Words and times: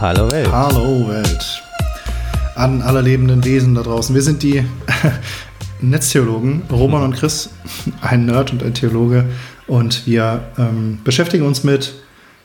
Hallo 0.00 0.30
Welt. 0.30 0.48
Hallo 0.52 1.08
Welt. 1.08 1.60
An 2.54 2.82
alle 2.82 3.00
lebenden 3.00 3.44
Wesen 3.44 3.74
da 3.74 3.82
draußen. 3.82 4.14
Wir 4.14 4.22
sind 4.22 4.44
die 4.44 4.64
Netztheologen, 5.80 6.62
Roman 6.70 7.02
und 7.02 7.16
Chris, 7.16 7.50
ein 8.00 8.26
Nerd 8.26 8.52
und 8.52 8.62
ein 8.62 8.74
Theologe. 8.74 9.24
Und 9.66 10.06
wir 10.06 10.42
ähm, 10.56 11.00
beschäftigen 11.02 11.44
uns 11.44 11.64
mit 11.64 11.94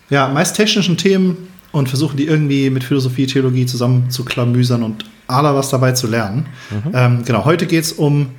ja, 0.10 0.30
meist 0.30 0.56
technischen 0.56 0.98
Themen 0.98 1.48
und 1.72 1.90
versuchen 1.90 2.18
die 2.18 2.26
irgendwie 2.26 2.72
mit 2.72 2.84
Philosophie, 2.84 3.28
Theologie 3.28 3.68
zusammen 3.68 4.10
zu 4.10 4.26
klamüsern 4.26 4.82
und 4.82 5.06
aller 5.28 5.54
was 5.54 5.70
dabei 5.70 5.92
zu 5.92 6.08
lernen. 6.08 6.48
Mhm. 6.72 6.92
Ähm, 6.96 7.24
genau, 7.24 7.46
heute 7.46 7.68
geht 7.68 7.84
es 7.84 7.94
um 7.94 8.32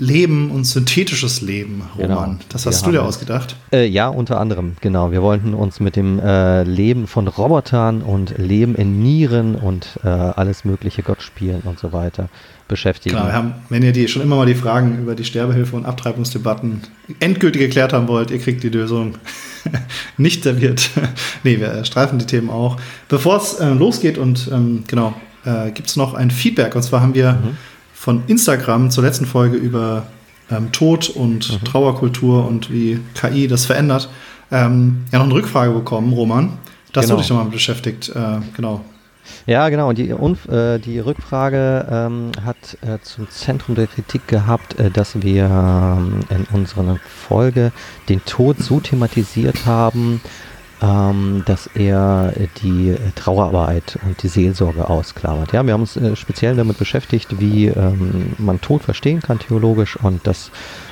Leben 0.00 0.52
und 0.52 0.64
synthetisches 0.64 1.40
Leben, 1.40 1.82
Roman. 1.96 2.08
Genau. 2.08 2.38
Das 2.50 2.66
hast 2.66 2.82
wir 2.82 2.92
du 2.92 2.98
dir 2.98 3.02
ausgedacht? 3.02 3.56
Äh, 3.72 3.86
ja, 3.86 4.08
unter 4.08 4.38
anderem, 4.40 4.76
genau. 4.80 5.10
Wir 5.10 5.22
wollten 5.22 5.54
uns 5.54 5.80
mit 5.80 5.96
dem 5.96 6.20
äh, 6.20 6.62
Leben 6.62 7.08
von 7.08 7.26
Robotern 7.26 8.02
und 8.02 8.38
Leben 8.38 8.76
in 8.76 9.02
Nieren 9.02 9.56
und 9.56 9.98
äh, 10.04 10.08
alles 10.08 10.64
mögliche 10.64 11.02
Gott 11.02 11.20
spielen 11.22 11.62
und 11.64 11.80
so 11.80 11.92
weiter 11.92 12.28
beschäftigen. 12.68 13.16
Genau, 13.16 13.32
haben, 13.32 13.54
wenn 13.70 13.82
ihr 13.82 13.92
die 13.92 14.06
schon 14.06 14.22
immer 14.22 14.36
mal 14.36 14.46
die 14.46 14.54
Fragen 14.54 15.00
über 15.00 15.16
die 15.16 15.24
Sterbehilfe 15.24 15.74
und 15.74 15.84
Abtreibungsdebatten 15.84 16.82
endgültig 17.18 17.60
geklärt 17.62 17.92
haben 17.92 18.06
wollt, 18.06 18.30
ihr 18.30 18.38
kriegt 18.38 18.62
die 18.62 18.68
Lösung 18.68 19.16
nicht 20.16 20.44
serviert. 20.44 20.90
nee, 21.42 21.58
wir 21.58 21.84
streifen 21.84 22.20
die 22.20 22.26
Themen 22.26 22.50
auch. 22.50 22.76
Bevor 23.08 23.38
es 23.38 23.54
äh, 23.54 23.70
losgeht 23.70 24.16
und 24.16 24.48
ähm, 24.52 24.84
genau, 24.86 25.14
äh, 25.44 25.72
gibt 25.72 25.88
es 25.88 25.96
noch 25.96 26.14
ein 26.14 26.30
Feedback. 26.30 26.76
Und 26.76 26.82
zwar 26.82 27.00
haben 27.00 27.14
wir 27.14 27.32
mhm 27.32 27.56
von 27.98 28.22
Instagram 28.28 28.92
zur 28.92 29.02
letzten 29.02 29.26
Folge 29.26 29.56
über 29.56 30.06
ähm, 30.50 30.70
Tod 30.70 31.10
und 31.10 31.50
mhm. 31.50 31.64
Trauerkultur 31.64 32.46
und 32.46 32.70
wie 32.70 33.00
KI 33.14 33.48
das 33.48 33.66
verändert, 33.66 34.08
ähm, 34.52 35.04
ja 35.12 35.18
noch 35.18 35.26
eine 35.26 35.34
Rückfrage 35.34 35.72
bekommen, 35.72 36.12
Roman. 36.12 36.58
Das 36.92 37.06
genau. 37.06 37.16
wurde 37.16 37.24
ich 37.24 37.30
nochmal 37.30 37.46
beschäftigt, 37.46 38.10
äh, 38.10 38.38
genau. 38.56 38.82
Ja, 39.46 39.68
genau. 39.68 39.88
Und 39.88 39.98
die, 39.98 40.10
äh, 40.10 40.78
die 40.78 41.00
Rückfrage 41.00 41.86
ähm, 41.90 42.30
hat 42.44 42.78
äh, 42.82 42.98
zum 43.02 43.28
Zentrum 43.30 43.74
der 43.74 43.88
Kritik 43.88 44.26
gehabt, 44.28 44.78
äh, 44.78 44.90
dass 44.90 45.20
wir 45.20 45.44
ähm, 45.44 46.20
in 46.30 46.46
unserer 46.52 46.98
Folge 47.04 47.72
den 48.08 48.24
Tod 48.24 48.60
so 48.60 48.80
thematisiert 48.80 49.66
haben, 49.66 50.20
ähm, 50.82 51.42
dass 51.46 51.66
er 51.74 52.32
die 52.62 52.96
Trauerarbeit 53.14 53.98
und 54.06 54.22
die 54.22 54.28
Seelsorge 54.28 54.88
ausklammert. 54.88 55.52
Ja, 55.52 55.64
wir 55.64 55.72
haben 55.72 55.82
uns 55.82 55.96
äh, 55.96 56.14
speziell 56.16 56.56
damit 56.56 56.78
beschäftigt, 56.78 57.40
wie 57.40 57.66
ähm, 57.66 58.34
man 58.38 58.60
Tod 58.60 58.82
verstehen 58.82 59.20
kann 59.20 59.38
theologisch 59.38 59.96
und 59.96 60.26
das 60.26 60.50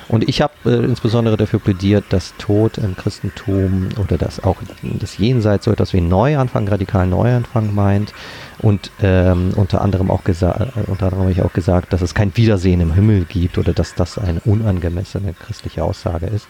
und 0.09 0.29
ich 0.29 0.41
habe 0.41 0.53
äh, 0.65 0.85
insbesondere 0.85 1.37
dafür 1.37 1.59
plädiert, 1.59 2.05
dass 2.11 2.35
Tod 2.39 2.79
im 2.79 2.97
Christentum 2.97 3.89
oder 4.01 4.17
dass 4.17 4.43
auch 4.43 4.57
das 4.83 5.19
Jenseits 5.19 5.65
so 5.65 5.73
etwas 5.73 5.93
wie 5.93 6.01
Neuanfang, 6.01 6.69
radikalen 6.69 7.11
Neuanfang 7.11 7.75
meint. 7.75 8.13
Und 8.59 8.91
ähm, 9.03 9.53
unter 9.57 9.83
anderem 9.83 10.11
auch 10.11 10.25
gesagt, 10.25 10.61
äh, 10.61 10.91
unter 10.91 11.07
anderem 11.07 11.25
habe 11.25 11.33
ich 11.33 11.43
auch 11.43 11.53
gesagt, 11.53 11.93
dass 11.93 12.03
es 12.03 12.15
kein 12.15 12.37
Wiedersehen 12.37 12.81
im 12.81 12.93
Himmel 12.95 13.25
gibt 13.25 13.59
oder 13.59 13.73
dass 13.73 13.95
das 13.95 14.17
eine 14.19 14.41
unangemessene 14.41 15.35
christliche 15.35 15.83
Aussage 15.83 16.27
ist. 16.27 16.47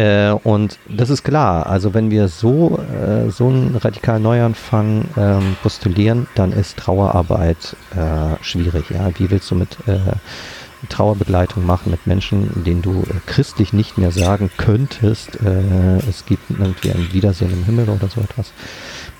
Äh, 0.00 0.32
und 0.44 0.78
das 0.88 1.10
ist 1.10 1.24
klar. 1.24 1.66
Also 1.66 1.92
wenn 1.92 2.10
wir 2.10 2.28
so, 2.28 2.78
äh, 2.78 3.28
so 3.30 3.48
einen 3.48 3.76
radikalen 3.76 4.22
Neuanfang 4.22 5.04
ähm, 5.16 5.56
postulieren, 5.62 6.26
dann 6.34 6.52
ist 6.52 6.78
Trauerarbeit 6.78 7.76
äh, 7.94 8.42
schwierig. 8.42 8.88
Ja? 8.90 9.10
Wie 9.18 9.30
willst 9.30 9.50
du 9.50 9.56
mit 9.56 9.76
äh, 9.86 9.98
Trauerbegleitung 10.88 11.66
machen 11.66 11.90
mit 11.90 12.06
Menschen, 12.06 12.64
denen 12.64 12.80
du 12.80 13.02
äh, 13.02 13.14
christlich 13.26 13.74
nicht 13.74 13.98
mehr 13.98 14.10
sagen 14.10 14.50
könntest, 14.56 15.36
äh, 15.44 15.98
es 16.08 16.24
gibt 16.24 16.50
irgendwie 16.50 16.92
ein 16.92 17.12
Wiedersehen 17.12 17.52
im 17.52 17.64
Himmel 17.64 17.90
oder 17.90 18.08
so 18.08 18.22
etwas. 18.22 18.52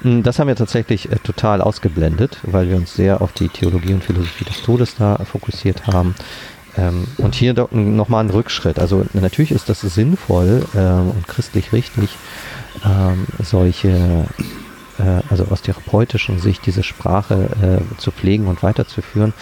Hm, 0.01 0.23
das 0.23 0.39
haben 0.39 0.49
wir 0.49 0.57
tatsächlich 0.57 1.11
total 1.25 1.61
ausgeblendet, 1.61 2.39
weil 2.45 2.71
wir 2.71 2.77
uns 2.77 2.95
sehr 2.95 3.21
auf 3.21 3.33
die 3.33 3.49
Theologie 3.49 3.93
und 3.93 4.05
Philosophie 4.05 4.45
des 4.45 4.63
Todes 4.63 4.95
da 4.97 5.19
fokussiert 5.27 5.87
haben. 5.87 6.15
Ähm, 6.77 7.07
und 7.19 7.35
hier 7.35 7.55
nochmal 7.73 8.25
ein 8.25 8.31
Rückschritt. 8.31 8.79
Also 8.79 9.05
natürlich 9.13 9.53
ist 9.53 9.69
das 9.69 9.81
sinnvoll 9.81 10.67
ähm, 10.75 11.11
und 11.11 11.29
christlich 11.29 11.73
richtig, 11.73 12.17
ähm, 12.85 13.27
solche, 13.43 14.27
äh, 14.99 15.23
also 15.29 15.47
aus 15.51 15.63
therapeutischen 15.63 16.39
Sicht 16.39 16.65
diese 16.67 16.83
Sprache 16.83 17.51
äh, 17.63 17.99
zu 18.01 18.11
pflegen 18.11 18.47
und 18.47 18.63
weiterzuführen. 18.63 19.33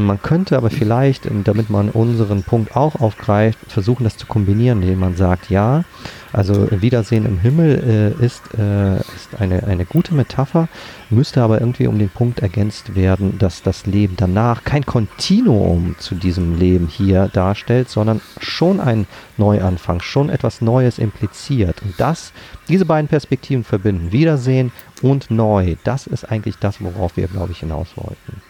Man 0.00 0.22
könnte 0.22 0.56
aber 0.56 0.70
vielleicht, 0.70 1.28
damit 1.44 1.68
man 1.68 1.90
unseren 1.90 2.42
Punkt 2.42 2.76
auch 2.76 2.96
aufgreift, 3.00 3.58
versuchen, 3.68 4.04
das 4.04 4.16
zu 4.16 4.26
kombinieren, 4.26 4.82
indem 4.82 5.00
man 5.00 5.16
sagt, 5.16 5.50
ja, 5.50 5.84
also 6.32 6.68
Wiedersehen 6.70 7.26
im 7.26 7.38
Himmel 7.38 8.14
äh, 8.18 8.24
ist, 8.24 8.42
äh, 8.58 8.96
ist 8.96 9.38
eine, 9.38 9.64
eine 9.64 9.84
gute 9.84 10.14
Metapher, 10.14 10.68
müsste 11.10 11.42
aber 11.42 11.60
irgendwie 11.60 11.86
um 11.86 11.98
den 11.98 12.08
Punkt 12.08 12.40
ergänzt 12.40 12.94
werden, 12.94 13.38
dass 13.38 13.62
das 13.62 13.84
Leben 13.84 14.14
danach 14.16 14.64
kein 14.64 14.86
Kontinuum 14.86 15.94
zu 15.98 16.14
diesem 16.14 16.58
Leben 16.58 16.86
hier 16.86 17.28
darstellt, 17.28 17.90
sondern 17.90 18.22
schon 18.40 18.80
ein 18.80 19.06
Neuanfang, 19.36 20.00
schon 20.00 20.30
etwas 20.30 20.62
Neues 20.62 20.98
impliziert. 20.98 21.82
Und 21.82 21.94
das, 21.98 22.32
diese 22.68 22.86
beiden 22.86 23.08
Perspektiven 23.08 23.64
verbinden, 23.64 24.12
Wiedersehen 24.12 24.72
und 25.02 25.30
Neu, 25.30 25.74
das 25.84 26.06
ist 26.06 26.24
eigentlich 26.24 26.56
das, 26.58 26.80
worauf 26.80 27.18
wir, 27.18 27.28
glaube 27.28 27.52
ich, 27.52 27.58
hinaus 27.58 27.88
wollten. 27.96 28.40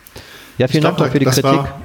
Ja, 0.59 0.69
vielen 0.69 0.85
Dank 0.85 0.99
für 0.99 1.19
die 1.19 1.25
Kritik. 1.25 1.45
War, 1.45 1.81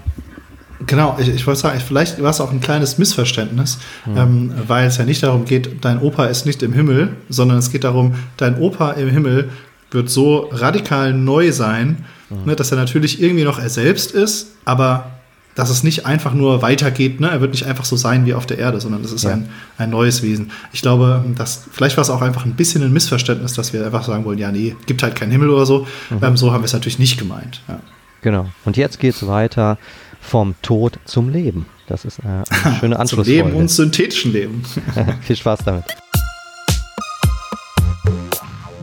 genau, 0.85 1.17
ich, 1.19 1.29
ich 1.29 1.47
wollte 1.47 1.59
sagen, 1.59 1.79
vielleicht 1.79 2.21
war 2.21 2.31
es 2.31 2.41
auch 2.41 2.51
ein 2.51 2.61
kleines 2.61 2.97
Missverständnis, 2.97 3.79
mhm. 4.05 4.17
ähm, 4.17 4.53
weil 4.67 4.87
es 4.87 4.97
ja 4.97 5.05
nicht 5.05 5.23
darum 5.23 5.45
geht, 5.45 5.83
dein 5.83 5.99
Opa 5.99 6.25
ist 6.25 6.45
nicht 6.45 6.63
im 6.63 6.73
Himmel, 6.73 7.15
sondern 7.29 7.57
es 7.57 7.71
geht 7.71 7.83
darum, 7.83 8.15
dein 8.37 8.57
Opa 8.57 8.91
im 8.91 9.09
Himmel 9.09 9.49
wird 9.91 10.09
so 10.09 10.49
radikal 10.51 11.13
neu 11.13 11.51
sein, 11.51 12.05
mhm. 12.29 12.45
ne, 12.45 12.55
dass 12.55 12.71
er 12.71 12.77
natürlich 12.77 13.21
irgendwie 13.21 13.43
noch 13.43 13.59
er 13.59 13.69
selbst 13.69 14.11
ist, 14.11 14.55
aber 14.65 15.11
dass 15.57 15.71
es 15.71 15.81
nicht 15.81 16.05
einfach 16.05 16.35
nur 16.35 16.61
weitergeht, 16.61 17.19
ne? 17.19 17.31
er 17.31 17.41
wird 17.41 17.51
nicht 17.51 17.65
einfach 17.65 17.83
so 17.83 17.95
sein 17.95 18.27
wie 18.27 18.35
auf 18.35 18.45
der 18.45 18.59
Erde, 18.59 18.79
sondern 18.79 19.03
es 19.03 19.11
ist 19.11 19.23
ja. 19.23 19.31
ein, 19.31 19.49
ein 19.79 19.89
neues 19.89 20.21
Wesen. 20.21 20.51
Ich 20.71 20.83
glaube, 20.83 21.25
dass, 21.35 21.63
vielleicht 21.71 21.97
war 21.97 22.03
es 22.03 22.11
auch 22.11 22.21
einfach 22.21 22.45
ein 22.45 22.53
bisschen 22.53 22.83
ein 22.83 22.93
Missverständnis, 22.93 23.53
dass 23.53 23.73
wir 23.73 23.83
einfach 23.83 24.03
sagen 24.03 24.23
wollen, 24.23 24.37
ja, 24.37 24.51
nee, 24.51 24.75
gibt 24.85 25.01
halt 25.01 25.15
keinen 25.15 25.31
Himmel 25.31 25.49
oder 25.49 25.65
so. 25.65 25.87
Mhm. 26.11 26.19
Ähm, 26.21 26.37
so 26.37 26.51
haben 26.51 26.61
wir 26.61 26.65
es 26.65 26.73
natürlich 26.73 26.99
nicht 26.99 27.17
gemeint. 27.17 27.63
Ja. 27.67 27.79
Genau. 28.21 28.47
Und 28.65 28.77
jetzt 28.77 28.99
geht 28.99 29.15
es 29.15 29.27
weiter 29.27 29.77
vom 30.19 30.55
Tod 30.61 30.99
zum 31.05 31.29
Leben. 31.29 31.65
Das 31.87 32.05
ist 32.05 32.19
eine, 32.19 32.43
eine 32.63 32.75
schöne 32.79 32.99
Anschlussfolge. 32.99 33.39
Zum 33.39 33.47
Leben 33.47 33.59
und 33.59 33.69
synthetischen 33.69 34.33
Leben. 34.33 34.63
Viel 35.21 35.35
Spaß 35.35 35.59
damit. 35.63 35.85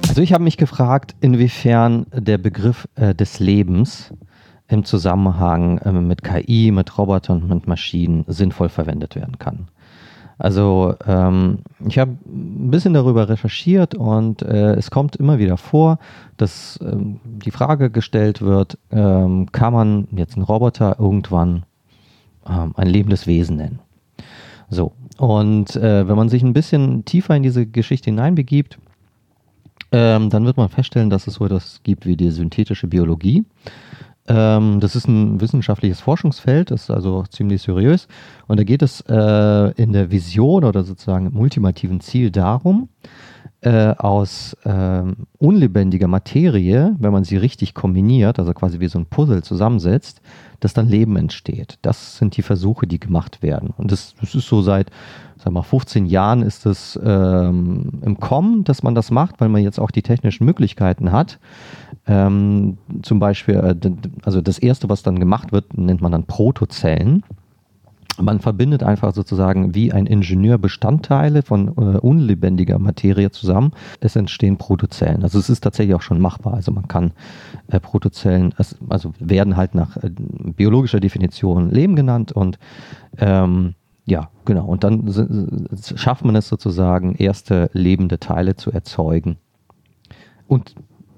Also 0.08 0.22
ich 0.22 0.32
habe 0.32 0.44
mich 0.44 0.56
gefragt, 0.56 1.14
inwiefern 1.20 2.06
der 2.12 2.38
Begriff 2.38 2.88
äh, 2.94 3.14
des 3.14 3.40
Lebens 3.40 4.12
im 4.68 4.84
Zusammenhang 4.84 5.78
äh, 5.78 5.92
mit 5.92 6.22
KI, 6.22 6.70
mit 6.70 6.96
Robotern 6.96 7.42
und 7.42 7.48
mit 7.48 7.66
Maschinen 7.66 8.24
sinnvoll 8.28 8.68
verwendet 8.68 9.16
werden 9.16 9.38
kann. 9.38 9.68
Also 10.38 10.94
ähm, 11.06 11.58
ich 11.86 11.98
habe 11.98 12.12
ein 12.26 12.70
bisschen 12.70 12.94
darüber 12.94 13.28
recherchiert 13.28 13.94
und 13.94 14.42
äh, 14.42 14.74
es 14.74 14.90
kommt 14.90 15.16
immer 15.16 15.38
wieder 15.38 15.56
vor, 15.56 15.98
dass 16.36 16.78
ähm, 16.82 17.20
die 17.24 17.50
Frage 17.50 17.90
gestellt 17.90 18.42
wird, 18.42 18.78
ähm, 18.90 19.50
kann 19.52 19.72
man 19.72 20.08
jetzt 20.12 20.34
einen 20.34 20.44
Roboter 20.44 20.96
irgendwann 20.98 21.64
ähm, 22.48 22.72
ein 22.76 22.88
lebendes 22.88 23.26
Wesen 23.26 23.56
nennen? 23.56 23.78
So, 24.70 24.92
und 25.18 25.76
äh, 25.76 26.08
wenn 26.08 26.16
man 26.16 26.28
sich 26.28 26.42
ein 26.42 26.52
bisschen 26.52 27.04
tiefer 27.04 27.36
in 27.36 27.42
diese 27.42 27.66
Geschichte 27.66 28.10
hineinbegibt, 28.10 28.78
ähm, 29.92 30.30
dann 30.30 30.44
wird 30.44 30.56
man 30.56 30.68
feststellen, 30.68 31.10
dass 31.10 31.28
es 31.28 31.34
so 31.34 31.44
etwas 31.44 31.80
gibt 31.84 32.06
wie 32.06 32.16
die 32.16 32.30
synthetische 32.30 32.88
Biologie. 32.88 33.44
Ähm, 34.26 34.80
das 34.80 34.96
ist 34.96 35.06
ein 35.06 35.40
wissenschaftliches 35.40 36.00
Forschungsfeld, 36.00 36.70
das 36.70 36.84
ist 36.84 36.90
also 36.90 37.24
ziemlich 37.24 37.62
seriös. 37.62 38.08
Und 38.46 38.58
da 38.58 38.64
geht 38.64 38.82
es 38.82 39.02
äh, 39.02 39.72
in 39.82 39.92
der 39.92 40.10
Vision 40.10 40.64
oder 40.64 40.82
sozusagen 40.84 41.26
im 41.26 41.36
ultimativen 41.36 42.00
Ziel 42.00 42.30
darum, 42.30 42.88
äh, 43.60 43.94
aus 43.96 44.54
äh, 44.64 45.02
unlebendiger 45.38 46.08
Materie, 46.08 46.96
wenn 46.98 47.12
man 47.12 47.24
sie 47.24 47.36
richtig 47.36 47.74
kombiniert, 47.74 48.38
also 48.38 48.52
quasi 48.52 48.80
wie 48.80 48.88
so 48.88 48.98
ein 48.98 49.06
Puzzle 49.06 49.42
zusammensetzt, 49.42 50.20
dass 50.64 50.72
dann 50.72 50.88
Leben 50.88 51.16
entsteht. 51.16 51.78
Das 51.82 52.16
sind 52.16 52.38
die 52.38 52.42
Versuche, 52.42 52.86
die 52.86 52.98
gemacht 52.98 53.42
werden. 53.42 53.74
Und 53.76 53.92
das, 53.92 54.14
das 54.18 54.34
ist 54.34 54.48
so 54.48 54.62
seit, 54.62 54.90
sag 55.36 55.52
mal, 55.52 55.62
15 55.62 56.06
Jahren 56.06 56.40
ist 56.40 56.64
es 56.64 56.98
ähm, 57.04 58.00
im 58.00 58.18
Kommen, 58.18 58.64
dass 58.64 58.82
man 58.82 58.94
das 58.94 59.10
macht, 59.10 59.42
weil 59.42 59.50
man 59.50 59.62
jetzt 59.62 59.78
auch 59.78 59.90
die 59.90 60.00
technischen 60.00 60.46
Möglichkeiten 60.46 61.12
hat. 61.12 61.38
Ähm, 62.06 62.78
zum 63.02 63.18
Beispiel, 63.18 63.56
äh, 63.56 63.90
also 64.24 64.40
das 64.40 64.58
erste, 64.58 64.88
was 64.88 65.02
dann 65.02 65.20
gemacht 65.20 65.52
wird, 65.52 65.76
nennt 65.76 66.00
man 66.00 66.12
dann 66.12 66.24
Protozellen. 66.24 67.22
Man 68.20 68.38
verbindet 68.38 68.82
einfach 68.82 69.12
sozusagen 69.12 69.74
wie 69.74 69.92
ein 69.92 70.06
Ingenieur 70.06 70.58
Bestandteile 70.58 71.42
von 71.42 71.68
äh, 71.68 71.98
unlebendiger 71.98 72.78
Materie 72.78 73.30
zusammen. 73.30 73.72
Es 74.00 74.14
entstehen 74.14 74.56
Protozellen. 74.56 75.22
Also 75.24 75.38
es 75.38 75.50
ist 75.50 75.60
tatsächlich 75.60 75.96
auch 75.96 76.02
schon 76.02 76.20
machbar. 76.20 76.54
Also 76.54 76.70
man 76.70 76.86
kann 76.86 77.12
äh, 77.68 77.80
Protozellen, 77.80 78.54
also 78.88 79.14
werden 79.18 79.56
halt 79.56 79.74
nach 79.74 79.96
äh, 79.96 80.10
biologischer 80.10 81.00
Definition 81.00 81.70
Leben 81.70 81.96
genannt 81.96 82.30
und 82.30 82.58
ähm, 83.18 83.74
ja, 84.06 84.28
genau. 84.44 84.66
Und 84.66 84.84
dann 84.84 85.10
schafft 85.96 86.24
man 86.24 86.36
es 86.36 86.48
sozusagen, 86.48 87.14
erste 87.14 87.70
lebende 87.72 88.20
Teile 88.20 88.54
zu 88.54 88.70
erzeugen. 88.70 89.38
Und 90.46 90.74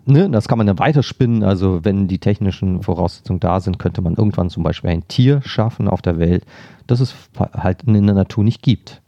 ne, 0.06 0.30
das 0.30 0.48
kann 0.48 0.58
man 0.58 0.66
dann 0.66 0.78
weiterspinnen. 0.78 1.42
Also 1.42 1.84
wenn 1.84 2.08
die 2.08 2.18
technischen 2.18 2.82
Voraussetzungen 2.82 3.40
da 3.40 3.60
sind, 3.60 3.78
könnte 3.78 4.00
man 4.00 4.14
irgendwann 4.14 4.50
zum 4.50 4.62
Beispiel 4.62 4.90
ein 4.90 5.06
Tier 5.08 5.42
schaffen 5.44 5.88
auf 5.88 6.02
der 6.02 6.18
Welt, 6.18 6.44
das 6.86 7.00
es 7.00 7.14
halt 7.52 7.82
in 7.82 8.06
der 8.06 8.14
Natur 8.14 8.44
nicht 8.44 8.62
gibt. 8.62 9.02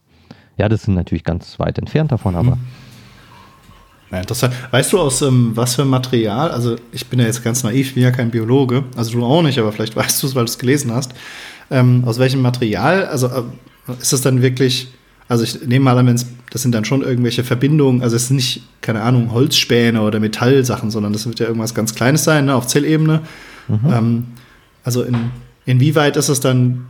Ja, 0.56 0.68
das 0.68 0.82
sind 0.82 0.94
natürlich 0.94 1.24
ganz 1.24 1.58
weit 1.58 1.78
entfernt 1.78 2.12
davon, 2.12 2.34
aber. 2.34 2.58
Ja, 4.10 4.18
interessant. 4.18 4.54
Weißt 4.70 4.92
du 4.92 4.98
aus 4.98 5.22
ähm, 5.22 5.52
was 5.54 5.74
für 5.74 5.84
Material? 5.84 6.50
Also 6.50 6.76
ich 6.92 7.06
bin 7.06 7.20
ja 7.20 7.26
jetzt 7.26 7.44
ganz 7.44 7.62
naiv, 7.62 7.88
ich 7.88 7.94
bin 7.94 8.02
ja 8.02 8.10
kein 8.10 8.30
Biologe, 8.30 8.84
also 8.96 9.12
du 9.12 9.24
auch 9.24 9.42
nicht, 9.42 9.58
aber 9.58 9.70
vielleicht 9.70 9.96
weißt 9.96 10.22
du 10.22 10.26
es, 10.26 10.34
weil 10.34 10.44
du 10.44 10.50
es 10.50 10.58
gelesen 10.58 10.92
hast. 10.92 11.14
Ähm, 11.70 12.04
aus 12.06 12.18
welchem 12.18 12.40
Material? 12.40 13.06
Also 13.06 13.28
äh, 13.28 13.42
ist 14.00 14.12
das 14.12 14.22
dann 14.22 14.42
wirklich 14.42 14.88
also 15.28 15.44
ich 15.44 15.66
nehme 15.66 15.84
mal 15.84 15.98
an, 15.98 16.06
wenn's, 16.06 16.26
das 16.50 16.62
sind 16.62 16.74
dann 16.74 16.84
schon 16.84 17.02
irgendwelche 17.02 17.44
Verbindungen, 17.44 18.02
also 18.02 18.16
es 18.16 18.28
sind 18.28 18.36
nicht, 18.36 18.62
keine 18.80 19.02
Ahnung, 19.02 19.32
Holzspäne 19.32 20.00
oder 20.00 20.20
Metallsachen, 20.20 20.90
sondern 20.90 21.12
das 21.12 21.26
wird 21.26 21.38
ja 21.38 21.46
irgendwas 21.46 21.74
ganz 21.74 21.94
Kleines 21.94 22.24
sein, 22.24 22.46
ne, 22.46 22.54
auf 22.54 22.66
Zellebene. 22.66 23.20
Mhm. 23.68 23.92
Ähm, 23.92 24.24
also 24.84 25.02
in, 25.02 25.30
inwieweit 25.66 26.16
ist 26.16 26.30
es 26.30 26.40
dann 26.40 26.86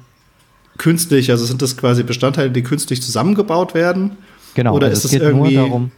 künstlich, 0.78 1.30
also 1.32 1.44
sind 1.44 1.60
das 1.62 1.76
quasi 1.76 2.04
Bestandteile, 2.04 2.50
die 2.50 2.62
künstlich 2.62 3.02
zusammengebaut 3.02 3.74
werden? 3.74 4.12
Genau, 4.54 4.74
oder 4.74 4.86
also 4.86 4.98
ist 4.98 5.04
es 5.06 5.12
irgendwie 5.12 5.56
nur 5.56 5.66
darum, 5.66 5.90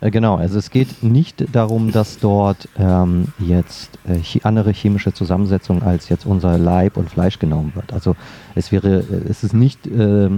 äh, 0.00 0.10
Genau, 0.10 0.36
also 0.36 0.58
es 0.58 0.70
geht 0.70 1.02
nicht 1.02 1.44
darum, 1.52 1.92
dass 1.92 2.18
dort 2.18 2.68
ähm, 2.78 3.28
jetzt 3.38 3.98
äh, 4.08 4.40
andere 4.42 4.72
chemische 4.72 5.12
Zusammensetzung 5.12 5.82
als 5.82 6.08
jetzt 6.08 6.24
unser 6.24 6.56
Leib 6.56 6.96
und 6.96 7.10
Fleisch 7.10 7.38
genommen 7.38 7.72
wird. 7.74 7.92
Also 7.92 8.16
es 8.54 8.72
wäre, 8.72 9.00
äh, 9.00 9.28
es 9.28 9.44
ist 9.44 9.52
nicht 9.52 9.86
äh, 9.86 10.30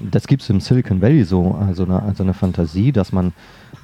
das 0.00 0.26
gibt 0.26 0.42
es 0.42 0.50
im 0.50 0.60
Silicon 0.60 1.00
Valley 1.00 1.24
so, 1.24 1.56
also 1.66 1.84
eine, 1.84 2.02
also 2.02 2.22
eine 2.22 2.34
Fantasie, 2.34 2.92
dass 2.92 3.12
man 3.12 3.32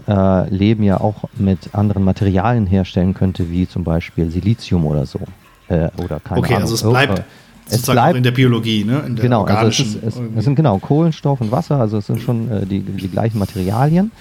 äh, 0.08 0.48
Leben 0.50 0.82
ja 0.82 1.00
auch 1.00 1.24
mit 1.36 1.74
anderen 1.74 2.04
Materialien 2.04 2.66
herstellen 2.66 3.14
könnte, 3.14 3.50
wie 3.50 3.68
zum 3.68 3.84
Beispiel 3.84 4.30
Silizium 4.30 4.86
oder 4.86 5.06
so. 5.06 5.20
Äh, 5.68 5.88
oder 6.02 6.20
keine 6.20 6.40
okay, 6.40 6.54
Ahnung. 6.54 6.62
also 6.62 6.74
es 6.74 6.82
bleibt 6.82 7.24
es 7.68 7.82
bleibt 7.82 8.16
in 8.16 8.22
der 8.22 8.30
Biologie, 8.30 8.84
ne? 8.84 9.02
Der 9.08 9.22
genau, 9.22 9.44
also 9.44 9.68
es, 9.68 9.80
ist, 9.80 10.02
es, 10.02 10.20
es, 10.36 10.44
sind 10.44 10.54
genau 10.54 10.78
Kohlenstoff 10.78 11.40
und 11.40 11.50
Wasser, 11.50 11.80
also 11.80 11.98
es 11.98 12.06
sind 12.06 12.20
schon 12.22 12.50
äh, 12.50 12.66
die, 12.66 12.80
die 12.80 13.08
gleichen 13.08 13.38
Materialien, 13.38 14.12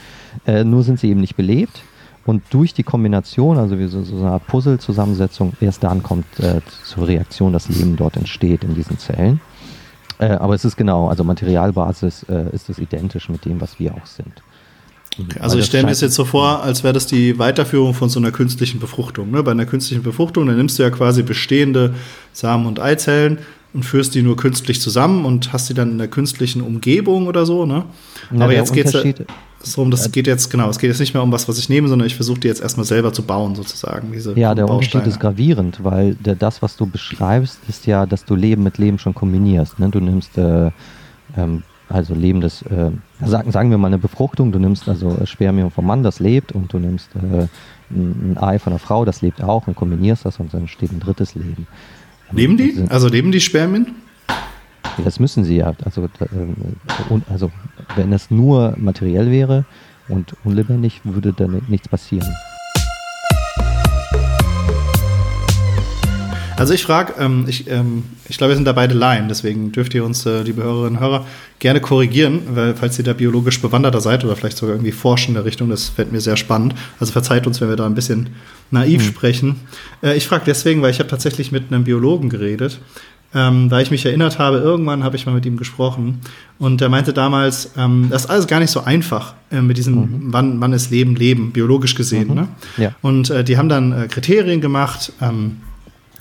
äh, 0.48 0.64
nur 0.64 0.84
sind 0.84 1.00
sie 1.00 1.10
eben 1.10 1.22
nicht 1.22 1.36
belebt. 1.36 1.84
Und 2.26 2.42
durch 2.50 2.74
die 2.74 2.82
Kombination, 2.82 3.60
also 3.60 3.78
wie 3.78 3.86
so, 3.86 4.02
so 4.02 4.18
eine 4.26 4.40
Puzzle-Zusammensetzung, 4.40 5.54
erst 5.62 5.84
dann 5.84 6.02
kommt 6.02 6.26
äh, 6.40 6.60
zur 6.84 7.08
Reaktion, 7.08 7.54
dass 7.54 7.70
Leben 7.70 7.98
dort 7.98 8.18
entsteht 8.18 8.64
in 8.64 8.74
diesen 8.74 8.98
Zellen. 8.98 9.42
Äh, 10.20 10.28
aber 10.28 10.56
es 10.56 10.64
ist 10.66 10.78
genau, 10.78 11.08
also 11.10 11.24
Materialbasis 11.24 12.26
äh, 12.30 12.54
ist 12.54 12.70
es 12.70 12.78
identisch 12.80 13.30
mit 13.30 13.46
dem, 13.46 13.60
was 13.60 13.80
wir 13.80 13.94
auch 13.94 14.06
sind. 14.06 14.42
Okay, 15.18 15.40
also 15.40 15.58
ich 15.58 15.66
stelle 15.66 15.84
mir 15.84 15.92
das 15.92 16.02
jetzt 16.02 16.16
so 16.16 16.26
vor, 16.26 16.62
als 16.64 16.84
wäre 16.84 16.94
das 16.94 17.08
die 17.08 17.40
Weiterführung 17.40 17.94
von 17.94 18.10
so 18.10 18.20
einer 18.20 18.32
künstlichen 18.32 18.80
Befruchtung. 18.80 19.32
Ne? 19.32 19.44
Bei 19.44 19.52
einer 19.52 19.66
künstlichen 19.66 20.04
Befruchtung, 20.04 20.46
dann 20.46 20.58
nimmst 20.58 20.78
du 20.78 20.84
ja 20.84 20.90
quasi 20.90 21.24
bestehende 21.24 21.94
Samen- 22.34 22.66
und 22.66 22.80
Eizellen 22.80 23.40
und 23.76 23.84
führst 23.84 24.16
die 24.16 24.22
nur 24.22 24.38
künstlich 24.38 24.80
zusammen 24.80 25.26
und 25.26 25.52
hast 25.52 25.70
die 25.70 25.74
dann 25.74 25.92
in 25.92 25.98
der 25.98 26.08
künstlichen 26.08 26.62
Umgebung 26.62 27.28
oder 27.28 27.46
so. 27.46 27.66
Ne? 27.66 27.84
Na, 28.32 28.46
Aber 28.46 28.54
jetzt 28.54 28.72
geht 28.72 28.86
es 28.86 28.94
darum, 29.74 29.92
das 29.92 30.10
geht 30.14 30.28
jetzt, 30.28 30.50
genau, 30.50 30.70
es 30.70 30.80
geht 30.80 30.90
jetzt 30.90 31.02
nicht 31.02 31.14
mehr 31.14 31.22
um 31.22 31.32
was, 31.34 31.50
was 31.50 31.58
ich 31.58 31.68
nehme, 31.68 31.90
sondern 31.90 32.08
ich 32.08 32.16
versuche 32.16 32.40
die 32.40 32.48
jetzt 32.48 32.62
erstmal 32.62 32.86
selber 32.86 33.12
zu 33.12 33.24
bauen, 33.24 33.54
sozusagen. 33.54 34.14
Diese 34.14 34.32
ja, 34.40 34.56
der 34.56 34.64
Bausteine. 34.64 35.04
Unterschied 35.04 35.08
ist 35.08 35.20
gravierend, 35.20 35.84
weil 35.84 36.16
der, 36.16 36.36
das, 36.36 36.62
was 36.62 36.78
du 36.78 36.86
beschreibst, 36.86 37.60
ist 37.68 37.86
ja, 37.86 38.06
dass 38.06 38.24
du 38.24 38.36
Leben 38.36 38.64
mit 38.64 38.78
Leben 38.78 38.98
schon 38.98 39.14
kombinierst. 39.14 39.78
Ne? 39.78 39.90
Du 39.90 40.00
nimmst 40.00 40.38
äh, 40.38 40.72
ähm, 41.36 41.64
also 41.90 42.16
lebendes, 42.16 42.62
äh, 42.64 42.92
sagen, 43.24 43.52
sagen 43.52 43.70
wir 43.72 43.78
mal 43.78 43.88
eine 43.88 43.98
Befruchtung, 43.98 44.54
du 44.54 44.60
nimmst 44.60 44.88
also 44.88 45.18
Spermium 45.26 45.70
vom 45.70 45.86
Mann, 45.86 46.02
das 46.02 46.20
lebt, 46.20 46.54
und 46.54 46.72
du 46.72 46.80
nimmst 46.80 47.10
äh, 47.16 47.48
ein 47.92 48.38
Ei 48.40 48.58
von 48.58 48.74
einer 48.74 48.80
Frau, 48.80 49.06
das 49.06 49.22
lebt 49.22 49.44
auch, 49.44 49.68
und 49.68 49.76
kombinierst 49.76 50.26
das 50.26 50.40
und 50.40 50.54
dann 50.54 50.68
steht 50.68 50.92
ein 50.92 51.00
drittes 51.00 51.36
Leben. 51.36 51.68
Leben 52.32 52.58
die? 52.58 52.86
Also 52.90 53.08
leben 53.08 53.32
die 53.32 53.42
Spermien? 53.42 53.88
Das 55.04 55.20
müssen 55.20 55.44
sie 55.44 55.58
ja. 55.58 55.74
Also, 55.84 56.04
äh, 56.06 56.08
also 57.30 57.52
wenn 57.96 58.14
es 58.14 58.32
nur 58.32 58.76
materiell 58.78 59.32
wäre 59.32 59.66
und 60.08 60.36
unlebendig, 60.44 61.02
würde 61.04 61.34
dann 61.34 61.62
nichts 61.68 61.88
passieren. 61.88 62.28
Also 66.58 66.74
ich 66.74 66.84
frage, 66.84 67.14
ähm, 67.20 67.46
ich, 67.50 67.70
ähm, 67.70 68.04
ich 68.30 68.38
glaube, 68.38 68.52
wir 68.52 68.56
sind 68.56 68.66
da 68.66 68.72
beide 68.72 68.94
Laien, 68.94 69.28
deswegen 69.28 69.74
dürft 69.74 69.94
ihr 69.94 70.06
uns, 70.06 70.26
äh, 70.26 70.42
liebe 70.42 70.64
Hörerinnen 70.64 70.98
und 70.98 71.00
Hörer, 71.02 71.26
gerne 71.60 71.82
korrigieren, 71.82 72.42
weil 72.54 72.76
falls 72.76 72.98
ihr 72.98 73.04
da 73.04 73.12
biologisch 73.12 73.62
bewanderter 73.62 74.00
seid 74.00 74.24
oder 74.24 74.38
vielleicht 74.38 74.58
sogar 74.58 74.76
irgendwie 74.76 74.94
forschen 74.94 75.32
in 75.32 75.34
der 75.36 75.46
Richtung, 75.46 75.70
das 75.70 75.90
fällt 75.90 76.14
mir 76.14 76.22
sehr 76.22 76.38
spannend. 76.38 76.74
Also 77.00 77.12
verzeiht 77.12 77.46
uns, 77.46 77.60
wenn 77.60 77.68
wir 77.68 77.76
da 77.76 77.86
ein 77.86 77.96
bisschen 77.96 78.30
naiv 78.72 79.02
mhm. 79.02 79.06
sprechen. 79.06 79.56
Äh, 80.02 80.16
ich 80.16 80.28
frage 80.28 80.44
deswegen, 80.46 80.82
weil 80.82 80.92
ich 80.92 81.00
habe 81.00 81.10
tatsächlich 81.10 81.52
mit 81.52 81.74
einem 81.74 81.84
Biologen 81.84 82.30
geredet, 82.30 82.80
ähm, 83.34 83.70
weil 83.70 83.84
ich 83.84 83.92
mich 83.92 84.06
erinnert 84.06 84.40
habe, 84.40 84.60
irgendwann 84.60 85.04
habe 85.04 85.18
ich 85.18 85.26
mal 85.26 85.34
mit 85.34 85.46
ihm 85.46 85.58
gesprochen 85.58 86.22
und 86.58 86.82
er 86.82 86.88
meinte 86.88 87.12
damals, 87.12 87.74
ähm, 87.76 88.08
das 88.10 88.24
ist 88.24 88.30
alles 88.30 88.48
gar 88.48 88.62
nicht 88.62 88.72
so 88.72 88.82
einfach 88.82 89.34
äh, 89.52 89.60
mit 89.60 89.76
diesem, 89.76 89.96
mhm. 89.96 90.10
wann, 90.28 90.62
wann 90.62 90.72
ist 90.72 90.90
Leben 90.90 91.18
Leben, 91.18 91.52
biologisch 91.52 91.96
gesehen. 91.96 92.30
Mhm. 92.30 92.36
Ne? 92.36 92.48
Ja. 92.78 92.96
Und 93.02 93.30
äh, 93.30 93.44
die 93.44 93.58
haben 93.58 93.68
dann 93.68 93.92
äh, 93.92 94.08
Kriterien 94.08 94.62
gemacht, 94.62 95.12
ähm, 95.22 95.58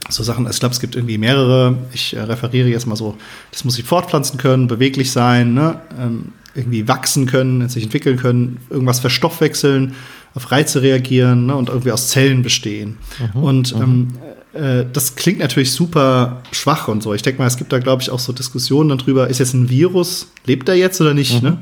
so 0.08 0.22
Sachen, 0.22 0.48
ich 0.48 0.58
glaube, 0.58 0.74
es 0.74 0.80
gibt 0.80 0.96
irgendwie 0.96 1.18
mehrere, 1.18 1.78
ich 1.92 2.14
äh, 2.14 2.20
referiere 2.20 2.68
jetzt 2.68 2.86
mal 2.86 2.96
so, 2.96 3.16
das 3.50 3.64
muss 3.64 3.74
sich 3.74 3.84
fortpflanzen 3.84 4.38
können, 4.38 4.66
beweglich 4.66 5.10
sein, 5.10 5.54
ne? 5.54 5.80
ähm, 5.98 6.32
irgendwie 6.54 6.86
wachsen 6.86 7.26
können, 7.26 7.68
sich 7.68 7.84
entwickeln 7.84 8.16
können, 8.16 8.58
irgendwas 8.70 9.00
verstoffwechseln, 9.00 9.94
auf 10.34 10.50
Reize 10.50 10.82
reagieren 10.82 11.46
ne? 11.46 11.56
und 11.56 11.68
irgendwie 11.68 11.92
aus 11.92 12.08
Zellen 12.08 12.42
bestehen. 12.42 12.98
Mhm. 13.34 13.42
Und 13.42 13.76
mhm. 13.76 13.82
ähm, 13.82 14.62
äh, 14.62 14.84
das 14.92 15.16
klingt 15.16 15.40
natürlich 15.40 15.72
super 15.72 16.42
schwach 16.52 16.88
und 16.88 17.02
so. 17.02 17.14
Ich 17.14 17.22
denke 17.22 17.40
mal, 17.40 17.46
es 17.46 17.56
gibt 17.56 17.72
da, 17.72 17.78
glaube 17.78 18.02
ich, 18.02 18.10
auch 18.10 18.20
so 18.20 18.32
Diskussionen 18.32 18.96
darüber, 18.96 19.28
ist 19.28 19.38
jetzt 19.38 19.54
ein 19.54 19.68
Virus, 19.68 20.28
lebt 20.46 20.68
er 20.68 20.74
jetzt 20.74 21.00
oder 21.00 21.14
nicht? 21.14 21.42
Mhm. 21.42 21.48
Ne? 21.48 21.58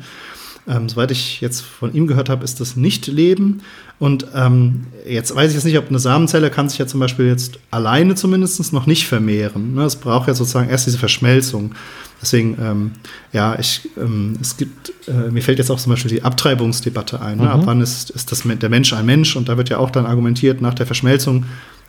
Ähm, 0.69 0.89
soweit 0.89 1.11
ich 1.11 1.41
jetzt 1.41 1.61
von 1.63 1.93
ihm 1.93 2.07
gehört 2.07 2.29
habe, 2.29 2.45
ist 2.45 2.61
das 2.61 2.77
nicht 2.77 3.09
Leben. 3.09 3.63
Und 3.99 4.27
ähm, 4.35 4.87
jetzt 5.09 5.35
weiß 5.35 5.51
ich 5.51 5.57
jetzt 5.57 5.65
nicht, 5.65 5.79
ob 5.79 5.89
eine 5.89 5.99
Samenzelle 5.99 6.51
kann 6.51 6.69
sich 6.69 6.79
ja 6.79 6.87
zum 6.87 7.01
Beispiel 7.01 7.27
jetzt 7.27 7.59
alleine 7.71 8.15
zumindest 8.15 8.73
noch 8.73 8.87
nicht 8.87 9.07
vermehren. 9.07 9.75
Ne? 9.75 9.83
Es 9.83 9.97
braucht 9.97 10.29
ja 10.29 10.35
sozusagen 10.35 10.71
erst 10.71 10.87
diese 10.87 10.99
Verschmelzung. 10.99 11.75
Deswegen, 12.21 12.57
ähm, 12.61 12.91
ja, 13.33 13.59
ich, 13.59 13.89
ähm, 13.97 14.39
es 14.41 14.57
gibt, 14.57 14.93
äh, 15.09 15.31
mir 15.31 15.43
fällt 15.43 15.59
jetzt 15.59 15.71
auch 15.71 15.81
zum 15.81 15.91
Beispiel 15.91 16.11
die 16.11 16.23
Abtreibungsdebatte 16.23 17.21
ein. 17.21 17.39
Ne? 17.39 17.45
Mhm. 17.45 17.51
Ab 17.51 17.63
wann 17.65 17.81
ist, 17.81 18.11
ist 18.11 18.31
das, 18.31 18.43
der 18.45 18.69
Mensch 18.69 18.93
ein 18.93 19.07
Mensch? 19.07 19.35
Und 19.35 19.49
da 19.49 19.57
wird 19.57 19.69
ja 19.69 19.79
auch 19.79 19.91
dann 19.91 20.07
argumentiert, 20.07 20.61
nach 20.61 20.75
der 20.75 20.87
Verschmelzung 20.87 21.45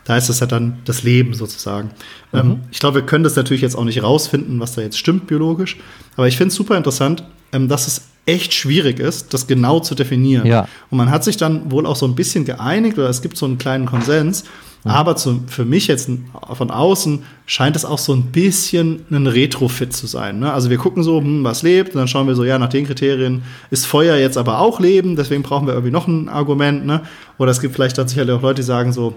da 0.06 0.18
ist 0.18 0.30
es 0.30 0.42
ja 0.42 0.48
dann 0.48 0.80
das 0.86 1.04
Leben 1.04 1.34
sozusagen. 1.34 1.92
Mhm. 2.32 2.40
Ähm, 2.40 2.60
ich 2.72 2.80
glaube, 2.80 2.96
wir 2.96 3.06
können 3.06 3.24
das 3.24 3.36
natürlich 3.36 3.62
jetzt 3.62 3.76
auch 3.76 3.86
nicht 3.86 4.04
rausfinden, 4.04 4.60
was 4.60 4.74
da 4.74 4.82
jetzt 4.82 4.98
stimmt 4.98 5.28
biologisch. 5.28 5.78
Aber 6.18 6.28
ich 6.28 6.38
finde 6.38 6.50
es 6.50 6.56
super 6.56 6.78
interessant, 6.78 7.24
ähm, 7.54 7.68
dass 7.68 7.88
es 7.88 8.02
echt 8.26 8.54
schwierig 8.54 9.00
ist, 9.00 9.34
das 9.34 9.48
genau 9.48 9.80
zu 9.80 9.96
definieren. 9.96 10.48
Ja. 10.48 10.68
Und 10.90 10.98
man 10.98 11.12
hat 11.12 11.24
sich 11.24 11.38
dann 11.38 11.72
wohl 11.72 11.86
auch 11.86 11.96
so 11.96 12.06
ein 12.06 12.16
bisschen 12.16 12.46
geeinigt 12.46 12.98
oder 12.98 13.10
es 13.10 13.22
gibt 13.22 13.38
so 13.38 13.46
einen 13.46 13.58
kleinen 13.58 13.86
Konsens. 13.86 14.44
Mhm. 14.84 14.92
Aber 14.92 15.16
zu, 15.16 15.44
für 15.48 15.66
mich 15.66 15.88
jetzt 15.88 16.10
von 16.54 16.72
außen 16.72 17.24
scheint 17.46 17.76
es 17.76 17.86
auch 17.86 17.98
so 17.98 18.14
ein 18.14 18.24
bisschen 18.32 19.06
ein 19.12 19.28
Retrofit 19.28 19.94
zu 19.94 20.08
sein. 20.08 20.40
Ne? 20.40 20.54
Also 20.54 20.70
wir 20.70 20.78
gucken 20.78 21.04
so, 21.04 21.20
hm, 21.20 21.44
was 21.44 21.64
lebt, 21.64 21.94
und 21.94 22.00
dann 22.00 22.08
schauen 22.08 22.28
wir 22.28 22.36
so, 22.36 22.44
ja, 22.44 22.58
nach 22.60 22.70
den 22.70 22.86
Kriterien 22.86 23.44
ist 23.72 23.86
Feuer 23.86 24.16
jetzt 24.16 24.38
aber 24.38 24.60
auch 24.60 24.80
Leben, 24.80 25.16
deswegen 25.16 25.44
brauchen 25.44 25.68
wir 25.68 25.74
irgendwie 25.74 25.92
noch 25.92 26.08
ein 26.08 26.30
Argument. 26.30 26.86
Ne? 26.86 27.02
Oder 27.38 27.52
es 27.52 27.60
gibt 27.60 27.76
vielleicht 27.76 27.98
tatsächlich 27.98 28.32
auch 28.32 28.42
Leute, 28.42 28.62
die 28.62 28.66
sagen 28.66 28.94
so, 28.94 29.16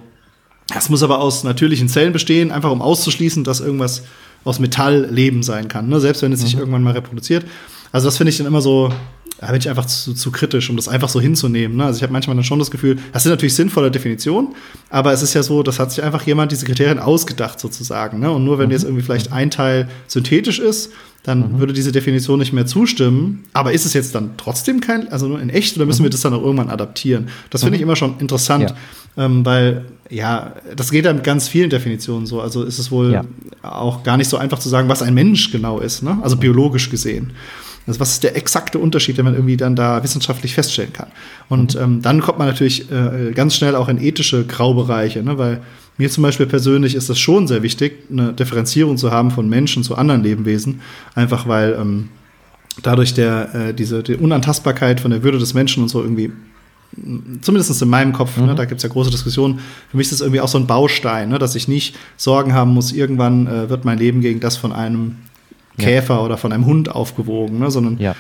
das 0.73 0.89
muss 0.89 1.05
aber 1.05 1.21
aus 1.21 1.45
natürlichen 1.45 1.89
Zellen 1.89 2.13
bestehen, 2.13 2.51
einfach 2.51 2.73
um 2.73 2.83
auszuschließen, 2.83 3.45
dass 3.45 3.61
irgendwas 3.61 4.03
aus 4.43 4.59
Metall 4.59 5.09
Leben 5.11 5.43
sein 5.43 5.69
kann, 5.69 5.89
ne? 5.89 5.99
selbst 6.01 6.23
wenn 6.23 6.33
es 6.33 6.41
sich 6.41 6.55
mhm. 6.55 6.61
irgendwann 6.61 6.83
mal 6.83 6.93
reproduziert. 6.93 7.45
Also 7.93 8.07
das 8.07 8.17
finde 8.17 8.31
ich 8.31 8.39
dann 8.39 8.47
immer 8.47 8.61
so, 8.61 8.93
da 9.41 9.49
bin 9.49 9.57
ich 9.57 9.69
einfach 9.69 9.85
zu, 9.85 10.15
zu 10.15 10.31
kritisch, 10.31 10.71
um 10.71 10.77
das 10.77 10.89
einfach 10.89 11.09
so 11.09 11.21
hinzunehmen. 11.21 11.77
Ne? 11.77 11.85
Also 11.85 11.99
ich 11.99 12.03
habe 12.03 12.13
manchmal 12.13 12.37
dann 12.37 12.45
schon 12.45 12.59
das 12.59 12.71
Gefühl, 12.71 12.99
das 13.13 13.23
sind 13.23 13.33
natürlich 13.33 13.55
sinnvolle 13.55 13.91
Definitionen, 13.91 14.55
aber 14.89 15.13
es 15.13 15.23
ist 15.23 15.35
ja 15.35 15.43
so, 15.43 15.63
das 15.63 15.79
hat 15.79 15.93
sich 15.93 16.03
einfach 16.03 16.23
jemand 16.27 16.53
diese 16.53 16.65
Kriterien 16.65 16.99
ausgedacht 16.99 17.61
sozusagen. 17.61 18.21
Ne? 18.21 18.31
Und 18.31 18.45
nur 18.45 18.59
wenn 18.59 18.67
mhm. 18.67 18.73
jetzt 18.73 18.85
irgendwie 18.85 19.03
vielleicht 19.03 19.33
ein 19.33 19.51
Teil 19.51 19.89
synthetisch 20.07 20.59
ist, 20.59 20.93
dann 21.23 21.55
mhm. 21.55 21.59
würde 21.59 21.73
diese 21.73 21.93
Definition 21.93 22.39
nicht 22.39 22.53
mehr 22.53 22.67
zustimmen. 22.67 23.45
Aber 23.53 23.73
ist 23.73 23.85
es 23.85 23.93
jetzt 23.93 24.15
dann 24.15 24.31
trotzdem 24.37 24.81
kein, 24.81 25.13
also 25.13 25.27
nur 25.27 25.41
in 25.41 25.51
echt, 25.51 25.77
oder 25.77 25.85
müssen 25.85 26.03
mhm. 26.03 26.07
wir 26.07 26.11
das 26.11 26.21
dann 26.23 26.33
auch 26.33 26.43
irgendwann 26.43 26.71
adaptieren? 26.71 27.29
Das 27.51 27.63
finde 27.63 27.77
ich 27.77 27.83
mhm. 27.83 27.89
immer 27.89 27.97
schon 27.97 28.15
interessant, 28.21 28.75
ja. 29.17 29.25
ähm, 29.25 29.45
weil 29.45 29.85
ja, 30.09 30.55
das 30.77 30.91
geht 30.91 31.05
dann 31.05 31.17
mit 31.17 31.25
ganz 31.25 31.49
vielen 31.49 31.69
Definitionen 31.69 32.27
so. 32.27 32.41
Also 32.41 32.63
ist 32.63 32.79
es 32.79 32.91
wohl 32.91 33.13
ja. 33.13 33.25
auch 33.63 34.03
gar 34.03 34.17
nicht 34.17 34.31
so 34.31 34.37
einfach 34.37 34.61
zu 34.61 34.69
sagen, 34.69 34.89
was 34.89 35.03
ein 35.03 35.15
Mensch 35.15 35.51
genau 35.51 35.81
ist, 35.81 36.03
ne? 36.03 36.17
also 36.23 36.37
biologisch 36.37 36.91
gesehen. 36.91 37.33
Also 37.87 38.01
was 38.01 38.13
ist 38.13 38.25
der 38.25 38.37
exakte 38.37 38.79
Unterschied, 38.79 39.17
den 39.17 39.25
man 39.25 39.35
irgendwie 39.35 39.57
dann 39.57 39.77
da 39.77 40.03
wissenschaftlich 40.03 40.55
feststellen 40.55 40.93
kann? 40.93 41.09
Und 41.49 41.75
mhm. 41.75 41.83
ähm, 41.83 42.03
dann 42.03 42.21
kommt 42.21 42.39
man 42.39 42.49
natürlich 42.49 42.91
äh, 42.91 43.33
ganz 43.33 43.55
schnell 43.55 43.77
auch 43.77 43.89
in 43.89 44.01
ethische 44.01 44.45
Graubereiche, 44.45 45.23
ne? 45.23 45.39
weil 45.39 45.63
mir 45.99 46.11
zum 46.11 46.23
Beispiel 46.23 46.47
persönlich 46.47 46.95
ist 46.95 47.09
es 47.09 47.19
schon 47.19 47.47
sehr 47.47 47.63
wichtig, 47.63 48.05
eine 48.11 48.33
Differenzierung 48.33 48.97
zu 48.97 49.11
haben 49.11 49.31
von 49.31 49.49
Menschen 49.49 49.83
zu 49.83 49.97
anderen 49.97 50.23
Lebewesen, 50.23 50.81
einfach 51.15 51.49
weil 51.49 51.77
ähm, 51.81 52.09
dadurch 52.83 53.15
der, 53.15 53.55
äh, 53.55 53.75
diese 53.75 54.03
die 54.03 54.17
Unantastbarkeit 54.17 55.01
von 55.01 55.11
der 55.11 55.23
Würde 55.23 55.39
des 55.39 55.55
Menschen 55.55 55.83
und 55.83 55.89
so 55.89 56.03
irgendwie 56.03 56.33
zumindest 57.43 57.83
in 57.83 57.89
meinem 57.89 58.13
Kopf, 58.13 58.37
ne, 58.37 58.43
mhm. 58.43 58.49
ne, 58.51 58.55
da 58.55 58.65
gibt 58.65 58.79
es 58.79 58.83
ja 58.83 58.89
große 58.89 59.11
Diskussionen, 59.11 59.61
für 59.91 59.97
mich 59.97 60.07
ist 60.07 60.13
das 60.13 60.21
irgendwie 60.21 60.41
auch 60.41 60.49
so 60.49 60.59
ein 60.59 60.67
Baustein, 60.67 61.29
ne, 61.29 61.39
dass 61.39 61.55
ich 61.55 61.69
nicht 61.69 61.97
Sorgen 62.17 62.55
haben 62.55 62.73
muss, 62.73 62.93
irgendwann 62.93 63.47
äh, 63.47 63.69
wird 63.69 63.85
mein 63.85 63.99
Leben 63.99 64.21
gegen 64.21 64.41
das 64.41 64.57
von 64.57 64.73
einem 64.73 65.17
Käfer 65.79 66.15
ja. 66.15 66.21
oder 66.21 66.37
von 66.37 66.53
einem 66.53 66.67
Hund 66.67 66.95
aufgewogen, 66.95 67.59
ne, 67.59 67.71
sondern 67.71 67.99
ja. 67.99 68.15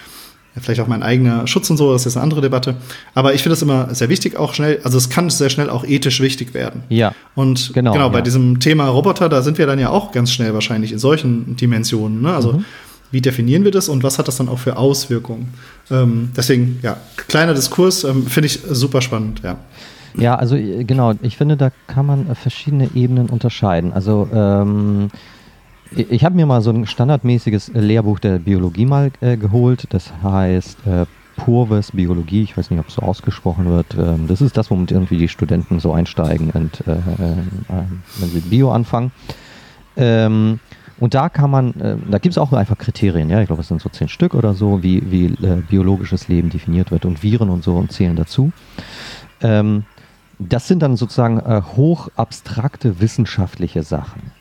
vielleicht 0.60 0.80
auch 0.80 0.86
mein 0.86 1.02
eigener 1.02 1.46
Schutz 1.46 1.70
und 1.70 1.76
so, 1.76 1.92
das 1.92 2.06
ist 2.06 2.16
eine 2.16 2.22
andere 2.24 2.40
Debatte. 2.40 2.76
Aber 3.14 3.34
ich 3.34 3.42
finde 3.42 3.54
es 3.54 3.62
immer 3.62 3.94
sehr 3.94 4.08
wichtig, 4.08 4.36
auch 4.36 4.54
schnell, 4.54 4.80
also 4.82 4.98
es 4.98 5.10
kann 5.10 5.30
sehr 5.30 5.50
schnell 5.50 5.70
auch 5.70 5.84
ethisch 5.84 6.20
wichtig 6.20 6.54
werden. 6.54 6.82
Ja. 6.88 7.14
Und 7.34 7.72
genau, 7.74 7.92
genau 7.92 8.10
bei 8.10 8.18
ja. 8.18 8.22
diesem 8.22 8.60
Thema 8.60 8.88
Roboter, 8.88 9.28
da 9.28 9.42
sind 9.42 9.58
wir 9.58 9.66
dann 9.66 9.78
ja 9.78 9.90
auch 9.90 10.12
ganz 10.12 10.32
schnell 10.32 10.54
wahrscheinlich 10.54 10.92
in 10.92 10.98
solchen 10.98 11.56
Dimensionen. 11.56 12.22
Ne? 12.22 12.34
Also 12.34 12.54
mhm 12.54 12.64
wie 13.10 13.20
definieren 13.20 13.64
wir 13.64 13.70
das 13.70 13.88
und 13.88 14.02
was 14.02 14.18
hat 14.18 14.28
das 14.28 14.36
dann 14.36 14.48
auch 14.48 14.58
für 14.58 14.76
Auswirkungen? 14.76 15.48
Ähm, 15.90 16.30
deswegen, 16.36 16.80
ja, 16.82 16.96
kleiner 17.28 17.54
Diskurs, 17.54 18.04
ähm, 18.04 18.26
finde 18.26 18.46
ich 18.46 18.60
super 18.68 19.00
spannend, 19.00 19.42
ja. 19.42 19.58
Ja, 20.18 20.34
also 20.34 20.56
äh, 20.56 20.84
genau, 20.84 21.14
ich 21.22 21.36
finde, 21.36 21.56
da 21.56 21.70
kann 21.86 22.06
man 22.06 22.30
äh, 22.30 22.34
verschiedene 22.34 22.90
Ebenen 22.94 23.28
unterscheiden. 23.28 23.92
Also 23.92 24.28
ähm, 24.32 25.10
ich 25.96 26.24
habe 26.24 26.34
mir 26.34 26.46
mal 26.46 26.60
so 26.60 26.70
ein 26.70 26.86
standardmäßiges 26.86 27.72
Lehrbuch 27.74 28.18
der 28.18 28.38
Biologie 28.38 28.86
mal 28.86 29.10
äh, 29.20 29.36
geholt, 29.36 29.86
das 29.90 30.12
heißt 30.22 30.86
äh, 30.86 31.06
Purves 31.36 31.92
Biologie, 31.92 32.42
ich 32.42 32.56
weiß 32.56 32.70
nicht, 32.70 32.80
ob 32.80 32.88
es 32.88 32.94
so 32.94 33.02
ausgesprochen 33.02 33.66
wird. 33.66 33.94
Ähm, 33.94 34.26
das 34.26 34.40
ist 34.40 34.56
das, 34.56 34.70
womit 34.70 34.90
irgendwie 34.90 35.18
die 35.18 35.28
Studenten 35.28 35.80
so 35.80 35.92
einsteigen 35.92 36.50
und 36.50 36.86
äh, 36.86 36.92
äh, 36.92 37.84
wenn 38.18 38.28
sie 38.28 38.40
Bio 38.40 38.72
anfangen. 38.72 39.12
Ähm, 39.96 40.60
und 40.98 41.14
da 41.14 41.28
kann 41.28 41.50
man, 41.50 41.74
äh, 41.74 41.96
da 42.10 42.18
gibt 42.18 42.32
es 42.32 42.38
auch 42.38 42.52
einfach 42.52 42.78
Kriterien, 42.78 43.28
ja, 43.28 43.40
ich 43.40 43.46
glaube, 43.46 43.62
es 43.62 43.68
sind 43.68 43.82
so 43.82 43.90
zehn 43.90 44.08
Stück 44.08 44.34
oder 44.34 44.54
so, 44.54 44.82
wie, 44.82 45.10
wie 45.10 45.26
äh, 45.44 45.62
biologisches 45.68 46.28
Leben 46.28 46.48
definiert 46.48 46.90
wird 46.90 47.04
und 47.04 47.22
Viren 47.22 47.50
und 47.50 47.62
so 47.62 47.76
und 47.76 47.92
zählen 47.92 48.16
dazu. 48.16 48.52
Ähm, 49.42 49.84
das 50.38 50.68
sind 50.68 50.82
dann 50.82 50.96
sozusagen 50.96 51.38
äh, 51.40 51.62
hoch 51.76 52.08
abstrakte 52.16 53.00
wissenschaftliche 53.00 53.82
Sachen. 53.82 54.35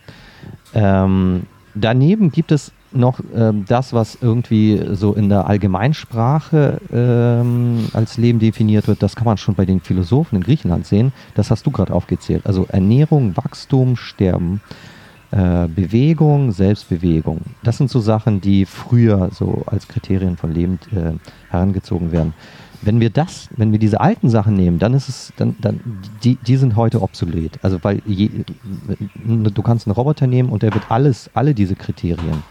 Ähm, 0.74 1.44
daneben 1.74 2.32
gibt 2.32 2.52
es 2.52 2.72
noch 2.92 3.20
ähm, 3.36 3.66
das, 3.68 3.94
was 3.94 4.18
irgendwie 4.22 4.82
so 4.94 5.14
in 5.14 5.30
der 5.30 5.48
Allgemeinsprache 5.48 6.80
ähm, 6.92 7.90
als 7.94 8.18
Leben 8.18 8.40
definiert 8.40 8.88
wird, 8.88 9.04
das 9.04 9.16
kann 9.16 9.26
man 9.26 9.38
schon 9.38 9.56
bei 9.56 9.66
den 9.66 9.82
Philosophen 9.82 10.38
in 10.38 10.44
Griechenland 10.44 10.86
sehen. 10.86 11.12
Das 11.36 11.52
hast 11.52 11.66
du 11.66 11.72
gerade 11.72 11.94
aufgezählt. 11.94 12.46
Also 12.46 12.66
Ernährung, 12.70 13.36
Wachstum, 13.36 13.98
Sterben, 13.98 14.62
äh, 15.32 15.68
Bewegung, 15.68 16.52
Selbstbewegung. 16.52 17.42
Das 17.64 17.78
sind 17.78 17.90
so 17.90 18.00
Sachen, 18.00 18.42
die 18.42 18.66
früher 18.66 19.30
so 19.34 19.64
als 19.66 19.88
Kriterien 19.88 20.38
von 20.38 20.54
Leben 20.54 20.80
äh, 20.96 21.14
herangezogen 21.50 22.12
werden. 22.12 22.34
Wenn 22.82 23.00
wir 23.00 23.10
das, 23.10 23.50
wenn 23.56 23.72
wir 23.72 23.80
diese 23.80 24.00
alten 24.02 24.30
Sachen 24.30 24.56
nehmen, 24.56 24.80
dann 24.80 24.94
ist 24.94 25.10
es, 25.10 25.34
dann, 25.38 25.56
dann, 25.60 25.80
die, 26.24 26.36
die 26.36 26.58
sind 26.58 26.76
heute 26.76 27.02
obsolet. 27.02 27.60
Also 27.62 27.84
weil 27.84 28.02
je, 28.06 28.30
du 29.26 29.62
kannst 29.62 29.88
einen 29.88 29.96
Roboter 29.96 30.28
nehmen 30.28 30.50
und 30.50 30.64
der 30.64 30.74
wird 30.74 30.86
alles, 30.90 31.30
alle 31.34 31.54
diese 31.54 31.76
Kriterien 31.76 32.44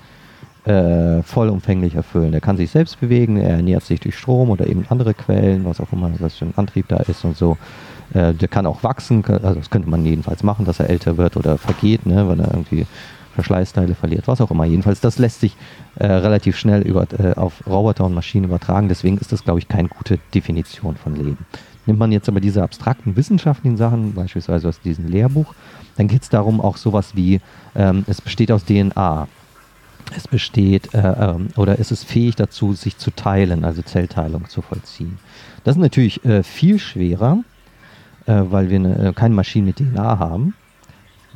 äh, 0.64 1.22
vollumfänglich 1.22 1.94
erfüllen. 1.94 2.32
Der 2.32 2.40
kann 2.40 2.56
sich 2.56 2.70
selbst 2.70 3.00
bewegen, 3.00 3.36
er 3.36 3.56
ernährt 3.56 3.84
sich 3.84 4.00
durch 4.00 4.16
Strom 4.16 4.50
oder 4.50 4.66
eben 4.66 4.84
andere 4.88 5.14
Quellen, 5.14 5.64
was 5.64 5.80
auch 5.80 5.92
immer, 5.92 6.10
was 6.20 6.36
für 6.36 6.46
ein 6.46 6.54
Antrieb 6.56 6.88
da 6.88 6.96
ist 6.96 7.24
und 7.24 7.36
so. 7.36 7.56
Äh, 8.12 8.34
der 8.34 8.48
kann 8.48 8.66
auch 8.66 8.82
wachsen, 8.82 9.24
also 9.24 9.54
das 9.54 9.70
könnte 9.70 9.88
man 9.88 10.04
jedenfalls 10.04 10.42
machen, 10.42 10.64
dass 10.64 10.80
er 10.80 10.90
älter 10.90 11.16
wird 11.16 11.36
oder 11.36 11.58
vergeht, 11.58 12.06
ne, 12.06 12.28
wenn 12.28 12.40
er 12.40 12.52
irgendwie 12.52 12.86
Verschleißteile 13.34 13.94
verliert, 13.94 14.28
was 14.28 14.40
auch 14.40 14.50
immer. 14.50 14.64
Jedenfalls, 14.64 15.00
das 15.00 15.18
lässt 15.18 15.40
sich 15.40 15.56
äh, 15.96 16.06
relativ 16.06 16.56
schnell 16.56 16.82
über, 16.82 17.06
äh, 17.18 17.34
auf 17.34 17.66
Roboter 17.66 18.04
und 18.04 18.14
Maschinen 18.14 18.44
übertragen. 18.44 18.88
Deswegen 18.88 19.18
ist 19.18 19.32
das, 19.32 19.44
glaube 19.44 19.58
ich, 19.58 19.68
keine 19.68 19.88
gute 19.88 20.18
Definition 20.34 20.96
von 20.96 21.14
Leben. 21.14 21.38
Nimmt 21.86 21.98
man 21.98 22.12
jetzt 22.12 22.28
aber 22.28 22.40
diese 22.40 22.62
abstrakten 22.62 23.16
wissenschaftlichen 23.16 23.76
Sachen, 23.76 24.14
beispielsweise 24.14 24.68
aus 24.68 24.80
diesem 24.80 25.06
Lehrbuch, 25.06 25.54
dann 25.96 26.08
geht 26.08 26.22
es 26.22 26.28
darum 26.28 26.60
auch 26.60 26.76
sowas 26.76 27.14
wie, 27.14 27.40
ähm, 27.74 28.04
es 28.06 28.20
besteht 28.20 28.50
aus 28.50 28.64
DNA. 28.64 29.28
Es 30.16 30.28
besteht 30.28 30.94
äh, 30.94 30.98
ähm, 31.00 31.48
oder 31.56 31.78
ist 31.78 31.90
es 31.90 32.04
fähig 32.04 32.36
dazu, 32.36 32.74
sich 32.74 32.98
zu 32.98 33.10
teilen, 33.10 33.64
also 33.64 33.82
Zellteilung 33.82 34.48
zu 34.48 34.62
vollziehen. 34.62 35.18
Das 35.64 35.76
ist 35.76 35.80
natürlich 35.80 36.24
äh, 36.24 36.42
viel 36.42 36.78
schwerer, 36.78 37.38
äh, 38.26 38.42
weil 38.50 38.70
wir 38.70 38.76
eine, 38.76 39.08
äh, 39.08 39.12
keine 39.12 39.34
Maschine 39.34 39.66
mit 39.66 39.76
DNA 39.76 40.18
haben. 40.18 40.54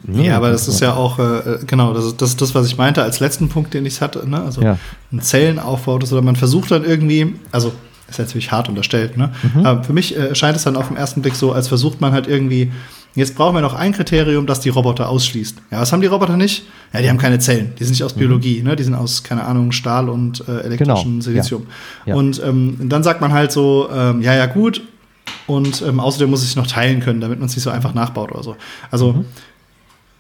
Ne? 0.04 0.26
Ja, 0.26 0.36
aber 0.36 0.50
das 0.50 0.68
ist 0.68 0.80
ja 0.80 0.94
auch, 0.94 1.18
äh, 1.18 1.58
genau, 1.66 1.92
das 1.92 2.04
ist, 2.04 2.22
das 2.22 2.36
das, 2.36 2.54
was 2.54 2.66
ich 2.66 2.76
meinte 2.76 3.02
als 3.02 3.20
letzten 3.20 3.48
Punkt, 3.48 3.74
den 3.74 3.86
ich 3.86 4.00
hatte. 4.00 4.28
Ne? 4.28 4.40
Also 4.40 4.62
ja. 4.62 4.78
ein 5.12 5.20
Zellenaufbau 5.20 5.94
oder 5.94 6.22
man 6.22 6.36
versucht 6.36 6.70
dann 6.70 6.84
irgendwie, 6.84 7.34
also 7.52 7.72
ist 8.08 8.18
natürlich 8.18 8.50
hart 8.50 8.68
unterstellt, 8.68 9.18
ne? 9.18 9.32
Mhm. 9.42 9.66
aber 9.66 9.84
für 9.84 9.92
mich 9.92 10.16
äh, 10.16 10.34
scheint 10.34 10.56
es 10.56 10.64
dann 10.64 10.76
auf 10.76 10.88
den 10.88 10.96
ersten 10.96 11.20
Blick 11.20 11.34
so, 11.34 11.52
als 11.52 11.68
versucht 11.68 12.00
man 12.00 12.12
halt 12.12 12.26
irgendwie, 12.26 12.72
jetzt 13.14 13.36
brauchen 13.36 13.54
wir 13.54 13.60
noch 13.60 13.74
ein 13.74 13.92
Kriterium, 13.92 14.46
das 14.46 14.60
die 14.60 14.70
Roboter 14.70 15.10
ausschließt. 15.10 15.58
Ja, 15.70 15.80
was 15.80 15.92
haben 15.92 16.00
die 16.00 16.06
Roboter 16.06 16.38
nicht? 16.38 16.64
Ja, 16.94 17.02
die 17.02 17.10
haben 17.10 17.18
keine 17.18 17.38
Zellen, 17.38 17.74
die 17.78 17.84
sind 17.84 17.92
nicht 17.92 18.04
aus 18.04 18.14
mhm. 18.14 18.20
Biologie, 18.20 18.62
ne? 18.62 18.76
die 18.76 18.82
sind 18.82 18.94
aus, 18.94 19.24
keine 19.24 19.44
Ahnung, 19.44 19.72
Stahl 19.72 20.08
und 20.08 20.42
äh, 20.48 20.60
elektrischen 20.60 21.10
genau. 21.10 21.20
Silizium. 21.20 21.66
Ja. 22.06 22.14
Und 22.14 22.42
ähm, 22.42 22.78
dann 22.84 23.02
sagt 23.02 23.20
man 23.20 23.34
halt 23.34 23.52
so, 23.52 23.90
ähm, 23.94 24.22
ja, 24.22 24.34
ja, 24.34 24.46
gut, 24.46 24.80
und 25.46 25.82
ähm, 25.82 26.00
außerdem 26.00 26.30
muss 26.30 26.40
es 26.40 26.46
sich 26.46 26.56
noch 26.56 26.66
teilen 26.66 27.00
können, 27.00 27.20
damit 27.20 27.38
man 27.38 27.48
es 27.48 27.56
nicht 27.56 27.64
so 27.64 27.70
einfach 27.70 27.94
nachbaut 27.94 28.32
oder 28.32 28.42
so. 28.42 28.56
Also 28.90 29.12
mhm. 29.12 29.24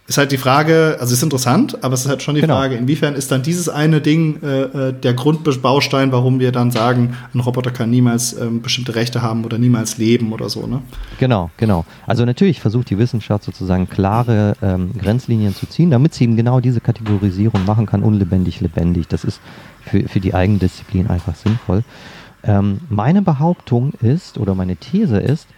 Ist 0.08 0.16
halt 0.16 0.32
die 0.32 0.38
Frage, 0.38 0.96
also 0.98 1.12
ist 1.12 1.22
interessant, 1.22 1.84
aber 1.84 1.92
es 1.92 2.00
ist 2.00 2.08
halt 2.08 2.22
schon 2.22 2.34
die 2.34 2.40
genau. 2.40 2.56
Frage, 2.56 2.76
inwiefern 2.76 3.14
ist 3.14 3.30
dann 3.30 3.42
dieses 3.42 3.68
eine 3.68 4.00
Ding 4.00 4.42
äh, 4.42 4.62
äh, 4.62 4.92
der 4.94 5.12
Grundbaustein, 5.12 6.12
warum 6.12 6.40
wir 6.40 6.50
dann 6.50 6.70
sagen, 6.70 7.14
ein 7.34 7.40
Roboter 7.40 7.70
kann 7.70 7.90
niemals 7.90 8.32
ähm, 8.32 8.62
bestimmte 8.62 8.94
Rechte 8.94 9.20
haben 9.20 9.44
oder 9.44 9.58
niemals 9.58 9.98
leben 9.98 10.32
oder 10.32 10.48
so, 10.48 10.66
ne? 10.66 10.80
Genau, 11.20 11.50
genau. 11.58 11.84
Also 12.06 12.24
natürlich 12.24 12.58
versucht 12.60 12.88
die 12.88 12.96
Wissenschaft 12.96 13.44
sozusagen 13.44 13.86
klare 13.90 14.56
ähm, 14.62 14.92
Grenzlinien 14.98 15.54
zu 15.54 15.66
ziehen, 15.66 15.90
damit 15.90 16.14
sie 16.14 16.24
eben 16.24 16.36
genau 16.36 16.60
diese 16.60 16.80
Kategorisierung 16.80 17.66
machen 17.66 17.84
kann, 17.84 18.02
unlebendig, 18.02 18.62
lebendig. 18.62 19.08
Das 19.08 19.24
ist 19.24 19.40
für, 19.82 20.08
für 20.08 20.20
die 20.20 20.32
Eigendisziplin 20.32 21.08
einfach 21.08 21.34
sinnvoll. 21.34 21.84
Ähm, 22.44 22.80
meine 22.88 23.20
Behauptung 23.20 23.92
ist, 24.00 24.38
oder 24.38 24.54
meine 24.54 24.76
These 24.76 25.18
ist, 25.18 25.48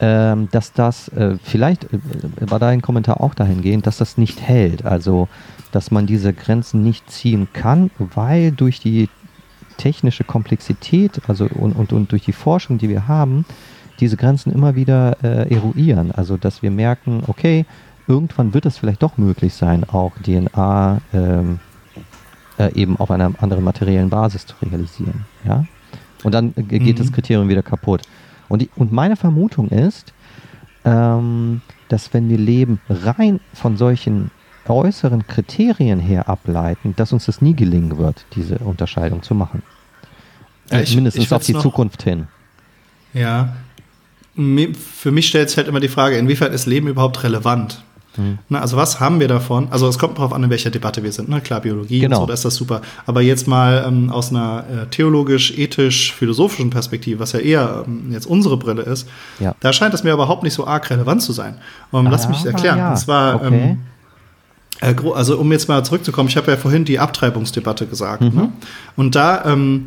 ähm, 0.00 0.48
dass 0.50 0.72
das, 0.72 1.08
äh, 1.08 1.36
vielleicht 1.42 1.84
äh, 1.84 1.98
war 2.40 2.58
dein 2.58 2.82
Kommentar 2.82 3.20
auch 3.20 3.34
dahingehend, 3.34 3.86
dass 3.86 3.98
das 3.98 4.18
nicht 4.18 4.40
hält. 4.40 4.84
Also, 4.84 5.28
dass 5.72 5.90
man 5.90 6.06
diese 6.06 6.32
Grenzen 6.32 6.82
nicht 6.82 7.10
ziehen 7.10 7.48
kann, 7.52 7.90
weil 7.98 8.52
durch 8.52 8.80
die 8.80 9.08
technische 9.76 10.24
Komplexität 10.24 11.20
also 11.28 11.46
und, 11.46 11.72
und, 11.72 11.92
und 11.92 12.12
durch 12.12 12.24
die 12.24 12.32
Forschung, 12.32 12.78
die 12.78 12.88
wir 12.88 13.08
haben, 13.08 13.44
diese 14.00 14.16
Grenzen 14.16 14.52
immer 14.52 14.74
wieder 14.74 15.16
äh, 15.22 15.54
eruieren. 15.54 16.12
Also, 16.12 16.36
dass 16.36 16.62
wir 16.62 16.70
merken, 16.70 17.22
okay, 17.26 17.64
irgendwann 18.06 18.54
wird 18.54 18.66
es 18.66 18.78
vielleicht 18.78 19.02
doch 19.02 19.16
möglich 19.16 19.54
sein, 19.54 19.84
auch 19.84 20.12
DNA 20.22 21.00
ähm, 21.12 21.58
äh, 22.58 22.72
eben 22.74 22.96
auf 22.98 23.10
einer 23.10 23.32
anderen 23.38 23.64
materiellen 23.64 24.10
Basis 24.10 24.46
zu 24.46 24.54
realisieren. 24.62 25.24
Ja? 25.44 25.64
Und 26.22 26.32
dann 26.32 26.54
geht 26.54 26.82
mhm. 26.82 26.96
das 26.96 27.12
Kriterium 27.12 27.48
wieder 27.48 27.62
kaputt. 27.62 28.02
Und, 28.48 28.62
die, 28.62 28.70
und 28.76 28.92
meine 28.92 29.16
Vermutung 29.16 29.68
ist, 29.68 30.12
ähm, 30.84 31.62
dass 31.88 32.14
wenn 32.14 32.28
wir 32.28 32.38
Leben 32.38 32.80
rein 32.88 33.40
von 33.54 33.76
solchen 33.76 34.30
äußeren 34.68 35.26
Kriterien 35.26 36.00
her 36.00 36.28
ableiten, 36.28 36.94
dass 36.96 37.12
uns 37.12 37.26
das 37.26 37.40
nie 37.40 37.54
gelingen 37.54 37.98
wird, 37.98 38.26
diese 38.34 38.58
Unterscheidung 38.58 39.22
zu 39.22 39.34
machen. 39.34 39.62
Ja, 40.70 40.80
ich, 40.80 40.94
Mindestens 40.94 41.24
ich 41.24 41.32
auf 41.32 41.44
die 41.44 41.52
noch, 41.52 41.62
Zukunft 41.62 42.02
hin. 42.02 42.26
Ja. 43.14 43.54
Für 44.34 45.12
mich 45.12 45.28
stellt 45.28 45.48
sich 45.48 45.56
halt 45.56 45.68
immer 45.68 45.80
die 45.80 45.88
Frage, 45.88 46.18
inwiefern 46.18 46.52
ist 46.52 46.66
Leben 46.66 46.88
überhaupt 46.88 47.22
relevant? 47.22 47.82
Mhm. 48.16 48.38
Na, 48.48 48.60
also 48.60 48.76
was 48.76 49.00
haben 49.00 49.20
wir 49.20 49.28
davon? 49.28 49.68
Also 49.70 49.88
es 49.88 49.98
kommt 49.98 50.18
darauf 50.18 50.32
an, 50.32 50.42
in 50.42 50.50
welcher 50.50 50.70
Debatte 50.70 51.02
wir 51.02 51.12
sind. 51.12 51.28
Ne? 51.28 51.40
Klar, 51.40 51.60
Biologie 51.60 52.00
genau. 52.00 52.16
und 52.16 52.22
so, 52.22 52.26
da 52.26 52.34
ist 52.34 52.44
das 52.44 52.54
super. 52.54 52.82
Aber 53.06 53.22
jetzt 53.22 53.46
mal 53.46 53.84
ähm, 53.86 54.10
aus 54.10 54.30
einer 54.30 54.64
äh, 54.70 54.86
theologisch, 54.86 55.56
ethisch, 55.56 56.12
philosophischen 56.12 56.70
Perspektive, 56.70 57.20
was 57.20 57.32
ja 57.32 57.40
eher 57.40 57.84
ähm, 57.86 58.10
jetzt 58.10 58.26
unsere 58.26 58.56
Brille 58.56 58.82
ist, 58.82 59.08
ja. 59.38 59.54
da 59.60 59.72
scheint 59.72 59.94
es 59.94 60.04
mir 60.04 60.12
überhaupt 60.12 60.42
nicht 60.42 60.54
so 60.54 60.66
arg 60.66 60.88
relevant 60.90 61.22
zu 61.22 61.32
sein. 61.32 61.56
Um, 61.90 62.06
ah, 62.06 62.10
lass 62.10 62.28
mich 62.28 62.44
erklären. 62.44 62.78
Ja. 62.78 62.90
Und 62.90 62.96
zwar, 62.96 63.36
okay. 63.36 63.46
ähm, 63.46 63.78
äh, 64.80 64.94
also 65.14 65.38
um 65.38 65.50
jetzt 65.52 65.68
mal 65.68 65.84
zurückzukommen, 65.84 66.28
ich 66.28 66.36
habe 66.36 66.50
ja 66.50 66.56
vorhin 66.56 66.84
die 66.84 66.98
Abtreibungsdebatte 66.98 67.86
gesagt. 67.86 68.22
Mhm. 68.22 68.34
Ne? 68.34 68.52
Und 68.96 69.14
da 69.14 69.44
ähm, 69.44 69.86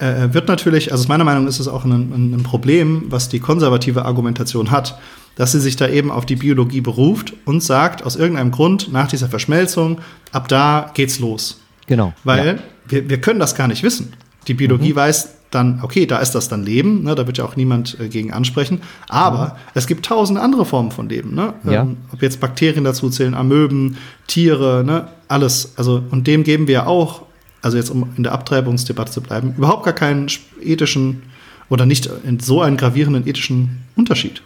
äh, 0.00 0.32
wird 0.34 0.48
natürlich, 0.48 0.92
also 0.92 1.06
meiner 1.08 1.24
Meinung 1.24 1.44
nach 1.44 1.50
ist 1.50 1.60
es 1.60 1.68
auch 1.68 1.84
ein, 1.84 1.92
ein, 1.92 2.34
ein 2.34 2.42
Problem, 2.42 3.04
was 3.08 3.28
die 3.28 3.40
konservative 3.40 4.04
Argumentation 4.04 4.70
hat 4.70 4.98
dass 5.40 5.52
sie 5.52 5.60
sich 5.60 5.76
da 5.76 5.88
eben 5.88 6.10
auf 6.10 6.26
die 6.26 6.36
Biologie 6.36 6.82
beruft 6.82 7.32
und 7.46 7.62
sagt, 7.62 8.04
aus 8.04 8.14
irgendeinem 8.14 8.50
Grund, 8.50 8.92
nach 8.92 9.08
dieser 9.08 9.28
Verschmelzung, 9.28 10.00
ab 10.32 10.48
da 10.48 10.90
geht's 10.92 11.18
los. 11.18 11.60
Genau. 11.86 12.12
Weil 12.24 12.46
ja. 12.46 12.54
wir, 12.88 13.08
wir 13.08 13.20
können 13.22 13.40
das 13.40 13.54
gar 13.54 13.66
nicht 13.66 13.82
wissen. 13.82 14.12
Die 14.48 14.54
Biologie 14.54 14.92
mhm. 14.92 14.96
weiß 14.96 15.34
dann, 15.50 15.80
okay, 15.82 16.04
da 16.04 16.18
ist 16.18 16.32
das 16.32 16.48
dann 16.48 16.62
Leben, 16.62 17.02
ne, 17.02 17.14
da 17.14 17.26
wird 17.26 17.38
ja 17.38 17.44
auch 17.44 17.56
niemand 17.56 17.98
äh, 17.98 18.08
gegen 18.08 18.32
ansprechen. 18.32 18.82
Aber 19.08 19.46
mhm. 19.46 19.70
es 19.74 19.86
gibt 19.86 20.04
tausend 20.04 20.38
andere 20.38 20.64
Formen 20.64 20.90
von 20.90 21.08
Leben. 21.08 21.34
Ne? 21.34 21.54
Ja. 21.64 21.82
Ähm, 21.82 21.96
ob 22.12 22.22
jetzt 22.22 22.38
Bakterien 22.38 22.84
dazu 22.84 23.08
zählen, 23.10 23.34
Amöben, 23.34 23.96
Tiere, 24.26 24.84
ne, 24.84 25.08
alles. 25.26 25.72
Also, 25.76 26.02
und 26.10 26.26
dem 26.26 26.44
geben 26.44 26.68
wir 26.68 26.86
auch, 26.86 27.22
also 27.62 27.76
jetzt 27.76 27.90
um 27.90 28.10
in 28.16 28.22
der 28.22 28.32
Abtreibungsdebatte 28.32 29.12
zu 29.12 29.20
bleiben, 29.20 29.54
überhaupt 29.56 29.84
gar 29.84 29.94
keinen 29.94 30.28
ethischen 30.62 31.22
oder 31.68 31.86
nicht 31.86 32.10
in 32.24 32.40
so 32.40 32.62
einen 32.62 32.76
gravierenden 32.76 33.26
ethischen 33.26 33.82
Unterschied. 33.96 34.42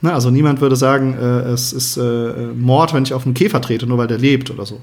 Ne? 0.00 0.12
Also 0.12 0.30
niemand 0.30 0.60
würde 0.60 0.76
sagen, 0.76 1.14
äh, 1.14 1.50
es 1.50 1.72
ist 1.72 1.96
äh, 1.96 2.32
Mord, 2.54 2.94
wenn 2.94 3.02
ich 3.02 3.14
auf 3.14 3.24
einen 3.24 3.34
Käfer 3.34 3.60
trete, 3.60 3.86
nur 3.86 3.98
weil 3.98 4.06
der 4.06 4.18
lebt 4.18 4.50
oder 4.50 4.64
so. 4.64 4.80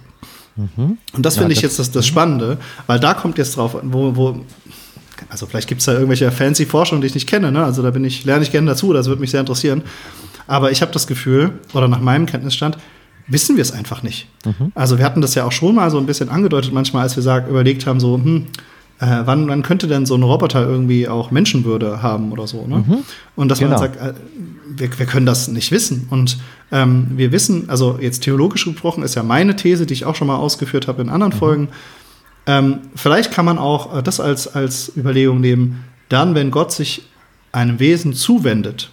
Mhm. 0.56 0.98
Und 1.14 1.26
das 1.26 1.36
ja, 1.36 1.42
finde 1.42 1.54
ich 1.54 1.62
jetzt 1.62 1.80
das, 1.80 1.92
das 1.92 2.06
Spannende, 2.06 2.58
weil 2.88 3.00
da 3.00 3.14
kommt 3.14 3.38
jetzt 3.38 3.58
drauf, 3.58 3.78
wo, 3.82 4.16
wo 4.16 4.42
also 5.30 5.46
vielleicht 5.46 5.68
gibt 5.68 5.80
es 5.80 5.86
da 5.86 5.94
irgendwelche 5.94 6.32
fancy 6.32 6.66
Forschungen, 6.66 7.02
die 7.02 7.08
ich 7.08 7.14
nicht 7.14 7.28
kenne, 7.28 7.52
ne? 7.52 7.64
Also 7.64 7.82
da 7.82 7.92
bin 7.92 8.04
ich, 8.04 8.26
lerne 8.26 8.44
ich 8.44 8.52
gerne 8.52 8.68
dazu, 8.68 8.92
das 8.92 9.08
würde 9.08 9.22
mich 9.22 9.32
sehr 9.32 9.40
interessieren. 9.40 9.84
Aber 10.48 10.72
ich 10.72 10.82
habe 10.82 10.92
das 10.92 11.08
Gefühl, 11.08 11.54
oder 11.74 11.88
nach 11.88 12.02
meinem 12.02 12.26
Kenntnisstand, 12.26 12.78
wissen 13.28 13.56
wir 13.56 13.62
es 13.62 13.72
einfach 13.72 14.04
nicht. 14.04 14.28
Mhm. 14.46 14.72
Also 14.76 14.98
wir 14.98 15.06
hatten 15.06 15.22
das 15.22 15.36
ja 15.36 15.46
auch 15.46 15.52
schon 15.52 15.76
mal 15.76 15.90
so 15.92 15.98
ein 15.98 16.06
bisschen 16.06 16.30
angedeutet, 16.30 16.74
manchmal, 16.74 17.04
als 17.04 17.16
wir 17.16 17.24
sag, 17.24 17.48
überlegt 17.48 17.86
haben, 17.86 18.00
so, 18.00 18.16
hm, 18.16 18.48
äh, 19.00 19.22
wann, 19.26 19.48
wann 19.48 19.62
könnte 19.64 19.88
denn 19.88 20.06
so 20.06 20.16
ein 20.16 20.24
Roboter 20.24 20.66
irgendwie 20.66 21.08
auch 21.08 21.32
Menschenwürde 21.32 22.02
haben 22.02 22.32
oder 22.32 22.48
so. 22.48 22.66
Ne? 22.66 22.78
Mhm. 22.88 22.98
Und 23.36 23.50
dass 23.50 23.60
genau. 23.60 23.72
man 23.72 23.80
sagt, 23.80 24.02
äh, 24.02 24.14
wir, 24.78 24.98
wir 24.98 25.06
können 25.06 25.26
das 25.26 25.48
nicht 25.48 25.72
wissen. 25.72 26.08
Und 26.10 26.38
ähm, 26.72 27.08
wir 27.16 27.32
wissen, 27.32 27.70
also 27.70 27.98
jetzt 28.00 28.24
theologisch 28.24 28.66
gesprochen 28.66 29.04
ist 29.04 29.16
ja 29.16 29.24
meine 29.24 29.56
These, 29.56 29.86
die 29.86 29.94
ich 29.94 30.06
auch 30.06 30.16
schon 30.16 30.28
mal 30.28 30.38
ausgeführt 30.38 30.88
habe 30.88 31.02
in 31.02 31.10
anderen 31.10 31.34
mhm. 31.34 31.38
Folgen. 31.38 31.68
Ähm, 32.48 32.80
vielleicht 32.96 33.32
kann 33.32 33.46
man 33.46 33.58
auch 33.58 33.98
äh, 33.98 34.04
das 34.04 34.20
als, 34.20 34.48
als 34.48 34.92
Überlegung 34.96 35.42
nehmen, 35.42 35.84
dann, 36.10 36.36
wenn 36.36 36.52
Gott 36.52 36.72
sich 36.72 37.04
einem 37.52 37.80
Wesen 37.80 38.14
zuwendet, 38.14 38.92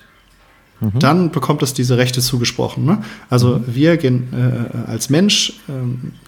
mhm. 0.82 0.98
dann 0.98 1.30
bekommt 1.30 1.62
es 1.62 1.74
diese 1.74 1.96
Rechte 1.96 2.20
zugesprochen. 2.20 2.84
Ne? 2.84 3.02
Also 3.30 3.58
mhm. 3.58 3.64
wir 3.66 3.96
gehen 3.96 4.28
äh, 4.32 4.90
als 4.90 5.10
Mensch 5.10 5.60
äh, 5.68 5.72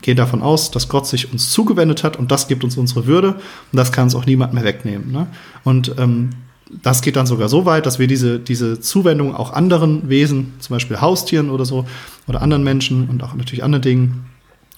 gehen 0.03 0.17
davon 0.17 0.43
aus, 0.43 0.71
dass 0.71 0.89
Gott 0.89 1.07
sich 1.07 1.33
uns 1.33 1.51
zugewendet 1.51 2.05
hat 2.05 2.17
und 2.17 2.31
das 2.31 2.49
gibt 2.49 2.65
uns 2.65 2.77
unsere 2.77 3.07
Würde 3.07 3.35
und 3.73 3.77
das 3.77 3.93
kann 3.93 4.05
uns 4.05 4.15
auch 4.15 4.27
niemand 4.27 4.55
mehr 4.55 4.65
wegnehmen. 4.65 5.13
Ne? 5.13 5.27
Und 5.65 5.95
ähm, 5.99 6.31
das 6.83 7.03
geht 7.03 7.17
dann 7.17 7.27
sogar 7.27 7.49
so 7.49 7.67
weit, 7.67 7.87
dass 7.87 7.99
wir 7.99 8.07
diese, 8.07 8.39
diese 8.39 8.81
Zuwendung 8.81 9.35
auch 9.35 9.53
anderen 9.53 10.09
Wesen, 10.09 10.55
zum 10.61 10.75
Beispiel 10.75 11.01
Haustieren 11.01 11.51
oder 11.51 11.65
so, 11.65 11.85
oder 12.27 12.43
anderen 12.43 12.65
Menschen 12.65 13.09
und 13.09 13.23
auch 13.23 13.35
natürlich 13.35 13.63
anderen 13.63 13.83
Dingen, 13.83 14.27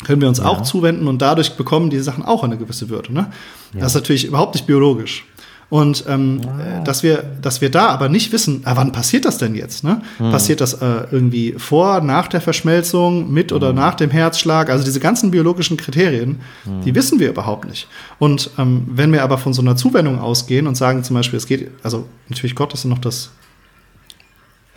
können 0.04 0.20
wir 0.20 0.28
uns 0.28 0.38
ja. 0.38 0.44
auch 0.44 0.62
zuwenden 0.62 1.08
und 1.08 1.22
dadurch 1.22 1.56
bekommen 1.56 1.88
diese 1.88 2.02
Sachen 2.02 2.24
auch 2.24 2.44
eine 2.44 2.58
gewisse 2.58 2.90
Würde. 2.90 3.12
Ne? 3.12 3.30
Ja. 3.72 3.80
Das 3.80 3.92
ist 3.92 3.94
natürlich 3.94 4.26
überhaupt 4.26 4.54
nicht 4.54 4.66
biologisch. 4.66 5.24
Und 5.68 6.04
ähm, 6.08 6.40
ah. 6.46 6.80
dass, 6.84 7.02
wir, 7.02 7.24
dass 7.42 7.60
wir 7.60 7.70
da 7.70 7.88
aber 7.88 8.08
nicht 8.08 8.32
wissen, 8.32 8.62
äh, 8.64 8.70
wann 8.74 8.92
passiert 8.92 9.24
das 9.24 9.38
denn 9.38 9.54
jetzt? 9.56 9.82
Ne? 9.82 10.00
Hm. 10.18 10.30
Passiert 10.30 10.60
das 10.60 10.74
äh, 10.74 11.06
irgendwie 11.10 11.54
vor, 11.58 12.00
nach 12.00 12.28
der 12.28 12.40
Verschmelzung, 12.40 13.32
mit 13.32 13.52
oder 13.52 13.70
hm. 13.70 13.76
nach 13.76 13.94
dem 13.94 14.10
Herzschlag? 14.10 14.70
Also 14.70 14.84
diese 14.84 15.00
ganzen 15.00 15.32
biologischen 15.32 15.76
Kriterien, 15.76 16.40
hm. 16.64 16.82
die 16.82 16.94
wissen 16.94 17.18
wir 17.18 17.28
überhaupt 17.28 17.68
nicht. 17.68 17.88
Und 18.20 18.50
ähm, 18.58 18.84
wenn 18.86 19.12
wir 19.12 19.24
aber 19.24 19.38
von 19.38 19.52
so 19.54 19.62
einer 19.62 19.74
Zuwendung 19.74 20.20
ausgehen 20.20 20.68
und 20.68 20.76
sagen 20.76 21.02
zum 21.02 21.14
Beispiel, 21.14 21.36
es 21.36 21.46
geht, 21.46 21.70
also 21.82 22.06
natürlich 22.28 22.54
Gott 22.54 22.72
ist 22.72 22.84
noch 22.84 22.98
das 22.98 23.30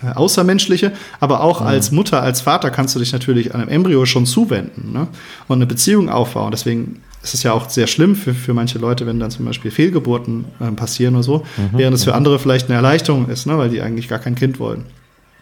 Außermenschliche, 0.01 0.94
aber 1.20 1.41
auch 1.41 1.62
mhm. 1.62 1.68
als 1.68 1.91
Mutter, 1.91 2.22
als 2.22 2.41
Vater 2.41 2.72
kannst 2.72 2.96
du 2.96 3.00
dich 3.00 3.12
natürlich 3.12 3.53
einem 3.53 3.68
Embryo 3.68 4.06
schon 4.06 4.25
zuwenden 4.25 4.94
ne? 4.94 5.08
und 5.48 5.58
eine 5.58 5.65
Beziehung 5.65 6.10
aufbauen. 6.10 6.51
Deswegen 6.51 7.01
ist 7.22 7.34
es 7.34 7.44
ja 7.44 7.51
auch 7.51 7.70
sehr 7.70 7.88
schlimm 7.88 8.15
für, 8.15 8.34
für 8.34 8.53
manche 8.53 8.79
Leute, 8.79 9.06
wenn 9.06 9.20
dann 9.20 9.32
zum 9.32 9.46
Beispiel 9.46 9.72
Fehlgeburten 9.72 10.46
äh, 10.60 10.72
passieren 10.72 11.15
oder 11.15 11.24
so, 11.24 11.38
mhm. 11.58 11.77
während 11.77 11.96
es 11.96 12.06
für 12.06 12.15
andere 12.15 12.39
vielleicht 12.39 12.68
eine 12.68 12.75
Erleichterung 12.75 13.27
ist, 13.29 13.46
ne? 13.46 13.58
weil 13.58 13.70
die 13.70 13.82
eigentlich 13.82 14.08
gar 14.08 14.20
kein 14.20 14.36
Kind 14.36 14.60
wollen 14.60 14.86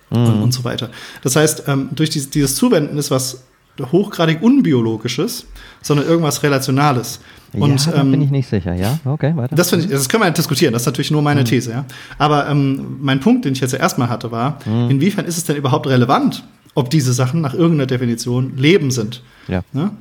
mhm. 0.09 0.17
und, 0.17 0.43
und, 0.43 0.53
so 0.53 0.63
weiter. 0.63 0.89
Das 1.21 1.35
heißt, 1.35 1.63
ähm, 1.67 1.89
durch 1.91 2.09
dieses, 2.09 2.29
dieses 2.29 2.55
Zuwenden 2.55 2.97
ist 2.97 3.11
was 3.11 3.43
hochgradig 3.91 4.41
unbiologisches, 4.41 5.45
sondern 5.81 6.07
irgendwas 6.07 6.41
Relationales. 6.41 7.19
Und, 7.61 7.85
ja, 7.85 7.95
ähm, 7.95 8.11
bin 8.11 8.21
ich 8.21 8.31
nicht 8.31 8.49
sicher, 8.49 8.73
ja. 8.73 8.99
Okay, 9.05 9.35
weiter. 9.35 9.55
Das, 9.55 9.71
ich, 9.73 9.87
das 9.87 10.09
können 10.09 10.23
wir 10.23 10.31
diskutieren, 10.31 10.73
das 10.73 10.83
ist 10.83 10.85
natürlich 10.87 11.11
nur 11.11 11.21
meine 11.21 11.41
mhm. 11.41 11.45
These, 11.45 11.71
ja. 11.71 11.85
Aber 12.17 12.47
ähm, 12.49 12.97
mein 13.01 13.19
Punkt, 13.19 13.45
den 13.45 13.53
ich 13.53 13.59
jetzt 13.59 13.73
erstmal 13.73 14.09
hatte, 14.09 14.31
war, 14.31 14.59
mhm. 14.65 14.89
inwiefern 14.89 15.25
ist 15.25 15.37
es 15.37 15.43
denn 15.45 15.55
überhaupt 15.55 15.87
relevant, 15.87 16.43
ob 16.75 16.89
diese 16.89 17.13
Sachen 17.13 17.41
nach 17.41 17.53
irgendeiner 17.53 17.87
Definition 17.87 18.57
Leben 18.57 18.91
sind? 18.91 19.23
Ja. 19.47 19.63
ja? 19.73 19.91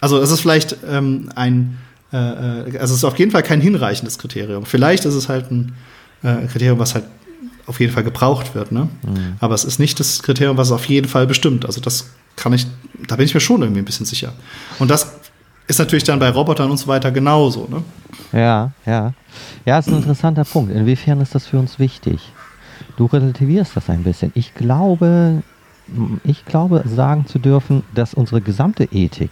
Also 0.00 0.20
es 0.20 0.30
ist 0.30 0.40
vielleicht 0.40 0.76
ähm, 0.88 1.30
ein, 1.34 1.78
äh, 2.12 2.16
äh, 2.16 2.78
also 2.78 2.94
es 2.94 2.98
ist 2.98 3.04
auf 3.04 3.18
jeden 3.18 3.30
Fall 3.30 3.42
kein 3.42 3.60
hinreichendes 3.60 4.18
Kriterium. 4.18 4.64
Vielleicht 4.64 5.04
ist 5.04 5.14
es 5.14 5.28
halt 5.28 5.50
ein 5.50 5.74
äh, 6.22 6.46
Kriterium, 6.46 6.78
was 6.78 6.94
halt 6.94 7.04
auf 7.66 7.80
jeden 7.80 7.92
Fall 7.92 8.04
gebraucht 8.04 8.54
wird, 8.54 8.72
ne? 8.72 8.88
Mhm. 9.02 9.34
Aber 9.40 9.54
es 9.54 9.64
ist 9.64 9.78
nicht 9.78 9.98
das 9.98 10.22
Kriterium, 10.22 10.56
was 10.56 10.68
es 10.68 10.72
auf 10.72 10.84
jeden 10.86 11.08
Fall 11.08 11.26
bestimmt. 11.26 11.64
Also 11.64 11.80
das 11.80 12.10
kann 12.36 12.52
ich, 12.52 12.66
da 13.06 13.16
bin 13.16 13.24
ich 13.24 13.34
mir 13.34 13.40
schon 13.40 13.62
irgendwie 13.62 13.80
ein 13.80 13.86
bisschen 13.86 14.06
sicher. 14.06 14.32
Und 14.78 14.90
das 14.90 15.14
ist 15.66 15.78
natürlich 15.78 16.04
dann 16.04 16.18
bei 16.18 16.30
Robotern 16.30 16.70
und 16.70 16.76
so 16.76 16.86
weiter 16.86 17.10
genauso. 17.10 17.68
Ne? 17.70 17.82
Ja, 18.38 18.72
ja. 18.84 19.12
Ja, 19.64 19.78
ist 19.78 19.88
ein 19.88 19.96
interessanter 19.96 20.44
Punkt. 20.44 20.72
Inwiefern 20.72 21.20
ist 21.20 21.34
das 21.34 21.46
für 21.46 21.58
uns 21.58 21.78
wichtig? 21.78 22.32
Du 22.96 23.06
relativierst 23.06 23.76
das 23.76 23.88
ein 23.90 24.04
bisschen. 24.04 24.30
Ich 24.34 24.54
glaube, 24.54 25.42
ich 26.24 26.44
glaube, 26.44 26.84
sagen 26.86 27.26
zu 27.26 27.38
dürfen, 27.38 27.82
dass 27.94 28.14
unsere 28.14 28.40
gesamte 28.40 28.84
Ethik 28.84 29.30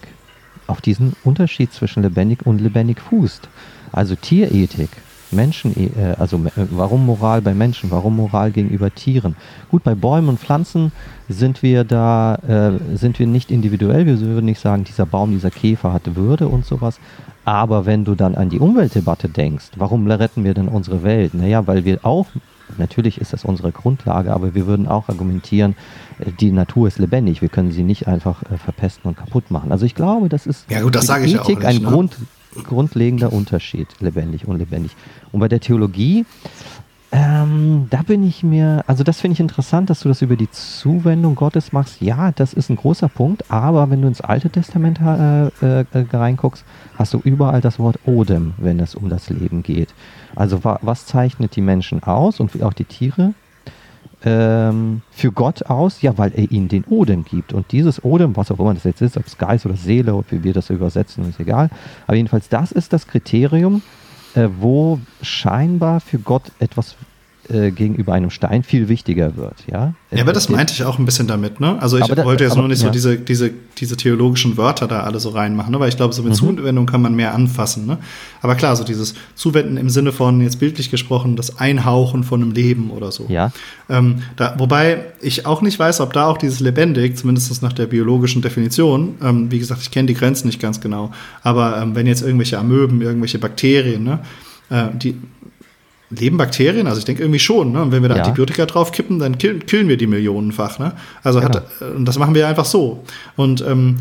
auf 0.67 0.81
diesen 0.81 1.15
Unterschied 1.23 1.73
zwischen 1.73 2.03
lebendig 2.03 2.45
und 2.45 2.59
lebendig 2.59 3.01
fußt. 3.01 3.47
Also 3.91 4.15
Tierethik 4.15 4.89
Menschen, 5.33 5.75
äh, 5.75 6.15
also 6.17 6.37
äh, 6.37 6.67
warum 6.71 7.05
Moral 7.05 7.41
bei 7.41 7.53
Menschen, 7.53 7.91
warum 7.91 8.15
Moral 8.15 8.51
gegenüber 8.51 8.93
Tieren? 8.93 9.35
Gut, 9.69 9.83
bei 9.83 9.95
Bäumen 9.95 10.29
und 10.29 10.39
Pflanzen 10.39 10.91
sind 11.29 11.63
wir 11.63 11.83
da, 11.83 12.35
äh, 12.47 12.95
sind 12.95 13.19
wir 13.19 13.27
nicht 13.27 13.51
individuell. 13.51 14.05
Wir 14.05 14.19
würden 14.19 14.45
nicht 14.45 14.59
sagen, 14.59 14.83
dieser 14.83 15.05
Baum, 15.05 15.31
dieser 15.31 15.51
Käfer 15.51 15.93
hat 15.93 16.15
Würde 16.15 16.47
und 16.47 16.65
sowas. 16.65 16.99
Aber 17.45 17.85
wenn 17.85 18.05
du 18.05 18.15
dann 18.15 18.35
an 18.35 18.49
die 18.49 18.59
Umweltdebatte 18.59 19.27
denkst, 19.27 19.71
warum 19.75 20.09
retten 20.09 20.43
wir 20.43 20.53
denn 20.53 20.69
unsere 20.69 21.03
Welt? 21.03 21.33
Naja, 21.33 21.67
weil 21.67 21.83
wir 21.83 22.05
auch, 22.05 22.27
natürlich 22.77 23.19
ist 23.19 23.33
das 23.33 23.43
unsere 23.43 23.71
Grundlage, 23.71 24.33
aber 24.33 24.55
wir 24.55 24.65
würden 24.65 24.87
auch 24.87 25.09
argumentieren, 25.09 25.75
die 26.39 26.51
Natur 26.51 26.87
ist 26.87 26.99
lebendig. 26.99 27.41
Wir 27.41 27.49
können 27.49 27.71
sie 27.71 27.83
nicht 27.83 28.07
einfach 28.07 28.43
verpesten 28.63 29.09
und 29.09 29.17
kaputt 29.17 29.51
machen. 29.51 29.73
Also 29.73 29.85
ich 29.85 29.95
glaube, 29.95 30.29
das 30.29 30.47
ist 30.47 30.69
ja, 30.71 30.81
gut, 30.81 30.95
das 30.95 31.07
sage 31.07 31.25
ich 31.25 31.37
auch 31.37 31.47
nicht, 31.47 31.65
ein 31.65 31.81
ne? 31.81 31.89
Grund, 31.89 32.15
grundlegender 32.63 33.33
Unterschied, 33.33 33.87
lebendig, 33.99 34.47
unlebendig. 34.47 34.95
Und 35.31 35.39
bei 35.39 35.47
der 35.47 35.59
Theologie, 35.59 36.25
ähm, 37.15 37.85
da 37.91 38.01
bin 38.01 38.27
ich 38.27 38.41
mir, 38.41 38.83
also 38.87 39.03
das 39.03 39.21
finde 39.21 39.33
ich 39.33 39.39
interessant, 39.39 39.91
dass 39.91 39.99
du 39.99 40.09
das 40.09 40.23
über 40.23 40.35
die 40.35 40.49
Zuwendung 40.49 41.35
Gottes 41.35 41.71
machst. 41.71 42.01
Ja, 42.01 42.31
das 42.31 42.53
ist 42.53 42.69
ein 42.69 42.75
großer 42.75 43.07
Punkt, 43.07 43.51
aber 43.51 43.91
wenn 43.91 44.01
du 44.01 44.07
ins 44.07 44.21
Alte 44.21 44.49
Testament 44.49 44.99
äh, 44.99 45.47
äh, 45.47 45.85
reinguckst, 46.11 46.65
hast 46.95 47.13
du 47.13 47.19
überall 47.23 47.61
das 47.61 47.77
Wort 47.77 47.99
Odem, 48.05 48.53
wenn 48.57 48.79
es 48.79 48.95
um 48.95 49.09
das 49.09 49.29
Leben 49.29 49.61
geht. 49.61 49.93
Also 50.35 50.63
wa 50.63 50.79
was 50.81 51.05
zeichnet 51.05 51.55
die 51.55 51.61
Menschen 51.61 52.01
aus 52.01 52.39
und 52.39 52.63
auch 52.63 52.73
die 52.73 52.85
Tiere? 52.85 53.35
Ähm, 54.25 55.01
für 55.11 55.31
Gott 55.31 55.63
aus? 55.63 56.01
Ja, 56.01 56.17
weil 56.17 56.31
er 56.33 56.51
ihnen 56.51 56.67
den 56.67 56.83
Odem 56.85 57.25
gibt. 57.25 57.53
Und 57.53 57.71
dieses 57.71 58.03
Odem, 58.03 58.35
was 58.35 58.51
auch 58.51 58.59
immer 58.59 58.73
das 58.73 58.83
jetzt 58.83 59.01
ist, 59.01 59.17
ob 59.17 59.25
es 59.25 59.37
Geist 59.37 59.65
oder 59.65 59.75
Seele, 59.75 60.15
ob 60.15 60.31
wie 60.31 60.43
wir 60.43 60.53
das 60.53 60.69
übersetzen, 60.69 61.29
ist 61.29 61.39
egal. 61.39 61.69
Aber 62.07 62.15
jedenfalls, 62.15 62.49
das 62.49 62.71
ist 62.71 62.93
das 62.93 63.07
Kriterium, 63.07 63.81
äh, 64.35 64.47
wo 64.59 64.99
scheinbar 65.21 65.99
für 65.99 66.19
Gott 66.19 66.43
etwas 66.59 66.95
äh, 67.49 67.71
gegenüber 67.71 68.13
einem 68.13 68.29
Stein 68.29 68.63
viel 68.63 68.87
wichtiger 68.87 69.35
wird. 69.35 69.55
Ja, 69.69 69.93
ja 70.11 70.21
aber 70.21 70.31
das 70.31 70.47
meinte 70.47 70.73
ich 70.73 70.85
auch 70.85 70.97
ein 70.97 71.05
bisschen 71.05 71.27
damit. 71.27 71.59
Ne? 71.59 71.77
Also 71.81 71.97
ich 71.97 72.05
da, 72.05 72.23
wollte 72.23 72.45
jetzt 72.45 72.53
aber, 72.53 72.61
nur 72.61 72.69
nicht 72.69 72.79
so 72.79 72.89
diese, 72.89 73.17
diese, 73.17 73.51
diese 73.77 73.97
theologischen 73.97 74.55
Wörter 74.55 74.87
da 74.87 75.01
alle 75.01 75.19
so 75.19 75.29
reinmachen, 75.29 75.71
ne? 75.73 75.79
weil 75.79 75.89
ich 75.89 75.97
glaube, 75.97 76.13
so 76.13 76.23
mit 76.23 76.31
mhm. 76.31 76.57
Zuwendung 76.57 76.85
kann 76.85 77.01
man 77.01 77.15
mehr 77.15 77.33
anfassen. 77.33 77.85
Ne? 77.85 77.97
Aber 78.41 78.55
klar, 78.55 78.77
so 78.77 78.85
dieses 78.85 79.13
Zuwenden 79.35 79.75
im 79.75 79.89
Sinne 79.89 80.13
von, 80.13 80.39
jetzt 80.39 80.59
bildlich 80.59 80.89
gesprochen, 80.89 81.35
das 81.35 81.59
Einhauchen 81.59 82.23
von 82.23 82.41
einem 82.41 82.51
Leben 82.51 82.91
oder 82.91 83.11
so. 83.11 83.25
Ja. 83.27 83.51
Ähm, 83.89 84.23
da, 84.37 84.55
wobei 84.57 85.03
ich 85.19 85.45
auch 85.45 85.61
nicht 85.61 85.77
weiß, 85.77 85.99
ob 85.99 86.13
da 86.13 86.27
auch 86.27 86.37
dieses 86.37 86.61
lebendig, 86.61 87.17
zumindest 87.17 87.61
nach 87.61 87.73
der 87.73 87.87
biologischen 87.87 88.41
Definition, 88.41 89.15
ähm, 89.21 89.51
wie 89.51 89.59
gesagt, 89.59 89.81
ich 89.81 89.91
kenne 89.91 90.07
die 90.07 90.13
Grenzen 90.13 90.47
nicht 90.47 90.61
ganz 90.61 90.79
genau, 90.79 91.11
aber 91.41 91.81
ähm, 91.81 91.93
wenn 91.93 92.07
jetzt 92.07 92.21
irgendwelche 92.21 92.57
Amöben, 92.57 93.01
irgendwelche 93.01 93.37
Bakterien, 93.37 94.03
ne, 94.05 94.19
äh, 94.69 94.85
die 94.93 95.15
leben 96.09 96.37
Bakterien? 96.37 96.87
Also 96.87 96.99
ich 96.99 97.05
denke 97.05 97.23
irgendwie 97.23 97.39
schon. 97.39 97.71
Ne? 97.71 97.81
Und 97.81 97.91
wenn 97.91 98.01
wir 98.01 98.09
da 98.09 98.15
ja. 98.15 98.23
Antibiotika 98.23 98.65
draufkippen, 98.65 99.19
dann 99.19 99.37
killen, 99.37 99.65
killen 99.65 99.87
wir 99.87 99.97
die 99.97 100.07
millionenfach. 100.07 100.79
Ne? 100.79 100.93
Also 101.23 101.39
genau. 101.39 101.55
hat, 101.55 101.63
äh, 101.81 101.85
und 101.85 102.05
das 102.05 102.17
machen 102.17 102.35
wir 102.35 102.47
einfach 102.47 102.65
so. 102.65 103.03
Und 103.35 103.61
ähm, 103.61 103.97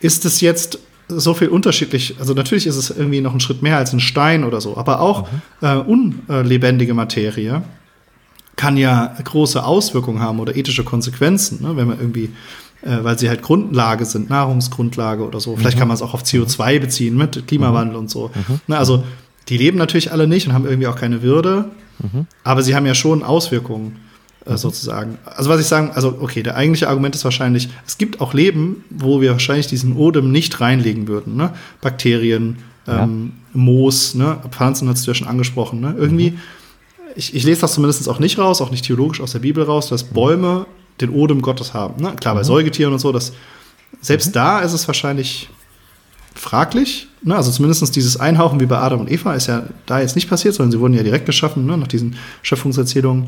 ist 0.00 0.24
es 0.24 0.40
jetzt 0.40 0.78
so 1.08 1.34
viel 1.34 1.48
unterschiedlich? 1.48 2.16
Also 2.18 2.34
natürlich 2.34 2.66
ist 2.66 2.76
es 2.76 2.90
irgendwie 2.90 3.20
noch 3.20 3.34
ein 3.34 3.40
Schritt 3.40 3.62
mehr 3.62 3.76
als 3.76 3.92
ein 3.92 4.00
Stein 4.00 4.44
oder 4.44 4.60
so, 4.60 4.76
aber 4.76 5.00
auch 5.00 5.28
mhm. 5.60 5.66
äh, 5.66 5.76
unlebendige 5.76 6.94
Materie 6.94 7.62
kann 8.56 8.76
ja 8.76 9.14
große 9.24 9.64
Auswirkungen 9.64 10.20
haben 10.20 10.38
oder 10.38 10.54
ethische 10.56 10.84
Konsequenzen, 10.84 11.62
ne? 11.62 11.76
wenn 11.76 11.88
man 11.88 11.98
irgendwie 11.98 12.30
äh, 12.82 13.04
weil 13.04 13.18
sie 13.18 13.28
halt 13.28 13.42
Grundlage 13.42 14.04
sind, 14.04 14.28
Nahrungsgrundlage 14.28 15.24
oder 15.24 15.40
so. 15.40 15.56
Vielleicht 15.56 15.76
mhm. 15.76 15.80
kann 15.80 15.88
man 15.88 15.94
es 15.94 16.02
auch 16.02 16.14
auf 16.14 16.24
CO2 16.24 16.80
beziehen 16.80 17.16
mit 17.16 17.46
Klimawandel 17.46 17.94
mhm. 17.94 18.00
und 18.00 18.10
so. 18.10 18.30
Mhm. 18.34 18.60
Ne, 18.66 18.76
also 18.76 19.04
die 19.48 19.56
leben 19.56 19.78
natürlich 19.78 20.12
alle 20.12 20.26
nicht 20.26 20.46
und 20.46 20.52
haben 20.52 20.66
irgendwie 20.66 20.86
auch 20.86 20.96
keine 20.96 21.22
Würde, 21.22 21.70
mhm. 21.98 22.26
aber 22.44 22.62
sie 22.62 22.74
haben 22.74 22.86
ja 22.86 22.94
schon 22.94 23.22
Auswirkungen 23.22 23.98
äh, 24.46 24.52
mhm. 24.52 24.56
sozusagen. 24.56 25.18
Also 25.24 25.50
was 25.50 25.60
ich 25.60 25.66
sagen, 25.66 25.90
also 25.94 26.18
okay, 26.20 26.42
der 26.42 26.56
eigentliche 26.56 26.88
Argument 26.88 27.14
ist 27.14 27.24
wahrscheinlich, 27.24 27.68
es 27.86 27.98
gibt 27.98 28.20
auch 28.20 28.34
Leben, 28.34 28.84
wo 28.90 29.20
wir 29.20 29.32
wahrscheinlich 29.32 29.66
diesen 29.66 29.96
Odem 29.96 30.30
nicht 30.32 30.60
reinlegen 30.60 31.08
würden, 31.08 31.36
ne? 31.36 31.52
Bakterien, 31.80 32.58
ja. 32.86 33.04
ähm, 33.04 33.32
Moos, 33.52 34.14
ne? 34.14 34.38
Pflanzen 34.50 34.88
hast 34.88 35.06
du 35.06 35.10
ja 35.10 35.14
schon 35.14 35.28
angesprochen, 35.28 35.80
ne? 35.80 35.94
Irgendwie 35.98 36.30
mhm. 36.30 36.38
ich, 37.16 37.34
ich, 37.34 37.44
lese 37.44 37.62
das 37.62 37.74
zumindest 37.74 38.08
auch 38.08 38.18
nicht 38.18 38.38
raus, 38.38 38.60
auch 38.60 38.70
nicht 38.70 38.84
theologisch 38.84 39.20
aus 39.20 39.32
der 39.32 39.40
Bibel 39.40 39.64
raus, 39.64 39.88
dass 39.88 40.04
Bäume 40.04 40.66
den 41.00 41.10
Odem 41.10 41.42
Gottes 41.42 41.74
haben. 41.74 42.02
Ne? 42.02 42.14
Klar, 42.16 42.34
bei 42.34 42.40
mhm. 42.40 42.46
Säugetieren 42.46 42.92
und 42.92 42.98
so, 42.98 43.12
dass 43.12 43.32
selbst 44.00 44.28
mhm. 44.28 44.32
da 44.32 44.60
ist 44.60 44.72
es 44.72 44.86
wahrscheinlich 44.86 45.48
fraglich. 46.34 47.08
Ne? 47.24 47.36
Also 47.36 47.50
zumindest 47.50 47.94
dieses 47.94 48.18
Einhauchen 48.18 48.60
wie 48.60 48.66
bei 48.66 48.78
Adam 48.78 49.00
und 49.00 49.10
Eva 49.10 49.34
ist 49.34 49.46
ja 49.46 49.64
da 49.86 50.00
jetzt 50.00 50.16
nicht 50.16 50.28
passiert, 50.28 50.54
sondern 50.54 50.72
sie 50.72 50.80
wurden 50.80 50.94
ja 50.94 51.02
direkt 51.02 51.26
geschaffen, 51.26 51.66
ne? 51.66 51.76
nach 51.76 51.88
diesen 51.88 52.16
Schöpfungserzählungen. 52.42 53.26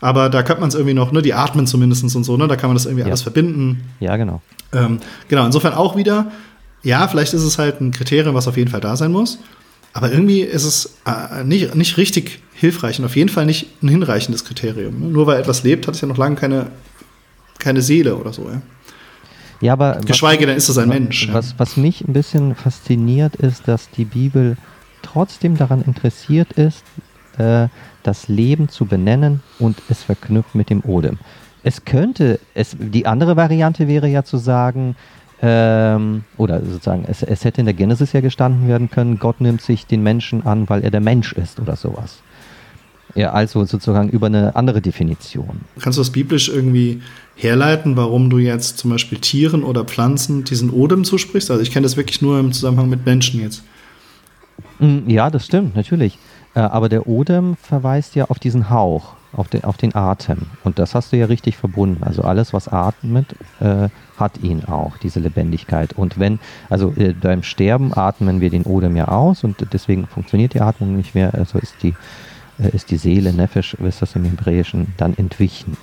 Aber 0.00 0.28
da 0.28 0.42
könnte 0.42 0.60
man 0.60 0.68
es 0.68 0.74
irgendwie 0.74 0.94
noch, 0.94 1.12
ne, 1.12 1.22
die 1.22 1.32
atmen 1.32 1.66
zumindest 1.66 2.14
und 2.14 2.24
so, 2.24 2.36
ne? 2.36 2.46
Da 2.46 2.56
kann 2.56 2.68
man 2.68 2.76
das 2.76 2.84
irgendwie 2.84 3.02
ja. 3.02 3.06
alles 3.06 3.22
verbinden. 3.22 3.84
Ja, 4.00 4.16
genau. 4.16 4.42
Ähm, 4.72 4.98
genau, 5.28 5.46
insofern 5.46 5.72
auch 5.72 5.96
wieder, 5.96 6.30
ja, 6.82 7.08
vielleicht 7.08 7.32
ist 7.32 7.42
es 7.42 7.56
halt 7.56 7.80
ein 7.80 7.90
Kriterium, 7.90 8.34
was 8.34 8.46
auf 8.46 8.58
jeden 8.58 8.70
Fall 8.70 8.82
da 8.82 8.96
sein 8.96 9.12
muss. 9.12 9.38
Aber 9.94 10.10
irgendwie 10.10 10.40
ist 10.40 10.64
es 10.64 10.96
äh, 11.06 11.44
nicht, 11.44 11.74
nicht 11.74 11.96
richtig 11.96 12.40
hilfreich 12.52 12.98
und 12.98 13.04
auf 13.04 13.16
jeden 13.16 13.30
Fall 13.30 13.46
nicht 13.46 13.82
ein 13.82 13.88
hinreichendes 13.88 14.44
Kriterium. 14.44 15.00
Ne? 15.00 15.06
Nur 15.06 15.26
weil 15.26 15.40
etwas 15.40 15.62
lebt, 15.62 15.86
hat 15.86 15.94
es 15.94 16.00
ja 16.00 16.08
noch 16.08 16.18
lange 16.18 16.36
keine, 16.36 16.66
keine 17.58 17.80
Seele 17.80 18.16
oder 18.16 18.32
so, 18.32 18.42
ja. 18.42 18.60
Ja, 19.64 19.72
aber 19.72 19.98
Geschweige 20.04 20.44
denn 20.44 20.58
ist 20.58 20.68
es 20.68 20.76
ein 20.76 20.90
Mensch. 20.90 21.30
Was, 21.32 21.52
ja. 21.52 21.54
was 21.56 21.78
mich 21.78 22.06
ein 22.06 22.12
bisschen 22.12 22.54
fasziniert 22.54 23.34
ist, 23.36 23.66
dass 23.66 23.88
die 23.88 24.04
Bibel 24.04 24.58
trotzdem 25.00 25.56
daran 25.56 25.82
interessiert 25.82 26.52
ist, 26.52 26.84
äh, 27.38 27.68
das 28.02 28.28
Leben 28.28 28.68
zu 28.68 28.84
benennen 28.84 29.42
und 29.58 29.80
es 29.88 30.02
verknüpft 30.02 30.54
mit 30.54 30.68
dem 30.68 30.84
Odem. 30.84 31.16
Es 31.62 31.86
könnte, 31.86 32.40
es, 32.52 32.76
die 32.78 33.06
andere 33.06 33.36
Variante 33.36 33.88
wäre 33.88 34.06
ja 34.06 34.22
zu 34.22 34.36
sagen, 34.36 34.96
ähm, 35.40 36.24
oder 36.36 36.62
sozusagen, 36.62 37.06
es, 37.08 37.22
es 37.22 37.46
hätte 37.46 37.62
in 37.62 37.64
der 37.64 37.72
Genesis 37.72 38.12
ja 38.12 38.20
gestanden 38.20 38.68
werden 38.68 38.90
können, 38.90 39.18
Gott 39.18 39.40
nimmt 39.40 39.62
sich 39.62 39.86
den 39.86 40.02
Menschen 40.02 40.44
an, 40.44 40.68
weil 40.68 40.84
er 40.84 40.90
der 40.90 41.00
Mensch 41.00 41.32
ist 41.32 41.58
oder 41.58 41.76
sowas. 41.76 42.18
Ja, 43.14 43.32
also 43.32 43.64
sozusagen 43.64 44.08
über 44.08 44.26
eine 44.26 44.56
andere 44.56 44.80
Definition. 44.80 45.60
Kannst 45.80 45.98
du 45.98 46.00
das 46.00 46.10
biblisch 46.10 46.48
irgendwie 46.48 47.00
herleiten, 47.36 47.96
warum 47.96 48.28
du 48.28 48.38
jetzt 48.38 48.78
zum 48.78 48.90
Beispiel 48.90 49.18
Tieren 49.18 49.62
oder 49.62 49.84
Pflanzen 49.84 50.44
diesen 50.44 50.70
Odem 50.70 51.04
zusprichst? 51.04 51.50
Also 51.50 51.62
ich 51.62 51.70
kenne 51.70 51.84
das 51.84 51.96
wirklich 51.96 52.22
nur 52.22 52.40
im 52.40 52.52
Zusammenhang 52.52 52.88
mit 52.88 53.06
Menschen 53.06 53.40
jetzt. 53.40 53.62
Mm, 54.80 55.08
ja, 55.08 55.30
das 55.30 55.46
stimmt, 55.46 55.76
natürlich. 55.76 56.18
Äh, 56.54 56.60
aber 56.60 56.88
der 56.88 57.06
Odem 57.06 57.56
verweist 57.56 58.14
ja 58.14 58.26
auf 58.26 58.38
diesen 58.38 58.70
Hauch, 58.70 59.14
auf 59.32 59.48
den, 59.48 59.64
auf 59.64 59.76
den 59.76 59.94
Atem. 59.94 60.46
Und 60.64 60.78
das 60.78 60.94
hast 60.94 61.12
du 61.12 61.16
ja 61.16 61.26
richtig 61.26 61.56
verbunden. 61.56 62.02
Also 62.02 62.22
alles, 62.22 62.52
was 62.52 62.68
atmet, 62.68 63.34
äh, 63.60 63.88
hat 64.16 64.38
ihn 64.42 64.64
auch, 64.64 64.96
diese 64.98 65.20
Lebendigkeit. 65.20 65.92
Und 65.92 66.18
wenn, 66.18 66.38
also 66.70 66.92
äh, 66.96 67.12
beim 67.12 67.42
Sterben 67.42 67.92
atmen 67.94 68.40
wir 68.40 68.50
den 68.50 68.64
Odem 68.64 68.96
ja 68.96 69.08
aus 69.08 69.44
und 69.44 69.56
deswegen 69.72 70.06
funktioniert 70.06 70.54
die 70.54 70.60
Atmung 70.60 70.96
nicht 70.96 71.14
mehr. 71.14 71.34
Also 71.34 71.58
ist 71.58 71.74
die, 71.82 71.94
ist 72.58 72.90
die 72.90 72.96
Seele, 72.96 73.32
Nefesh, 73.32 73.74
ist 73.74 74.02
das 74.02 74.14
im 74.16 74.24
Hebräischen, 74.24 74.94
dann 74.96 75.16
entwichen. 75.16 75.76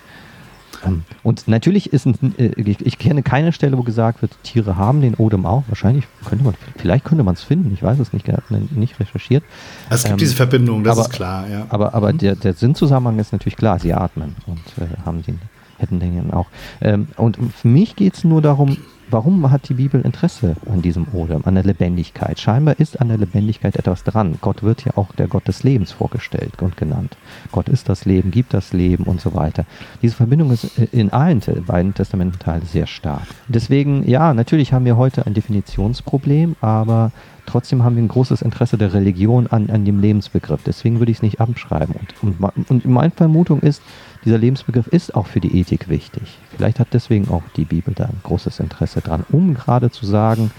Ähm, 0.85 1.03
und 1.23 1.47
natürlich 1.47 1.93
ist 1.93 2.05
ein, 2.05 2.33
äh, 2.37 2.51
ich, 2.61 2.97
kenne 2.97 3.23
keine 3.23 3.51
Stelle, 3.51 3.77
wo 3.77 3.83
gesagt 3.83 4.21
wird, 4.21 4.31
Tiere 4.43 4.77
haben 4.77 5.01
den 5.01 5.15
Odem 5.15 5.45
auch. 5.45 5.63
Wahrscheinlich 5.67 6.05
könnte 6.25 6.43
man, 6.43 6.55
vielleicht 6.77 7.05
könnte 7.05 7.23
man 7.23 7.35
es 7.35 7.43
finden. 7.43 7.73
Ich 7.73 7.83
weiß 7.83 7.99
es 7.99 8.13
nicht, 8.13 8.25
nicht 8.71 8.99
recherchiert. 8.99 9.43
Es 9.89 10.03
gibt 10.03 10.13
ähm, 10.13 10.17
diese 10.17 10.35
Verbindung, 10.35 10.83
das 10.83 10.97
aber, 10.97 11.07
ist 11.07 11.13
klar, 11.13 11.47
ja. 11.47 11.65
Aber, 11.69 11.93
aber 11.93 12.13
mhm. 12.13 12.17
der, 12.19 12.35
der 12.35 12.53
Sinnzusammenhang 12.53 13.19
ist 13.19 13.31
natürlich 13.31 13.57
klar. 13.57 13.79
Sie 13.79 13.93
atmen 13.93 14.35
und 14.47 14.59
äh, 14.77 14.87
haben 15.05 15.23
den, 15.23 15.39
hätten 15.77 15.99
den 15.99 16.31
auch. 16.31 16.47
Ähm, 16.81 17.07
und 17.17 17.37
für 17.55 17.67
mich 17.67 17.95
geht 17.95 18.15
es 18.15 18.23
nur 18.23 18.41
darum, 18.41 18.77
Warum 19.11 19.51
hat 19.51 19.67
die 19.67 19.73
Bibel 19.73 19.99
Interesse 19.99 20.55
an 20.71 20.81
diesem 20.81 21.05
Odem, 21.11 21.41
an 21.43 21.55
der 21.55 21.65
Lebendigkeit? 21.65 22.39
Scheinbar 22.39 22.79
ist 22.79 23.01
an 23.01 23.09
der 23.09 23.17
Lebendigkeit 23.17 23.75
etwas 23.75 24.05
dran. 24.05 24.35
Gott 24.39 24.63
wird 24.63 24.85
ja 24.85 24.93
auch 24.95 25.11
der 25.11 25.27
Gott 25.27 25.49
des 25.49 25.63
Lebens 25.63 25.91
vorgestellt 25.91 26.61
und 26.61 26.77
genannt. 26.77 27.17
Gott 27.51 27.67
ist 27.67 27.89
das 27.89 28.05
Leben, 28.05 28.31
gibt 28.31 28.53
das 28.53 28.71
Leben 28.71 29.03
und 29.03 29.19
so 29.19 29.33
weiter. 29.33 29.65
Diese 30.01 30.15
Verbindung 30.15 30.49
ist 30.51 30.77
in 30.93 31.11
allen 31.11 31.41
beiden 31.67 31.93
Testamententeilen 31.93 32.65
sehr 32.65 32.87
stark. 32.87 33.27
Deswegen, 33.49 34.07
ja, 34.09 34.33
natürlich 34.33 34.71
haben 34.71 34.85
wir 34.85 34.95
heute 34.95 35.25
ein 35.25 35.33
Definitionsproblem, 35.33 36.55
aber 36.61 37.11
trotzdem 37.45 37.83
haben 37.83 37.97
wir 37.97 38.03
ein 38.03 38.07
großes 38.07 38.41
Interesse 38.41 38.77
der 38.77 38.93
Religion 38.93 39.47
an, 39.47 39.69
an 39.69 39.83
dem 39.83 39.99
Lebensbegriff. 39.99 40.61
Deswegen 40.65 40.99
würde 40.99 41.11
ich 41.11 41.17
es 41.17 41.21
nicht 41.21 41.41
abschreiben. 41.41 41.95
Und, 42.21 42.39
und, 42.39 42.71
und 42.71 42.85
meine 42.85 43.11
Vermutung 43.11 43.59
ist, 43.59 43.81
dieser 44.25 44.37
Lebensbegriff 44.37 44.87
ist 44.87 45.15
auch 45.15 45.27
für 45.27 45.39
die 45.39 45.59
Ethik 45.59 45.89
wichtig. 45.89 46.37
Vielleicht 46.55 46.79
hat 46.79 46.89
deswegen 46.93 47.29
auch 47.29 47.43
die 47.55 47.65
Bibel 47.65 47.93
da 47.93 48.05
ein 48.05 48.19
großes 48.23 48.59
Interesse 48.59 49.01
dran, 49.01 49.25
um 49.31 49.53
gerade 49.53 49.89
zu 49.89 50.05
sagen, 50.05 50.51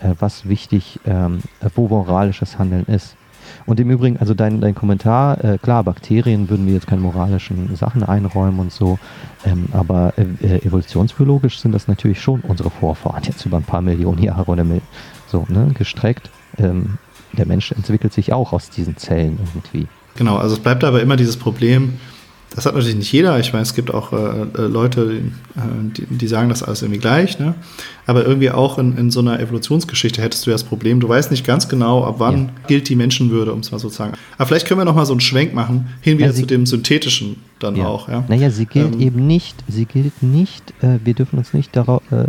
äh, 0.00 0.14
was 0.18 0.48
wichtig, 0.48 1.00
ähm, 1.06 1.38
wo 1.74 1.88
moralisches 1.88 2.58
Handeln 2.58 2.84
ist. 2.86 3.16
Und 3.66 3.78
im 3.80 3.90
Übrigen, 3.90 4.16
also 4.18 4.34
dein, 4.34 4.60
dein 4.60 4.74
Kommentar, 4.74 5.42
äh, 5.44 5.58
klar, 5.58 5.84
Bakterien 5.84 6.48
würden 6.48 6.66
wir 6.66 6.74
jetzt 6.74 6.86
keine 6.86 7.02
moralischen 7.02 7.74
Sachen 7.76 8.02
einräumen 8.02 8.58
und 8.58 8.72
so, 8.72 8.98
ähm, 9.44 9.68
aber 9.72 10.14
äh, 10.16 10.58
evolutionsbiologisch 10.66 11.58
sind 11.58 11.72
das 11.72 11.88
natürlich 11.88 12.20
schon 12.20 12.40
unsere 12.40 12.70
Vorfahren, 12.70 13.22
jetzt 13.24 13.44
über 13.44 13.58
ein 13.58 13.64
paar 13.64 13.82
Millionen 13.82 14.22
Jahre 14.22 14.50
oder 14.50 14.64
so, 15.26 15.46
ne, 15.48 15.70
gestreckt. 15.74 16.30
Ähm, 16.58 16.98
der 17.32 17.46
Mensch 17.46 17.72
entwickelt 17.72 18.12
sich 18.12 18.32
auch 18.32 18.52
aus 18.52 18.70
diesen 18.70 18.96
Zellen 18.96 19.38
irgendwie. 19.40 19.88
Genau, 20.16 20.36
also 20.36 20.54
es 20.54 20.60
bleibt 20.60 20.84
aber 20.84 21.02
immer 21.02 21.16
dieses 21.16 21.36
Problem, 21.36 21.94
das 22.54 22.66
hat 22.66 22.74
natürlich 22.74 22.96
nicht 22.96 23.12
jeder. 23.12 23.38
Ich 23.40 23.52
meine, 23.52 23.62
es 23.62 23.74
gibt 23.74 23.92
auch 23.92 24.12
äh, 24.12 24.16
äh 24.16 24.66
Leute, 24.66 25.22
äh, 25.56 25.60
die, 25.96 26.06
die, 26.06 26.28
sagen 26.28 26.48
das 26.48 26.62
alles 26.62 26.82
irgendwie 26.82 27.00
gleich. 27.00 27.38
Ne? 27.40 27.54
Aber 28.06 28.24
irgendwie 28.24 28.50
auch 28.50 28.78
in, 28.78 28.96
in, 28.96 29.10
so 29.10 29.20
einer 29.20 29.40
Evolutionsgeschichte 29.40 30.22
hättest 30.22 30.46
du 30.46 30.50
ja 30.50 30.54
das 30.54 30.62
Problem, 30.62 31.00
du 31.00 31.08
weißt 31.08 31.32
nicht 31.32 31.44
ganz 31.44 31.68
genau, 31.68 32.04
ab 32.04 32.16
wann 32.18 32.38
ja. 32.38 32.50
gilt 32.68 32.88
die 32.88 32.94
Menschenwürde, 32.94 33.52
um 33.52 33.60
es 33.60 33.72
mal 33.72 33.78
so 33.78 33.88
zu 33.88 33.96
sagen. 33.96 34.12
Aber 34.38 34.46
vielleicht 34.46 34.66
können 34.68 34.78
wir 34.78 34.84
noch 34.84 34.94
mal 34.94 35.06
so 35.06 35.14
einen 35.14 35.20
Schwenk 35.20 35.52
machen, 35.52 35.88
hin 36.00 36.18
wieder 36.18 36.28
ja, 36.28 36.34
zu 36.34 36.46
dem 36.46 36.64
Synthetischen 36.64 37.36
dann 37.58 37.74
ja. 37.74 37.86
auch. 37.86 38.08
Ja? 38.08 38.24
Naja, 38.28 38.50
sie 38.50 38.66
gilt 38.66 38.94
ähm, 38.94 39.00
eben 39.00 39.26
nicht, 39.26 39.56
sie 39.66 39.86
gilt 39.86 40.22
nicht, 40.22 40.74
äh, 40.80 40.98
wir 41.02 41.14
dürfen 41.14 41.38
uns 41.38 41.54
nicht 41.54 41.74
darauf, 41.74 42.02
äh, 42.12 42.26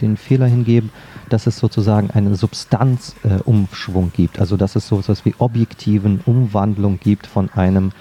den 0.00 0.18
Fehler 0.18 0.46
hingeben, 0.46 0.90
dass 1.30 1.46
es 1.46 1.56
sozusagen 1.58 2.10
einen 2.10 2.34
Substanzumschwung 2.34 4.08
äh, 4.08 4.16
gibt. 4.16 4.40
Also 4.40 4.58
dass 4.58 4.76
es 4.76 4.88
so 4.88 4.98
etwas 4.98 5.24
wie 5.24 5.34
objektiven 5.38 6.20
Umwandlung 6.26 7.00
gibt 7.00 7.26
von 7.26 7.48
einem 7.50 7.92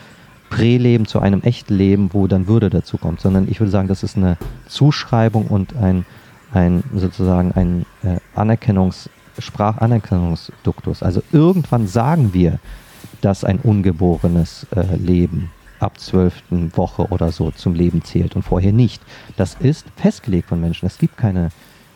Präleben 0.54 1.08
zu 1.08 1.20
einem 1.20 1.42
echten 1.42 1.74
Leben, 1.74 2.13
wo 2.13 2.28
dann 2.28 2.46
Würde 2.48 2.70
dazu 2.70 3.00
kommt, 3.00 3.20
sondern 3.20 3.48
ich 3.50 3.60
würde 3.60 3.72
sagen, 3.72 3.88
das 3.88 4.04
ist 4.04 4.16
eine 4.16 4.38
Zuschreibung 4.68 5.48
und 5.48 5.76
ein, 5.76 6.06
ein 6.54 6.84
sozusagen 6.94 7.52
ein 7.54 7.88
äh, 8.04 8.20
Anerkennungs, 8.36 9.10
Sprachanerkennungsduktus. 9.39 11.02
Also 11.02 11.24
irgendwann 11.32 11.88
sagen 11.88 12.36
wir, 12.36 12.60
dass 13.22 13.44
ein 13.44 13.58
ungeborenes 13.58 14.68
äh, 14.76 14.96
Leben 14.96 15.50
ab 15.80 16.00
zwölften 16.00 16.78
Woche 16.78 17.08
oder 17.08 17.32
so 17.32 17.50
zum 17.50 17.74
Leben 17.74 18.04
zählt 18.04 18.36
und 18.36 18.44
vorher 18.44 18.74
nicht. 18.74 19.02
Das 19.36 19.56
ist 19.56 19.88
festgelegt 19.96 20.50
von 20.50 20.62
Menschen. 20.62 20.86
Es 20.86 21.00
gibt 21.00 21.18
keine 21.18 21.50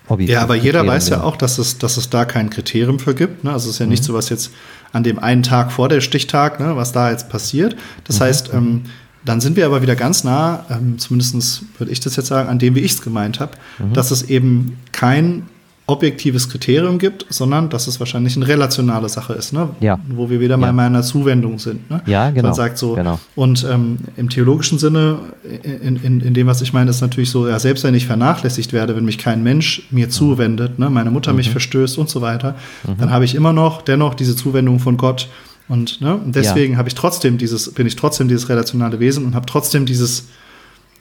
Objektiv 0.09 0.33
ja, 0.33 0.41
aber 0.41 0.55
jeder 0.55 0.87
weiß 0.87 1.09
ja 1.09 1.21
auch, 1.21 1.35
dass 1.35 1.57
es, 1.57 1.77
dass 1.77 1.97
es 1.97 2.09
da 2.09 2.25
kein 2.25 2.49
Kriterium 2.49 2.99
für 2.99 3.13
gibt. 3.13 3.43
Ne? 3.43 3.51
Also 3.51 3.69
es 3.69 3.75
ist 3.75 3.79
ja 3.79 3.85
mhm. 3.85 3.91
nicht 3.91 4.03
so, 4.03 4.13
was 4.13 4.29
jetzt 4.29 4.51
an 4.93 5.03
dem 5.03 5.19
einen 5.19 5.43
Tag 5.43 5.71
vor 5.71 5.89
der 5.89 6.01
Stichtag, 6.01 6.59
ne, 6.59 6.75
was 6.75 6.93
da 6.93 7.11
jetzt 7.11 7.29
passiert. 7.29 7.75
Das 8.05 8.19
mhm. 8.19 8.23
heißt, 8.23 8.53
ähm, 8.53 8.81
dann 9.25 9.41
sind 9.41 9.57
wir 9.57 9.65
aber 9.65 9.81
wieder 9.81 9.95
ganz 9.95 10.23
nah, 10.23 10.65
ähm, 10.69 10.97
zumindest 10.97 11.63
würde 11.77 11.91
ich 11.91 11.99
das 11.99 12.15
jetzt 12.15 12.27
sagen, 12.27 12.47
an 12.47 12.59
dem, 12.59 12.75
wie 12.75 12.79
ich 12.79 12.93
es 12.93 13.01
gemeint 13.01 13.41
habe, 13.41 13.51
mhm. 13.79 13.93
dass 13.93 14.11
es 14.11 14.23
eben 14.23 14.79
kein 14.93 15.43
objektives 15.89 16.49
Kriterium 16.49 16.99
gibt, 16.99 17.25
sondern 17.29 17.69
dass 17.69 17.87
es 17.87 17.99
wahrscheinlich 18.01 18.35
eine 18.35 18.45
relationale 18.45 19.07
Sache 19.07 19.33
ist, 19.33 19.53
ne? 19.53 19.69
ja. 19.79 19.97
wo 20.09 20.29
wir 20.29 20.41
wieder 20.41 20.57
mal 20.57 20.67
ja. 20.67 20.69
in 20.71 20.75
meiner 20.75 21.01
Zuwendung 21.01 21.59
sind. 21.59 21.89
Ne? 21.89 22.01
Ja, 22.05 22.29
genau. 22.29 22.49
Man 22.49 22.53
sagt 22.53 22.77
so, 22.77 22.95
genau. 22.95 23.19
und 23.35 23.65
ähm, 23.69 23.97
im 24.17 24.29
theologischen 24.29 24.79
Sinne, 24.79 25.19
in, 25.63 25.95
in, 25.95 26.19
in 26.19 26.33
dem, 26.33 26.45
was 26.45 26.61
ich 26.61 26.73
meine, 26.73 26.89
ist 26.89 26.99
natürlich 26.99 27.31
so, 27.31 27.47
ja, 27.47 27.57
selbst 27.57 27.85
wenn 27.85 27.95
ich 27.95 28.05
vernachlässigt 28.05 28.73
werde, 28.73 28.97
wenn 28.97 29.05
mich 29.05 29.17
kein 29.17 29.43
Mensch 29.43 29.87
mir 29.89 30.07
mhm. 30.07 30.11
zuwendet, 30.11 30.77
ne? 30.77 30.89
meine 30.89 31.09
Mutter 31.09 31.31
mhm. 31.31 31.37
mich 31.37 31.51
verstößt 31.51 31.97
und 31.97 32.09
so 32.09 32.21
weiter, 32.21 32.55
mhm. 32.85 32.97
dann 32.99 33.11
habe 33.11 33.23
ich 33.23 33.33
immer 33.33 33.53
noch 33.53 33.81
dennoch 33.81 34.13
diese 34.13 34.35
Zuwendung 34.35 34.79
von 34.79 34.97
Gott. 34.97 35.29
Und, 35.69 36.01
ne? 36.01 36.15
und 36.15 36.35
deswegen 36.35 36.73
ja. 36.73 36.79
habe 36.79 36.89
ich 36.89 36.95
trotzdem 36.95 37.37
dieses, 37.37 37.73
bin 37.73 37.87
ich 37.87 37.95
trotzdem 37.95 38.27
dieses 38.27 38.49
relationale 38.49 38.99
Wesen 38.99 39.25
und 39.25 39.35
habe 39.35 39.45
trotzdem 39.45 39.85
dieses 39.85 40.27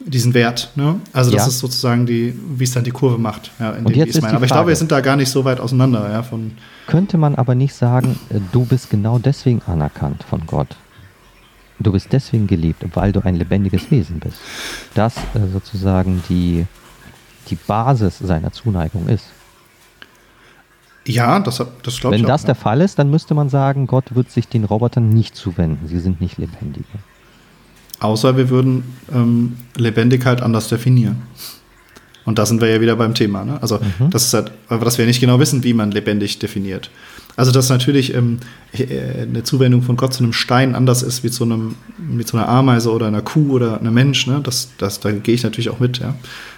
diesen 0.07 0.33
Wert. 0.33 0.71
Ne? 0.75 0.99
Also 1.13 1.31
das 1.31 1.43
ja. 1.43 1.47
ist 1.47 1.59
sozusagen 1.59 2.05
die, 2.05 2.37
wie 2.55 2.63
es 2.63 2.71
dann 2.71 2.83
die 2.83 2.91
Kurve 2.91 3.17
macht, 3.17 3.51
ja, 3.59 3.71
in 3.71 3.85
dem, 3.85 3.93
ich 3.93 4.15
es 4.15 4.21
meine. 4.21 4.35
Aber 4.35 4.45
ich 4.45 4.51
glaube, 4.51 4.69
wir 4.69 4.75
sind 4.75 4.91
da 4.91 5.01
gar 5.01 5.15
nicht 5.15 5.29
so 5.29 5.45
weit 5.45 5.59
auseinander. 5.59 6.09
Ja, 6.11 6.23
von 6.23 6.53
Könnte 6.87 7.17
man 7.17 7.35
aber 7.35 7.55
nicht 7.55 7.73
sagen, 7.73 8.19
äh, 8.29 8.39
du 8.51 8.65
bist 8.65 8.89
genau 8.89 9.19
deswegen 9.19 9.61
anerkannt 9.67 10.23
von 10.23 10.45
Gott. 10.47 10.75
Du 11.79 11.91
bist 11.91 12.07
deswegen 12.11 12.47
geliebt, 12.47 12.83
weil 12.95 13.11
du 13.11 13.23
ein 13.23 13.35
lebendiges 13.35 13.91
Wesen 13.91 14.19
bist. 14.19 14.39
Das 14.95 15.17
äh, 15.17 15.47
sozusagen 15.51 16.23
die, 16.29 16.65
die 17.49 17.55
Basis 17.55 18.19
seiner 18.19 18.51
Zuneigung 18.51 19.07
ist. 19.07 19.25
Ja, 21.05 21.39
das, 21.39 21.63
das 21.83 21.99
glaube 21.99 22.15
ich. 22.15 22.21
Wenn 22.21 22.27
das 22.27 22.41
auch, 22.41 22.47
der 22.47 22.55
Fall 22.55 22.81
ist, 22.81 22.99
dann 22.99 23.09
müsste 23.09 23.33
man 23.33 23.49
sagen, 23.49 23.87
Gott 23.87 24.15
wird 24.15 24.31
sich 24.31 24.47
den 24.47 24.63
Robotern 24.63 25.09
nicht 25.09 25.35
zuwenden. 25.35 25.87
Sie 25.87 25.99
sind 25.99 26.19
nicht 26.19 26.37
lebendige. 26.37 26.85
Außer 27.99 28.37
wir 28.37 28.49
würden 28.49 28.83
ähm, 29.13 29.57
Lebendigkeit 29.75 30.41
anders 30.41 30.67
definieren. 30.67 31.23
Und 32.25 32.37
da 32.37 32.45
sind 32.45 32.59
wir 32.59 32.67
ja 32.67 32.81
wieder 32.81 32.97
beim 32.97 33.13
Thema. 33.13 33.45
Ne? 33.45 33.57
Also 33.61 33.77
mhm. 33.77 34.09
das 34.09 34.25
ist 34.25 34.33
halt, 34.33 34.51
dass 34.69 34.97
wir 34.97 35.05
nicht 35.05 35.21
genau 35.21 35.39
wissen, 35.39 35.63
wie 35.63 35.73
man 35.73 35.91
lebendig 35.91 36.39
definiert. 36.39 36.91
Also 37.37 37.51
dass 37.51 37.69
natürlich 37.69 38.13
ähm, 38.13 38.39
äh, 38.73 39.21
eine 39.21 39.43
Zuwendung 39.43 39.81
von 39.81 39.95
Gott 39.95 40.13
zu 40.13 40.23
einem 40.23 40.33
Stein 40.33 40.75
anders 40.75 41.03
ist 41.03 41.23
wie 41.23 41.31
zu 41.31 41.45
einem 41.45 41.75
mit 41.97 42.27
so 42.27 42.37
einer 42.37 42.49
Ameise 42.49 42.91
oder 42.91 43.07
einer 43.07 43.21
Kuh 43.21 43.53
oder 43.53 43.79
einem 43.79 43.93
Mensch. 43.93 44.27
Ne? 44.27 44.41
Das, 44.43 44.69
das, 44.77 44.99
da 44.99 45.11
gehe 45.11 45.35
ich 45.35 45.43
natürlich 45.43 45.69
auch 45.69 45.79
mit. 45.79 45.99
Ja? 45.99 46.15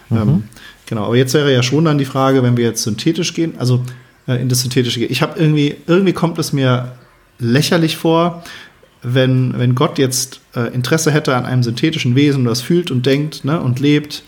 Mhm. 0.10 0.18
Ähm, 0.18 0.44
genau. 0.88 1.06
Aber 1.06 1.16
jetzt 1.16 1.36
wäre 1.36 1.54
ja 1.54 1.62
schon 1.62 1.86
dann 1.86 2.00
die 2.00 2.06
Frage, 2.06 2.42
wenn 2.42 2.58
wir 2.58 2.66
jetzt 2.66 2.82
synthetisch 2.82 3.34
gehen, 3.34 3.54
also 3.60 3.84
äh, 4.28 4.42
in 4.42 4.50
das 4.50 4.62
synthetische 4.62 5.00
gehen. 5.00 5.12
Ich 5.12 5.22
habe 5.22 5.40
irgendwie 5.40 5.76
irgendwie 5.86 6.14
kommt 6.14 6.40
es 6.40 6.52
mir 6.52 6.94
lächerlich 7.40 7.96
vor, 7.96 8.44
wenn, 9.02 9.58
wenn 9.58 9.76
Gott 9.76 9.98
jetzt 9.98 10.42
äh, 10.56 10.74
Interesse 10.74 11.12
hätte 11.12 11.36
an 11.36 11.46
einem 11.46 11.64
synthetischen 11.64 12.16
Wesen, 12.16 12.46
das 12.46 12.62
fühlt 12.62 12.92
und 12.92 13.06
denkt 13.06 13.46
ne, 13.46 13.60
und 13.60 13.80
lebt, 13.80 14.24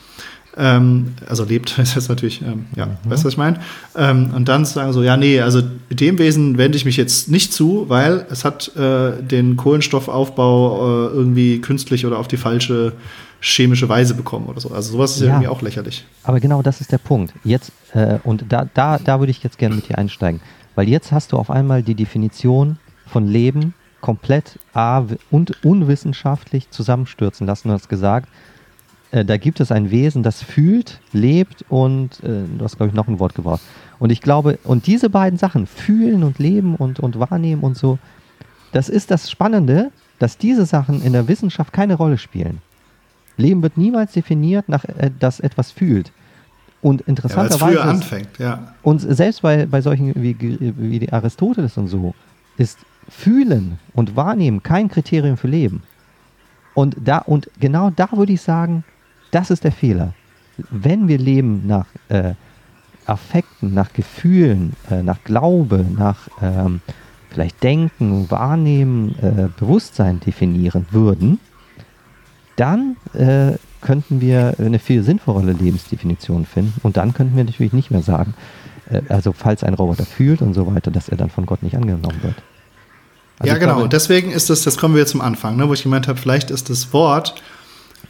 ähm, 0.58 1.14
also 1.28 1.44
lebt, 1.44 1.78
ist 1.80 1.96
jetzt 1.96 2.10
natürlich, 2.10 2.42
ähm, 2.42 2.66
ja, 2.76 2.86
mhm. 2.86 2.92
weißt 3.06 3.24
du, 3.24 3.28
was 3.28 3.34
ich 3.34 3.38
meine? 3.38 3.60
Ähm, 3.96 4.32
und 4.36 4.48
dann 4.48 4.66
sagen 4.66 4.94
so, 4.94 5.04
ja, 5.04 5.18
nee, 5.18 5.42
also 5.42 5.62
dem 5.90 6.18
Wesen 6.18 6.58
wende 6.58 6.78
ich 6.78 6.86
mich 6.86 6.98
jetzt 6.98 7.30
nicht 7.30 7.54
zu, 7.54 7.86
weil 7.88 8.26
es 8.30 8.46
hat 8.46 8.76
äh, 8.76 9.22
den 9.22 9.58
Kohlenstoffaufbau 9.58 11.08
äh, 11.10 11.14
irgendwie 11.14 11.60
künstlich 11.62 12.06
oder 12.06 12.18
auf 12.18 12.28
die 12.28 12.38
falsche 12.38 12.94
chemische 13.42 13.90
Weise 13.90 14.14
bekommen 14.14 14.46
oder 14.46 14.60
so. 14.60 14.70
Also 14.70 14.94
sowas 14.94 15.16
ist 15.16 15.22
ja, 15.22 15.30
irgendwie 15.30 15.48
auch 15.48 15.62
lächerlich. 15.62 16.06
Aber 16.24 16.40
genau 16.40 16.62
das 16.62 16.80
ist 16.80 16.92
der 16.92 17.00
Punkt. 17.00 17.34
Jetzt, 17.44 17.72
äh, 17.94 18.20
und 18.24 18.46
da, 18.50 18.68
da, 18.74 19.00
da 19.00 19.20
würde 19.20 19.32
ich 19.32 19.42
jetzt 19.42 19.58
gerne 19.58 19.76
mit 19.76 19.90
dir 19.90 19.98
einsteigen. 19.98 20.42
Weil 20.76 20.88
jetzt 20.88 21.12
hast 21.12 21.32
du 21.32 21.38
auf 21.38 21.50
einmal 21.50 21.82
die 21.82 21.96
Definition 21.96 22.78
von 23.08 23.28
Leben 23.28 23.74
komplett 24.02 24.60
A 24.74 25.06
und 25.30 25.64
unwissenschaftlich 25.64 26.70
zusammenstürzen 26.70 27.48
lassen. 27.48 27.70
Du 27.70 27.74
hast 27.74 27.90
gesagt, 27.90 28.28
äh, 29.12 29.26
da 29.26 29.38
gibt 29.38 29.60
es 29.60 29.72
ein 29.72 29.92
Wesen, 29.92 30.24
das 30.24 30.42
fühlt, 30.42 31.00
lebt 31.14 31.66
und 31.70 32.24
äh, 32.24 32.44
du 32.58 32.64
hast, 32.64 32.78
glaube 32.78 32.90
ich, 32.90 32.96
noch 32.96 33.08
ein 33.08 33.20
Wort 33.20 33.36
gebraucht. 33.36 33.62
Und 34.00 34.12
ich 34.12 34.22
glaube, 34.22 34.58
und 34.64 34.88
diese 34.88 35.10
beiden 35.10 35.38
Sachen, 35.38 35.68
fühlen 35.68 36.24
und 36.24 36.40
leben 36.40 36.76
und, 36.76 37.00
und 37.00 37.20
wahrnehmen 37.20 37.62
und 37.62 37.78
so, 37.78 38.00
das 38.72 38.90
ist 38.90 39.12
das 39.12 39.30
Spannende, 39.30 39.92
dass 40.18 40.38
diese 40.38 40.66
Sachen 40.66 41.02
in 41.04 41.14
der 41.14 41.28
Wissenschaft 41.28 41.74
keine 41.74 41.96
Rolle 41.96 42.18
spielen. 42.18 42.62
Leben 43.38 43.62
wird 43.62 43.78
niemals 43.78 44.14
definiert, 44.14 44.70
nach, 44.70 44.86
äh, 44.86 45.12
dass 45.20 45.40
etwas 45.40 45.72
fühlt. 45.72 46.12
Und 46.82 47.02
interessanterweise. 47.02 47.76
Ja, 47.76 47.82
früher 47.82 47.84
anfängt, 47.84 48.40
ja. 48.40 48.74
Und 48.82 49.00
selbst 49.00 49.44
bei, 49.44 49.68
bei 49.68 49.82
solchen 49.82 50.16
wie, 50.16 50.36
wie 50.40 51.12
Aristoteles 51.12 51.78
und 51.78 51.88
so, 51.88 52.16
ist 52.58 52.80
Fühlen 53.10 53.80
und 53.94 54.16
Wahrnehmen 54.16 54.64
kein 54.64 54.90
Kriterium 54.90 55.38
für 55.38 55.48
Leben. 55.48 55.84
Und, 56.74 56.96
da, 57.04 57.20
und 57.20 57.50
genau 57.60 57.90
da 57.90 58.10
würde 58.14 58.34
ich 58.34 58.42
sagen, 58.42 58.84
das 59.32 59.52
ist 59.52 59.64
der 59.64 59.72
Fehler. 59.72 60.14
Wenn 60.70 61.08
wir 61.08 61.18
Leben 61.18 61.66
nach 61.68 61.88
äh, 62.10 62.34
Affekten, 63.06 63.74
nach 63.74 63.94
Gefühlen, 63.94 64.74
äh, 64.90 65.04
nach 65.04 65.24
Glaube, 65.24 65.86
nach 65.98 66.28
ähm, 66.42 66.82
vielleicht 67.30 67.64
Denken, 67.64 68.30
Wahrnehmen, 68.30 69.16
äh, 69.22 69.48
Bewusstsein 69.58 70.20
definieren 70.20 70.86
würden, 70.92 71.40
dann 72.56 72.98
äh, 73.14 73.54
könnten 73.82 74.22
wir 74.22 74.56
eine 74.60 74.80
viel 74.80 75.04
sinnvollere 75.04 75.54
Lebensdefinition 75.54 76.46
finden. 76.46 76.80
Und 76.84 76.98
dann 76.98 77.14
könnten 77.14 77.36
wir 77.36 77.44
natürlich 77.44 77.74
nicht 77.74 77.90
mehr 77.92 78.04
sagen, 78.04 78.34
äh, 78.90 79.02
also 79.10 79.32
falls 79.32 79.64
ein 79.64 79.74
Roboter 79.74 80.06
fühlt 80.06 80.42
und 80.42 80.54
so 80.54 80.68
weiter, 80.68 80.92
dass 80.92 81.10
er 81.10 81.18
dann 81.18 81.30
von 81.30 81.46
Gott 81.46 81.64
nicht 81.64 81.76
angenommen 81.76 82.22
wird. 82.22 82.36
Also 83.41 83.54
ja, 83.54 83.58
genau. 83.58 83.75
Glaube, 83.75 83.89
Deswegen 83.89 84.32
ist 84.32 84.49
das, 84.49 84.63
das 84.63 84.77
kommen 84.77 84.95
wir 84.95 85.06
zum 85.08 85.19
Anfang, 85.19 85.56
ne, 85.58 85.67
wo 85.67 85.73
ich 85.73 85.84
gemeint 85.84 86.08
habe, 86.08 86.19
vielleicht 86.19 86.51
ist 86.51 86.69
das 86.69 86.93
Wort 86.93 87.34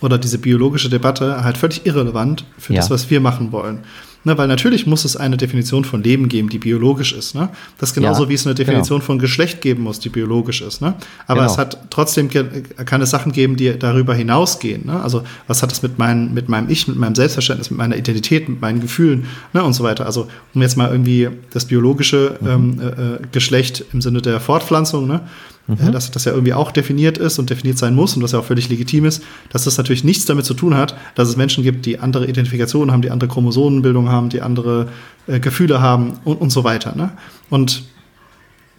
oder 0.01 0.17
diese 0.17 0.37
biologische 0.37 0.89
Debatte 0.89 1.43
halt 1.43 1.57
völlig 1.57 1.85
irrelevant 1.85 2.45
für 2.57 2.73
ja. 2.73 2.81
das, 2.81 2.89
was 2.89 3.09
wir 3.09 3.21
machen 3.21 3.51
wollen. 3.51 3.83
Ne, 4.23 4.37
weil 4.37 4.47
natürlich 4.47 4.85
muss 4.85 5.03
es 5.03 5.17
eine 5.17 5.35
Definition 5.35 5.83
von 5.83 6.03
Leben 6.03 6.29
geben, 6.29 6.49
die 6.49 6.59
biologisch 6.59 7.11
ist. 7.11 7.33
Ne? 7.33 7.49
Das 7.79 7.89
ist 7.89 7.95
genauso, 7.95 8.23
ja, 8.23 8.29
wie 8.29 8.35
es 8.35 8.45
eine 8.45 8.53
Definition 8.53 8.99
genau. 8.99 9.05
von 9.07 9.17
Geschlecht 9.19 9.61
geben 9.61 9.81
muss, 9.81 9.99
die 9.99 10.09
biologisch 10.09 10.61
ist. 10.61 10.79
Ne? 10.79 10.93
Aber 11.25 11.41
genau. 11.41 11.51
es 11.51 11.57
hat 11.57 11.89
trotzdem 11.89 12.29
keine 12.29 13.07
Sachen 13.07 13.31
geben, 13.31 13.55
die 13.55 13.79
darüber 13.79 14.13
hinausgehen. 14.13 14.85
Ne? 14.85 15.01
Also 15.01 15.23
was 15.47 15.63
hat 15.63 15.71
es 15.71 15.81
mit, 15.81 15.97
mein, 15.97 16.35
mit 16.35 16.49
meinem 16.49 16.69
Ich, 16.69 16.87
mit 16.87 16.97
meinem 16.97 17.15
Selbstverständnis, 17.15 17.71
mit 17.71 17.79
meiner 17.79 17.97
Identität, 17.97 18.47
mit 18.47 18.61
meinen 18.61 18.79
Gefühlen 18.79 19.25
ne? 19.53 19.63
und 19.63 19.73
so 19.73 19.83
weiter. 19.83 20.05
Also 20.05 20.27
um 20.53 20.61
jetzt 20.61 20.77
mal 20.77 20.91
irgendwie 20.91 21.29
das 21.49 21.65
biologische 21.65 22.37
mhm. 22.41 22.47
ähm, 22.47 22.79
äh, 22.79 22.85
äh 22.85 23.19
Geschlecht 23.31 23.85
im 23.91 24.01
Sinne 24.01 24.21
der 24.21 24.39
Fortpflanzung, 24.39 25.07
ne? 25.07 25.21
Mhm. 25.67 25.91
dass 25.91 26.11
das 26.11 26.25
ja 26.25 26.31
irgendwie 26.31 26.53
auch 26.53 26.71
definiert 26.71 27.17
ist 27.17 27.39
und 27.39 27.49
definiert 27.49 27.77
sein 27.77 27.95
muss 27.95 28.15
und 28.15 28.23
was 28.23 28.31
ja 28.31 28.39
auch 28.39 28.45
völlig 28.45 28.69
legitim 28.69 29.05
ist, 29.05 29.23
dass 29.49 29.63
das 29.63 29.77
natürlich 29.77 30.03
nichts 30.03 30.25
damit 30.25 30.45
zu 30.45 30.53
tun 30.53 30.75
hat, 30.75 30.95
dass 31.15 31.29
es 31.29 31.37
Menschen 31.37 31.63
gibt, 31.63 31.85
die 31.85 31.99
andere 31.99 32.27
Identifikationen 32.27 32.91
haben, 32.91 33.01
die 33.01 33.11
andere 33.11 33.29
Chromosomenbildung 33.29 34.09
haben, 34.09 34.29
die 34.29 34.41
andere 34.41 34.89
äh, 35.27 35.39
Gefühle 35.39 35.81
haben 35.81 36.13
und, 36.23 36.41
und 36.41 36.49
so 36.49 36.63
weiter. 36.63 36.95
Ne? 36.95 37.11
Und 37.49 37.83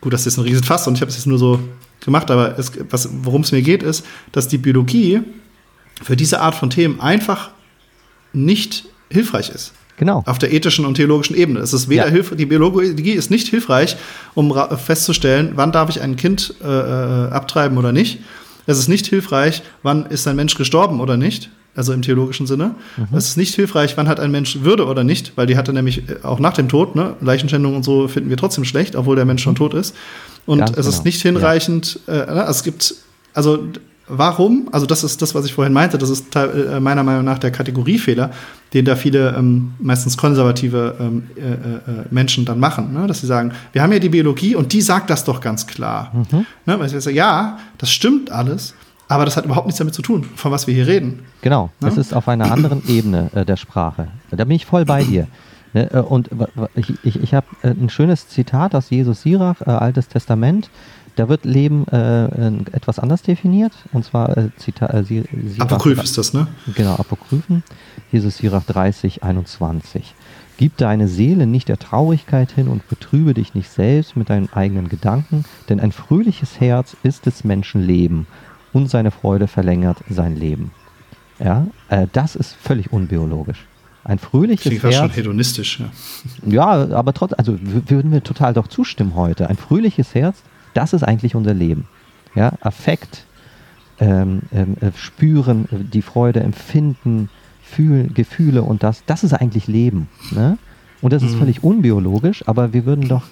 gut, 0.01 0.12
das 0.12 0.27
ist 0.27 0.37
ein 0.38 0.45
Riesenfass 0.45 0.87
und 0.87 0.95
ich 0.95 1.01
habe 1.01 1.11
es 1.11 1.16
jetzt 1.16 1.27
nur 1.27 1.38
so 1.38 1.61
gemacht, 2.01 2.31
aber 2.31 2.57
worum 3.23 3.42
es 3.42 3.53
mir 3.53 3.62
geht, 3.62 3.83
ist, 3.83 4.05
dass 4.33 4.49
die 4.49 4.59
Biologie 4.59 5.21
für 6.03 6.16
diese 6.16 6.40
Art 6.40 6.55
von 6.55 6.71
Themen 6.71 7.01
einfach 7.01 7.51
nicht 8.33 8.87
hilfreich 9.11 9.51
ist. 9.51 9.73
Genau. 9.96 10.22
Auf 10.26 10.38
der 10.38 10.52
ethischen 10.52 10.85
und 10.85 10.94
theologischen 10.94 11.37
Ebene. 11.37 11.61
Es 11.61 11.72
ist 11.72 11.88
weder 11.88 12.07
ja. 12.07 12.11
Hilf 12.11 12.35
die 12.37 12.46
Biologie 12.46 13.12
ist 13.12 13.31
nicht 13.31 13.48
hilfreich, 13.48 13.96
um 14.35 14.52
festzustellen, 14.76 15.52
wann 15.55 15.70
darf 15.72 15.90
ich 15.90 16.00
ein 16.00 16.16
Kind 16.16 16.55
äh, 16.62 16.66
äh, 16.66 17.31
abtreiben 17.31 17.78
oder 17.78 17.92
nicht. 17.92 18.20
Es 18.66 18.78
ist 18.78 18.88
nicht 18.88 19.07
hilfreich, 19.07 19.62
wann 19.83 20.07
ist 20.07 20.26
ein 20.26 20.37
Mensch 20.37 20.55
gestorben 20.55 21.00
oder 21.00 21.16
nicht. 21.16 21.50
Also 21.74 21.94
im 21.94 22.02
theologischen 22.02 22.46
Sinne. 22.46 22.74
Mhm. 22.98 23.16
Es 23.16 23.28
ist 23.28 23.37
nicht 23.38 23.55
hilfreich, 23.55 23.96
wann 23.96 24.07
hat 24.07 24.20
ein 24.20 24.31
Mensch 24.31 24.59
Würde 24.61 24.87
oder 24.87 25.05
nicht, 25.05 25.33
weil 25.37 25.46
die 25.46 25.57
hat 25.57 25.68
er 25.68 25.74
nämlich 25.74 26.07
äh, 26.09 26.16
auch 26.22 26.38
nach 26.38 26.52
dem 26.52 26.68
Tod, 26.68 26.94
ne? 26.94 27.16
Leichenschändung 27.22 27.74
und 27.74 27.83
so 27.83 28.09
finden 28.09 28.28
wir 28.28 28.37
trotzdem 28.37 28.64
schlecht, 28.64 28.94
obwohl 28.94 29.16
der 29.16 29.24
Mensch 29.24 29.42
schon 29.42 29.55
mhm. 29.55 29.59
tot 29.59 29.74
ist. 29.74 29.94
Und 30.44 30.59
Ganz 30.59 30.70
es 30.72 30.76
genau. 30.76 30.88
ist 30.88 31.05
nicht 31.05 31.22
hinreichend, 31.22 32.00
ja. 32.07 32.44
äh, 32.44 32.50
es 32.50 32.62
gibt, 32.62 32.94
also 33.33 33.68
warum, 34.08 34.68
also 34.72 34.86
das 34.86 35.04
ist 35.04 35.22
das, 35.22 35.34
was 35.34 35.44
ich 35.44 35.54
vorhin 35.54 35.72
meinte, 35.72 35.98
das 35.98 36.10
ist 36.10 36.34
äh, 36.36 36.80
meiner 36.80 37.02
Meinung 37.02 37.24
nach 37.24 37.38
der 37.38 37.50
Kategoriefehler, 37.50 38.30
den 38.72 38.84
da 38.84 38.96
viele 38.96 39.34
ähm, 39.36 39.74
meistens 39.78 40.16
konservative 40.16 40.96
ähm, 40.98 41.24
äh, 41.36 41.40
äh, 41.40 41.78
Menschen 42.10 42.44
dann 42.44 42.58
machen, 42.58 42.92
ne? 42.92 43.06
dass 43.06 43.20
sie 43.20 43.26
sagen, 43.26 43.52
wir 43.72 43.82
haben 43.82 43.92
ja 43.92 43.98
die 43.98 44.08
Biologie 44.08 44.54
und 44.54 44.72
die 44.72 44.80
sagt 44.80 45.10
das 45.10 45.24
doch 45.24 45.40
ganz 45.40 45.66
klar. 45.66 46.12
Mhm. 46.12 46.46
Ne? 46.66 46.78
Weil 46.78 46.88
sie 46.88 47.00
sagen, 47.00 47.16
ja, 47.16 47.58
das 47.78 47.90
stimmt 47.90 48.30
alles, 48.30 48.74
aber 49.08 49.24
das 49.24 49.36
hat 49.36 49.44
überhaupt 49.44 49.66
nichts 49.66 49.78
damit 49.78 49.94
zu 49.94 50.02
tun, 50.02 50.24
von 50.36 50.52
was 50.52 50.66
wir 50.66 50.74
hier 50.74 50.86
reden. 50.86 51.20
Genau, 51.42 51.64
ne? 51.80 51.88
das 51.88 51.98
ist 51.98 52.14
auf 52.14 52.28
einer 52.28 52.50
anderen 52.50 52.82
Ebene 52.88 53.30
äh, 53.34 53.44
der 53.44 53.56
Sprache. 53.56 54.08
Da 54.30 54.44
bin 54.44 54.56
ich 54.56 54.66
voll 54.66 54.84
bei 54.84 55.04
dir. 55.04 55.26
Ne? 55.74 55.90
Äh, 55.92 56.00
und 56.00 56.30
ich, 56.74 56.92
ich, 57.02 57.22
ich 57.22 57.34
habe 57.34 57.46
äh, 57.62 57.68
ein 57.68 57.90
schönes 57.90 58.28
Zitat 58.28 58.74
aus 58.74 58.90
Jesus 58.90 59.22
Sirach, 59.22 59.60
Altes 59.60 60.08
Testament. 60.08 60.70
Da 61.16 61.29
wird 61.29 61.44
Leben 61.44 61.87
äh, 61.88 62.27
etwas 62.75 62.98
anders 62.98 63.22
definiert. 63.22 63.72
Und 63.92 64.05
zwar 64.05 64.37
äh, 64.37 64.48
Zita 64.57 64.87
äh, 64.87 65.05
Sirach, 65.05 65.27
Apokryph 65.59 66.03
ist 66.03 66.16
das, 66.16 66.33
ne? 66.33 66.46
Genau, 66.75 66.94
Apokryphen. 66.94 67.62
Jesus 68.11 68.38
Sirach 68.38 68.64
30, 68.64 69.22
21. 69.22 70.14
Gib 70.57 70.77
deine 70.77 71.09
Seele 71.09 71.46
nicht 71.46 71.68
der 71.68 71.79
Traurigkeit 71.79 72.53
hin 72.53 72.68
und 72.68 72.88
betrübe 72.88 73.35
dich 73.35 73.55
nicht 73.55 73.70
selbst 73.70 74.16
mit 74.16 74.31
deinen 74.31 74.53
eigenen 74.53 74.88
Gedanken, 74.88 75.44
denn 75.68 75.81
ein 75.81 75.92
fröhliches 75.92 76.61
Herz 76.61 76.96
ist 77.03 77.27
des 77.27 77.44
Menschen 77.44 77.83
Leben 77.83 78.27
und 78.72 78.88
seine 78.88 79.11
Freude 79.11 79.48
verlängert 79.48 79.98
sein 80.09 80.37
Leben. 80.37 80.70
Ja, 81.38 81.66
äh, 81.88 82.07
das 82.12 82.37
ist 82.37 82.55
völlig 82.55 82.92
unbiologisch. 82.92 83.66
Ein 84.05 84.18
fröhliches 84.18 84.62
Klingt 84.62 84.83
Herz. 84.83 84.96
schon 84.96 85.11
hedonistisch, 85.11 85.81
ja. 85.81 85.87
Ja, 86.44 86.96
aber 86.96 87.12
trotzdem, 87.12 87.38
also 87.38 87.57
würden 87.61 88.11
wir 88.11 88.22
total 88.22 88.53
doch 88.53 88.66
zustimmen 88.66 89.14
heute. 89.14 89.48
Ein 89.48 89.57
fröhliches 89.57 90.14
Herz 90.14 90.42
das 90.74 90.92
ist 90.92 91.02
eigentlich 91.02 91.35
unser 91.35 91.54
Leben. 91.54 91.87
Ja, 92.35 92.52
Affekt, 92.61 93.26
ähm, 94.00 94.42
ähm, 94.52 94.76
äh, 94.80 94.90
spüren, 94.96 95.66
äh, 95.70 95.85
die 95.85 96.02
Freude 96.02 96.40
empfinden, 96.40 97.28
fühlen, 97.62 98.14
Gefühle 98.14 98.62
und 98.62 98.82
das, 98.82 99.04
das 99.06 99.24
ist 99.24 99.32
eigentlich 99.32 99.66
Leben. 99.66 100.08
Ne? 100.30 100.58
Und 101.00 101.12
das 101.12 101.22
ist 101.22 101.35
mhm. 101.35 101.40
völlig 101.40 101.64
unbiologisch, 101.64 102.46
aber 102.46 102.72
wir 102.72 102.87
würden 102.87 103.08
doch, 103.08 103.24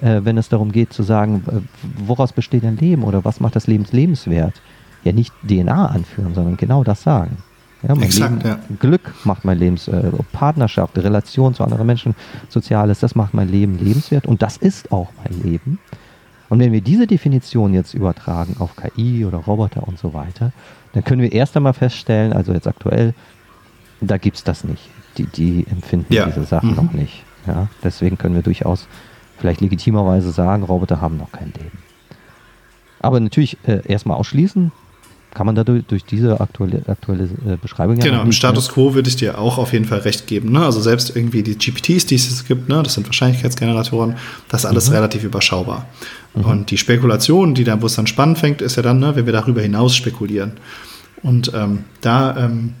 äh, 0.00 0.20
wenn 0.24 0.38
es 0.38 0.48
darum 0.48 0.72
geht 0.72 0.92
zu 0.92 1.02
sagen, 1.02 1.44
äh, 1.46 1.60
woraus 2.06 2.32
besteht 2.32 2.64
ein 2.64 2.76
Leben 2.76 3.04
oder 3.04 3.24
was 3.24 3.40
macht 3.40 3.54
das 3.54 3.66
Leben 3.66 3.84
lebenswert, 3.90 4.60
ja 5.04 5.12
nicht 5.12 5.32
DNA 5.46 5.86
anführen, 5.86 6.34
sondern 6.34 6.56
genau 6.56 6.84
das 6.84 7.02
sagen. 7.02 7.38
Ja, 7.86 7.94
Exakt, 7.94 8.42
Leben, 8.42 8.48
ja. 8.48 8.58
Glück 8.80 9.14
macht 9.24 9.44
mein 9.44 9.58
Leben, 9.58 9.76
äh, 9.86 10.10
Partnerschaft, 10.32 10.98
Relation 10.98 11.54
zu 11.54 11.62
anderen 11.62 11.86
Menschen, 11.86 12.14
Soziales, 12.48 12.98
das 13.00 13.14
macht 13.14 13.34
mein 13.34 13.48
Leben 13.48 13.78
lebenswert 13.78 14.26
und 14.26 14.42
das 14.42 14.56
ist 14.56 14.90
auch 14.90 15.10
mein 15.22 15.42
Leben. 15.42 15.78
Und 16.48 16.60
wenn 16.60 16.72
wir 16.72 16.80
diese 16.80 17.06
Definition 17.06 17.74
jetzt 17.74 17.94
übertragen 17.94 18.56
auf 18.58 18.74
KI 18.76 19.24
oder 19.24 19.38
Roboter 19.38 19.86
und 19.86 19.98
so 19.98 20.14
weiter, 20.14 20.52
dann 20.92 21.04
können 21.04 21.20
wir 21.20 21.32
erst 21.32 21.56
einmal 21.56 21.74
feststellen, 21.74 22.32
also 22.32 22.52
jetzt 22.52 22.66
aktuell, 22.66 23.14
da 24.00 24.16
gibt 24.16 24.38
es 24.38 24.44
das 24.44 24.64
nicht. 24.64 24.88
Die, 25.18 25.26
die 25.26 25.66
empfinden 25.70 26.12
ja. 26.12 26.26
diese 26.26 26.44
Sachen 26.44 26.70
mhm. 26.70 26.76
noch 26.76 26.92
nicht. 26.92 27.24
Ja? 27.46 27.68
Deswegen 27.82 28.16
können 28.16 28.34
wir 28.34 28.42
durchaus 28.42 28.86
vielleicht 29.38 29.60
legitimerweise 29.60 30.30
sagen, 30.30 30.62
Roboter 30.62 31.00
haben 31.00 31.16
noch 31.16 31.32
kein 31.32 31.52
Leben. 31.52 31.78
Aber 33.00 33.20
natürlich 33.20 33.58
äh, 33.66 33.80
erstmal 33.86 34.16
ausschließen 34.16 34.72
kann 35.34 35.46
man 35.46 35.54
dadurch 35.54 35.84
durch 35.86 36.04
diese 36.04 36.40
aktuelle, 36.40 36.82
aktuelle 36.86 37.24
äh, 37.24 37.56
Beschreibung 37.60 37.98
Genau, 37.98 38.22
im 38.22 38.32
Status 38.32 38.68
quo 38.68 38.94
würde 38.94 39.08
ich 39.08 39.16
dir 39.16 39.38
auch 39.38 39.58
auf 39.58 39.72
jeden 39.72 39.84
Fall 39.84 40.00
recht 40.00 40.26
geben. 40.26 40.52
Ne? 40.52 40.64
Also 40.64 40.80
selbst 40.80 41.14
irgendwie 41.14 41.42
die 41.42 41.56
GPTs, 41.56 42.06
die 42.06 42.14
es 42.14 42.44
gibt, 42.46 42.68
ne? 42.68 42.82
das 42.82 42.94
sind 42.94 43.06
Wahrscheinlichkeitsgeneratoren, 43.06 44.16
das 44.48 44.64
ist 44.64 44.66
alles 44.66 44.88
mhm. 44.88 44.96
relativ 44.96 45.24
überschaubar. 45.24 45.86
Mhm. 46.34 46.44
Und 46.44 46.70
die 46.70 46.78
Spekulation, 46.78 47.54
die 47.54 47.64
dann, 47.64 47.82
wo 47.82 47.86
es 47.86 47.94
dann 47.94 48.06
spannend 48.06 48.38
fängt, 48.38 48.62
ist 48.62 48.76
ja 48.76 48.82
dann, 48.82 48.98
ne, 48.98 49.16
wenn 49.16 49.26
wir 49.26 49.32
darüber 49.32 49.60
hinaus 49.60 49.94
spekulieren. 49.94 50.52
Und 51.22 51.52
ähm, 51.54 51.84
da 52.00 52.36
ähm, 52.36 52.74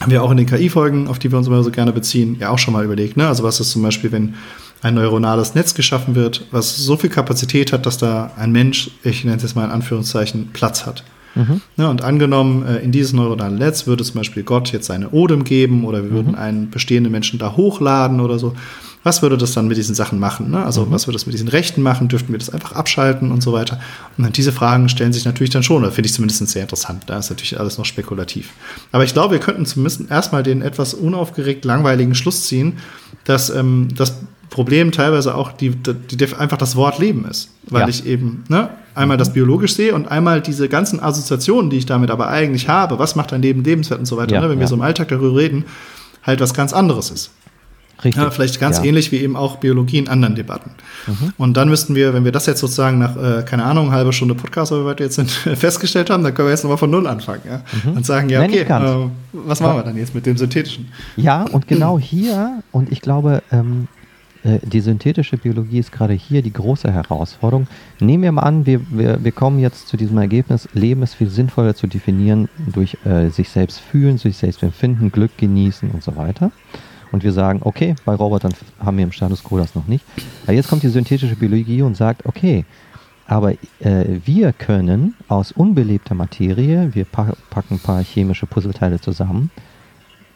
haben 0.00 0.10
wir 0.10 0.22
auch 0.22 0.30
in 0.30 0.36
den 0.36 0.46
KI-Folgen, 0.46 1.08
auf 1.08 1.18
die 1.18 1.30
wir 1.30 1.38
uns 1.38 1.46
immer 1.46 1.62
so 1.62 1.70
gerne 1.70 1.92
beziehen, 1.92 2.36
ja 2.38 2.50
auch 2.50 2.58
schon 2.58 2.72
mal 2.72 2.84
überlegt. 2.84 3.16
Ne? 3.16 3.26
Also 3.26 3.42
was 3.42 3.60
ist 3.60 3.70
zum 3.70 3.82
Beispiel, 3.82 4.12
wenn 4.12 4.34
ein 4.82 4.94
neuronales 4.94 5.54
Netz 5.54 5.74
geschaffen 5.74 6.14
wird, 6.14 6.46
was 6.50 6.76
so 6.76 6.96
viel 6.96 7.10
Kapazität 7.10 7.72
hat, 7.72 7.86
dass 7.86 7.98
da 7.98 8.32
ein 8.36 8.52
Mensch, 8.52 8.90
ich 9.02 9.24
nenne 9.24 9.36
es 9.36 9.42
jetzt 9.42 9.56
mal 9.56 9.64
in 9.64 9.70
Anführungszeichen, 9.70 10.50
Platz 10.52 10.86
hat. 10.86 11.02
Mhm. 11.36 11.60
Ja, 11.76 11.90
und 11.90 12.02
angenommen, 12.02 12.64
äh, 12.66 12.78
in 12.78 12.90
dieses 12.90 13.12
neuronale 13.12 13.54
Netz 13.54 13.86
würde 13.86 14.02
zum 14.02 14.16
Beispiel 14.16 14.42
Gott 14.42 14.72
jetzt 14.72 14.86
seine 14.86 15.10
Odem 15.10 15.44
geben 15.44 15.84
oder 15.84 16.02
wir 16.02 16.10
würden 16.10 16.32
mhm. 16.32 16.38
einen 16.38 16.70
bestehenden 16.70 17.12
Menschen 17.12 17.38
da 17.38 17.56
hochladen 17.56 18.20
oder 18.20 18.38
so. 18.38 18.54
Was 19.06 19.22
würde 19.22 19.36
das 19.36 19.52
dann 19.52 19.68
mit 19.68 19.76
diesen 19.76 19.94
Sachen 19.94 20.18
machen? 20.18 20.50
Ne? 20.50 20.64
Also, 20.64 20.84
mhm. 20.84 20.90
was 20.90 21.06
würde 21.06 21.14
das 21.14 21.26
mit 21.26 21.32
diesen 21.32 21.46
Rechten 21.46 21.80
machen? 21.80 22.08
Dürften 22.08 22.32
wir 22.32 22.40
das 22.40 22.50
einfach 22.50 22.72
abschalten 22.72 23.30
und 23.30 23.40
so 23.40 23.52
weiter? 23.52 23.78
Und 24.18 24.36
diese 24.36 24.50
Fragen 24.50 24.88
stellen 24.88 25.12
sich 25.12 25.24
natürlich 25.24 25.50
dann 25.50 25.62
schon, 25.62 25.84
oder 25.84 25.92
finde 25.92 26.08
ich 26.08 26.12
zumindest 26.12 26.44
sehr 26.48 26.62
interessant. 26.62 27.04
Da 27.06 27.16
ist 27.16 27.30
natürlich 27.30 27.60
alles 27.60 27.78
noch 27.78 27.84
spekulativ. 27.84 28.50
Aber 28.90 29.04
ich 29.04 29.12
glaube, 29.12 29.34
wir 29.34 29.38
könnten 29.38 29.64
zumindest 29.64 30.10
erstmal 30.10 30.42
den 30.42 30.60
etwas 30.60 30.92
unaufgeregt 30.92 31.64
langweiligen 31.64 32.16
Schluss 32.16 32.48
ziehen, 32.48 32.78
dass 33.22 33.48
ähm, 33.48 33.90
das 33.94 34.22
Problem 34.50 34.90
teilweise 34.90 35.36
auch 35.36 35.52
die, 35.52 35.70
die, 35.70 36.16
die, 36.16 36.34
einfach 36.34 36.58
das 36.58 36.74
Wort 36.74 36.98
Leben 36.98 37.26
ist. 37.26 37.50
Weil 37.62 37.82
ja. 37.82 37.88
ich 37.88 38.06
eben 38.06 38.42
ne, 38.48 38.70
einmal 38.96 39.18
mhm. 39.18 39.20
das 39.20 39.32
biologisch 39.32 39.74
sehe 39.74 39.94
und 39.94 40.08
einmal 40.08 40.40
diese 40.40 40.68
ganzen 40.68 40.98
Assoziationen, 40.98 41.70
die 41.70 41.78
ich 41.78 41.86
damit 41.86 42.10
aber 42.10 42.26
eigentlich 42.26 42.68
habe, 42.68 42.98
was 42.98 43.14
macht 43.14 43.32
ein 43.32 43.42
Leben 43.42 43.62
lebenswert 43.62 44.00
und 44.00 44.06
so 44.06 44.16
weiter, 44.16 44.34
ja, 44.34 44.40
ne, 44.40 44.48
wenn 44.48 44.58
ja. 44.58 44.62
wir 44.62 44.66
so 44.66 44.74
im 44.74 44.82
Alltag 44.82 45.06
darüber 45.06 45.38
reden, 45.38 45.64
halt 46.24 46.40
was 46.40 46.54
ganz 46.54 46.72
anderes 46.72 47.12
ist. 47.12 47.30
Richtig. 48.04 48.22
Ja, 48.22 48.30
vielleicht 48.30 48.60
ganz 48.60 48.78
ähnlich 48.84 49.10
wie 49.10 49.16
eben 49.16 49.36
auch 49.36 49.56
Biologie 49.56 49.98
in 49.98 50.08
anderen 50.08 50.34
Debatten. 50.34 50.70
Mhm. 51.06 51.32
Und 51.38 51.56
dann 51.56 51.68
müssten 51.68 51.94
wir, 51.94 52.12
wenn 52.12 52.24
wir 52.24 52.32
das 52.32 52.46
jetzt 52.46 52.60
sozusagen 52.60 52.98
nach, 52.98 53.16
äh, 53.16 53.42
keine 53.42 53.64
Ahnung, 53.64 53.90
halbe 53.90 54.12
Stunde 54.12 54.34
Podcast, 54.34 54.70
oder 54.70 54.82
wie 54.82 54.86
weit 54.86 54.98
wir 54.98 55.06
jetzt 55.06 55.16
sind, 55.16 55.30
festgestellt 55.56 56.10
haben, 56.10 56.22
dann 56.22 56.34
können 56.34 56.48
wir 56.48 56.52
jetzt 56.52 56.62
nochmal 56.62 56.78
von 56.78 56.90
Null 56.90 57.06
anfangen. 57.06 57.42
Ja? 57.48 57.62
Mhm. 57.84 57.96
Und 57.96 58.06
sagen, 58.06 58.28
ja, 58.28 58.42
okay, 58.42 58.60
äh, 58.60 59.08
was 59.32 59.60
machen 59.60 59.76
wir 59.76 59.82
dann 59.82 59.96
jetzt 59.96 60.14
mit 60.14 60.26
dem 60.26 60.36
Synthetischen? 60.36 60.88
Ja, 61.16 61.44
und 61.44 61.68
genau 61.68 61.98
hier, 61.98 62.62
und 62.70 62.92
ich 62.92 63.00
glaube, 63.00 63.42
ähm, 63.50 63.88
äh, 64.46 64.58
die 64.62 64.80
synthetische 64.80 65.36
Biologie 65.36 65.78
ist 65.78 65.92
gerade 65.92 66.12
hier 66.12 66.42
die 66.42 66.52
große 66.52 66.92
Herausforderung. 66.92 67.66
Nehmen 67.98 68.22
wir 68.22 68.32
mal 68.32 68.42
an, 68.42 68.66
wir, 68.66 68.80
wir, 68.90 69.22
wir 69.22 69.32
kommen 69.32 69.58
jetzt 69.58 69.88
zu 69.88 69.96
diesem 69.96 70.18
Ergebnis, 70.18 70.68
Leben 70.72 71.02
ist 71.02 71.14
viel 71.14 71.28
sinnvoller 71.28 71.74
zu 71.74 71.86
definieren 71.86 72.48
durch 72.58 72.96
äh, 73.04 73.28
sich 73.30 73.48
selbst 73.48 73.80
fühlen, 73.80 74.18
sich 74.18 74.36
selbst 74.36 74.62
empfinden, 74.62 75.10
Glück 75.10 75.36
genießen 75.38 75.90
und 75.90 76.02
so 76.02 76.14
weiter. 76.16 76.52
Und 77.12 77.24
wir 77.24 77.32
sagen, 77.32 77.60
okay, 77.62 77.94
bei 78.04 78.14
Robotern 78.14 78.52
haben 78.78 78.96
wir 78.96 79.04
im 79.04 79.12
Status 79.12 79.42
quo 79.44 79.58
das 79.58 79.74
noch 79.74 79.86
nicht. 79.86 80.04
Aber 80.44 80.52
jetzt 80.52 80.68
kommt 80.68 80.82
die 80.82 80.88
synthetische 80.88 81.36
Biologie 81.36 81.82
und 81.82 81.96
sagt, 81.96 82.26
okay, 82.26 82.64
aber 83.26 83.52
äh, 83.80 84.20
wir 84.24 84.52
können 84.52 85.14
aus 85.28 85.52
unbelebter 85.52 86.14
Materie, 86.14 86.94
wir 86.94 87.04
packen 87.04 87.74
ein 87.74 87.78
paar 87.78 88.02
chemische 88.02 88.46
Puzzleteile 88.46 89.00
zusammen, 89.00 89.50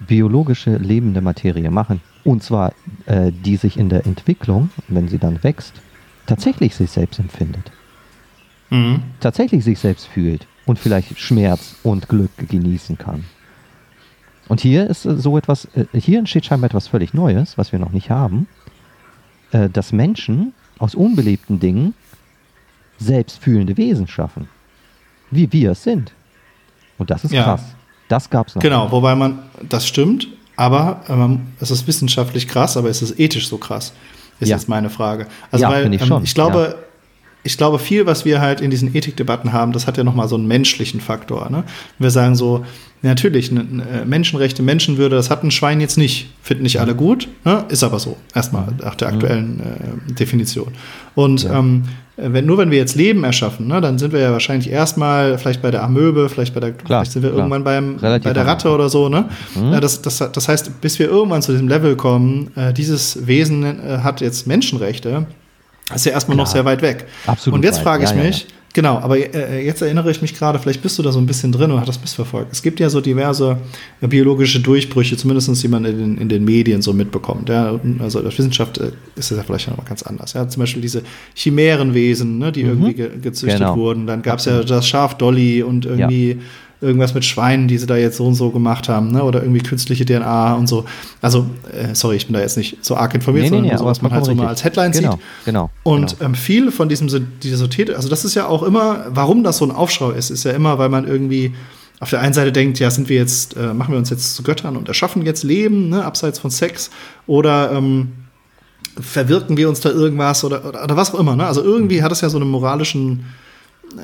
biologische 0.01 0.77
lebende 0.77 1.21
Materie 1.21 1.71
machen. 1.71 2.01
Und 2.25 2.43
zwar, 2.43 2.73
äh, 3.07 3.31
die 3.33 3.57
sich 3.57 3.77
in 3.77 3.89
der 3.89 4.07
Entwicklung, 4.07 4.71
wenn 4.89 5.09
sie 5.09 5.19
dann 5.19 5.43
wächst, 5.43 5.75
tatsächlich 6.27 6.75
sich 6.75 6.91
selbst 6.91 7.19
empfindet. 7.19 7.71
Mhm. 8.71 9.03
Tatsächlich 9.21 9.65
sich 9.65 9.79
selbst 9.79 10.07
fühlt 10.07 10.47
und 10.67 10.79
vielleicht 10.79 11.19
Schmerz 11.19 11.77
und 11.83 12.09
Glück 12.09 12.31
genießen 12.49 12.99
kann. 12.99 13.25
Und 14.51 14.61
hier 14.61 14.91
ist 14.91 15.05
äh, 15.05 15.17
so 15.17 15.39
etwas, 15.39 15.69
äh, 15.77 15.85
hier 15.97 16.19
entsteht 16.19 16.45
scheinbar 16.45 16.71
etwas 16.71 16.89
völlig 16.89 17.15
Neues, 17.15 17.57
was 17.57 17.71
wir 17.71 17.79
noch 17.79 17.93
nicht 17.93 18.11
haben, 18.11 18.49
äh, 19.53 19.69
dass 19.69 19.93
Menschen 19.93 20.55
aus 20.81 20.97
unbelebten 20.97 21.61
Dingen 21.61 21.95
selbstfühlende 22.99 23.77
Wesen 23.77 24.09
schaffen. 24.09 24.49
Wie 25.31 25.53
wir 25.53 25.71
es 25.71 25.85
sind. 25.85 26.11
Und 26.99 27.11
das 27.11 27.23
ist 27.23 27.33
ja. 27.33 27.45
krass. 27.45 27.63
Das 28.09 28.29
gab 28.29 28.49
es 28.49 28.57
noch. 28.57 28.63
Genau, 28.63 28.83
nicht. 28.83 28.93
wobei 28.93 29.15
man, 29.15 29.39
das 29.69 29.87
stimmt, 29.87 30.27
aber 30.57 31.05
ähm, 31.09 31.43
es 31.61 31.71
ist 31.71 31.87
wissenschaftlich 31.87 32.49
krass, 32.49 32.77
aber 32.77 32.91
ist 32.91 33.03
es 33.03 33.17
ethisch 33.21 33.47
so 33.47 33.57
krass? 33.57 33.93
Ist 34.41 34.49
ja. 34.49 34.57
jetzt 34.57 34.69
meine 34.69 34.91
Frage. 34.91 35.29
Also, 35.53 35.63
ja, 35.63 35.71
weil 35.71 35.95
ich, 35.95 36.03
ähm, 36.03 36.21
ich 36.25 36.35
glaube. 36.35 36.77
Ich 37.43 37.57
glaube, 37.57 37.79
viel, 37.79 38.07
was 38.07 38.25
wir 38.25 38.41
halt 38.41 38.61
in 38.61 38.71
diesen 38.71 38.95
Ethikdebatten 38.95 39.53
haben, 39.53 39.73
das 39.73 39.87
hat 39.87 39.97
ja 39.97 40.05
nochmal 40.05 40.29
so 40.29 40.37
einen 40.37 40.47
menschlichen 40.47 41.01
Faktor. 41.01 41.49
Ne? 41.51 41.65
Wir 41.99 42.11
sagen 42.11 42.35
so, 42.35 42.65
natürlich, 43.03 43.51
ne, 43.51 43.65
Menschenrechte, 44.05 44.63
Menschenwürde, 44.63 45.17
das 45.17 45.31
hat 45.31 45.43
ein 45.43 45.51
Schwein 45.51 45.81
jetzt 45.81 45.97
nicht. 45.97 46.31
Finden 46.43 46.65
nicht 46.65 46.81
alle 46.81 46.95
gut, 46.95 47.29
ne? 47.45 47.65
ist 47.69 47.83
aber 47.83 47.99
so. 47.99 48.17
Erstmal 48.35 48.69
nach 48.83 48.95
der 48.95 49.09
aktuellen 49.09 49.61
äh, 49.61 50.13
Definition. 50.13 50.73
Und 51.15 51.45
ja. 51.45 51.59
ähm, 51.59 51.85
wenn, 52.17 52.45
nur 52.45 52.59
wenn 52.59 52.71
wir 52.71 52.77
jetzt 52.77 52.95
Leben 52.97 53.25
erschaffen, 53.25 53.67
ne, 53.67 53.81
dann 53.81 53.99
sind 53.99 54.13
wir 54.13 54.21
ja 54.21 54.33
wahrscheinlich 54.33 54.71
erstmal 54.71 55.39
vielleicht 55.39 55.63
bei 55.63 55.71
der 55.71 55.83
Amöbe, 55.83 56.29
vielleicht 56.29 56.53
bei 56.53 56.61
der, 56.61 56.73
klar, 56.73 57.01
vielleicht 57.01 57.13
sind 57.13 57.23
wir 57.23 57.31
klar. 57.31 57.39
irgendwann 57.39 57.65
beim, 57.65 57.97
bei 57.97 58.19
der 58.19 58.47
Ratte 58.47 58.69
oder 58.71 58.91
so. 58.91 59.09
Ne? 59.09 59.31
Mhm. 59.55 59.73
Ja, 59.73 59.81
das, 59.81 60.03
das, 60.03 60.19
das 60.19 60.49
heißt, 60.49 60.81
bis 60.83 60.99
wir 60.99 61.09
irgendwann 61.09 61.41
zu 61.41 61.53
diesem 61.53 61.69
Level 61.69 61.97
kommen, 61.97 62.51
äh, 62.57 62.75
dieses 62.75 63.27
Wesen 63.27 63.65
äh, 63.65 63.99
hat 64.03 64.21
jetzt 64.21 64.47
Menschenrechte, 64.47 65.27
ist 65.95 66.07
ja 66.07 66.13
erstmal 66.13 66.37
klar. 66.37 66.47
noch 66.47 66.53
sehr 66.53 66.65
weit 66.65 66.83
weg. 66.83 67.07
Absolut. 67.27 67.59
Und 67.59 67.65
jetzt 67.65 67.81
frage 67.81 68.05
ich 68.05 68.11
ja, 68.11 68.17
mich, 68.17 68.41
ja, 68.43 68.55
Genau, 68.73 68.99
aber 68.99 69.19
äh, 69.19 69.65
jetzt 69.65 69.83
erinnere 69.83 70.13
ich 70.13 70.23
mich 70.23 70.35
gerade, 70.35 70.59
vielleicht 70.61 70.81
bist 70.81 70.97
du 70.97 71.03
da 71.03 71.11
so 71.11 71.19
ein 71.19 71.27
bisschen 71.27 71.51
drin 71.51 71.73
und 71.73 71.81
hast 71.81 71.89
das 71.89 72.01
missverfolgt. 72.01 72.53
Es 72.53 72.63
gibt 72.63 72.79
ja 72.79 72.89
so 72.89 73.01
diverse 73.01 73.59
äh, 74.01 74.07
biologische 74.07 74.61
Durchbrüche, 74.61 75.17
zumindest 75.17 75.61
die 75.63 75.69
man 75.69 75.85
in 75.85 75.99
den, 75.99 76.19
in 76.19 76.29
den 76.29 76.45
Medien 76.45 76.81
so 76.81 76.93
mitbekommt. 76.93 77.49
Ja? 77.49 77.81
Also 77.99 78.21
der 78.21 78.31
Wissenschaft 78.31 78.79
äh, 78.79 78.93
ist 79.17 79.33
das 79.33 79.39
ja 79.39 79.43
vielleicht 79.43 79.69
nochmal 79.69 79.87
ganz 79.87 80.05
anders. 80.05 80.35
Ja? 80.35 80.49
Zum 80.49 80.61
Beispiel 80.61 80.83
diese 80.83 81.03
Chimärenwesen, 81.35 82.39
ne, 82.39 82.53
die 82.53 82.63
mhm. 82.63 82.71
irgendwie 82.71 82.95
ge 82.95 83.11
gezüchtet 83.21 83.59
genau. 83.59 83.77
wurden. 83.77 84.07
Dann 84.07 84.23
gab 84.23 84.39
es 84.39 84.45
ja 84.45 84.63
das 84.63 84.87
Schaf 84.87 85.19
Dolly 85.19 85.65
und 85.65 85.87
irgendwie 85.87 86.33
ja 86.33 86.37
irgendwas 86.81 87.15
mit 87.15 87.25
Schweinen, 87.25 87.69
die 87.69 87.79
sie 87.79 87.87
da 87.87 87.97
jetzt 87.97 88.17
so 88.17 88.27
und 88.27 88.35
so 88.35 88.51
gemacht 88.51 88.89
haben, 88.89 89.13
ne? 89.13 89.23
oder 89.23 89.43
irgendwie 89.43 89.61
künstliche 89.61 90.05
DNA 90.05 90.55
und 90.55 90.67
so. 90.67 90.85
Also, 91.21 91.47
äh, 91.73 91.95
sorry, 91.95 92.17
ich 92.17 92.27
bin 92.27 92.35
da 92.35 92.41
jetzt 92.41 92.57
nicht 92.57 92.85
so 92.85 92.97
arg 92.97 93.15
informiert, 93.15 93.45
nee, 93.45 93.49
sondern 93.51 93.73
nee, 93.73 93.77
so, 93.77 93.85
was 93.85 94.01
man 94.03 94.13
halt 94.13 94.25
so 94.25 94.35
mal 94.35 94.49
als 94.49 94.65
Headline 94.65 94.93
genau, 94.93 95.13
sieht. 95.13 95.21
Genau. 95.45 95.71
Und 95.83 96.19
genau. 96.19 96.25
Ähm, 96.25 96.35
viel 96.35 96.73
von 96.73 96.89
diesem, 96.89 97.09
diese 97.43 97.57
Sothete, 97.57 97.97
also 97.97 98.09
das 98.09 98.25
ist 98.25 98.35
ja 98.35 98.47
auch 98.47 98.63
immer, 98.63 99.07
warum 99.09 99.45
das 99.45 99.59
so 99.59 99.67
ein 99.67 99.71
Aufschrei 99.71 100.13
ist, 100.13 100.31
ist 100.31 100.45
ja 100.45 100.53
immer, 100.53 100.79
weil 100.79 100.89
man 100.89 101.07
irgendwie 101.07 101.53
auf 102.01 102.09
der 102.09 102.21
einen 102.21 102.33
Seite 102.33 102.51
denkt, 102.51 102.79
ja, 102.79 102.91
sind 102.91 103.11
wir 103.11 103.17
jetzt, 103.17 103.57
äh, 103.59 103.75
machen 103.75 103.93
wir 103.93 103.99
uns 103.99 104.09
jetzt 104.09 104.35
zu 104.35 104.43
Göttern 104.43 104.77
und 104.77 104.89
erschaffen 104.89 105.25
jetzt 105.27 105.43
Leben, 105.43 105.91
ne, 105.91 106.03
abseits 106.03 106.39
von 106.39 106.51
Sex, 106.51 106.91
oder 107.27 107.73
ähm, 107.73 108.09
verwirken 108.99 109.57
wir 109.57 109.69
uns 109.69 109.81
da 109.81 109.91
irgendwas 109.91 110.43
oder, 110.45 110.65
oder, 110.65 110.85
oder 110.85 110.97
was 110.97 111.15
auch 111.15 111.21
immer. 111.21 111.37
Ne? 111.37 111.47
Also 111.47 111.63
irgendwie 111.63 112.03
hat 112.03 112.13
es 112.13 112.23
ja 112.23 112.29
so 112.29 112.39
einen 112.39 112.51
moralischen 112.51 113.27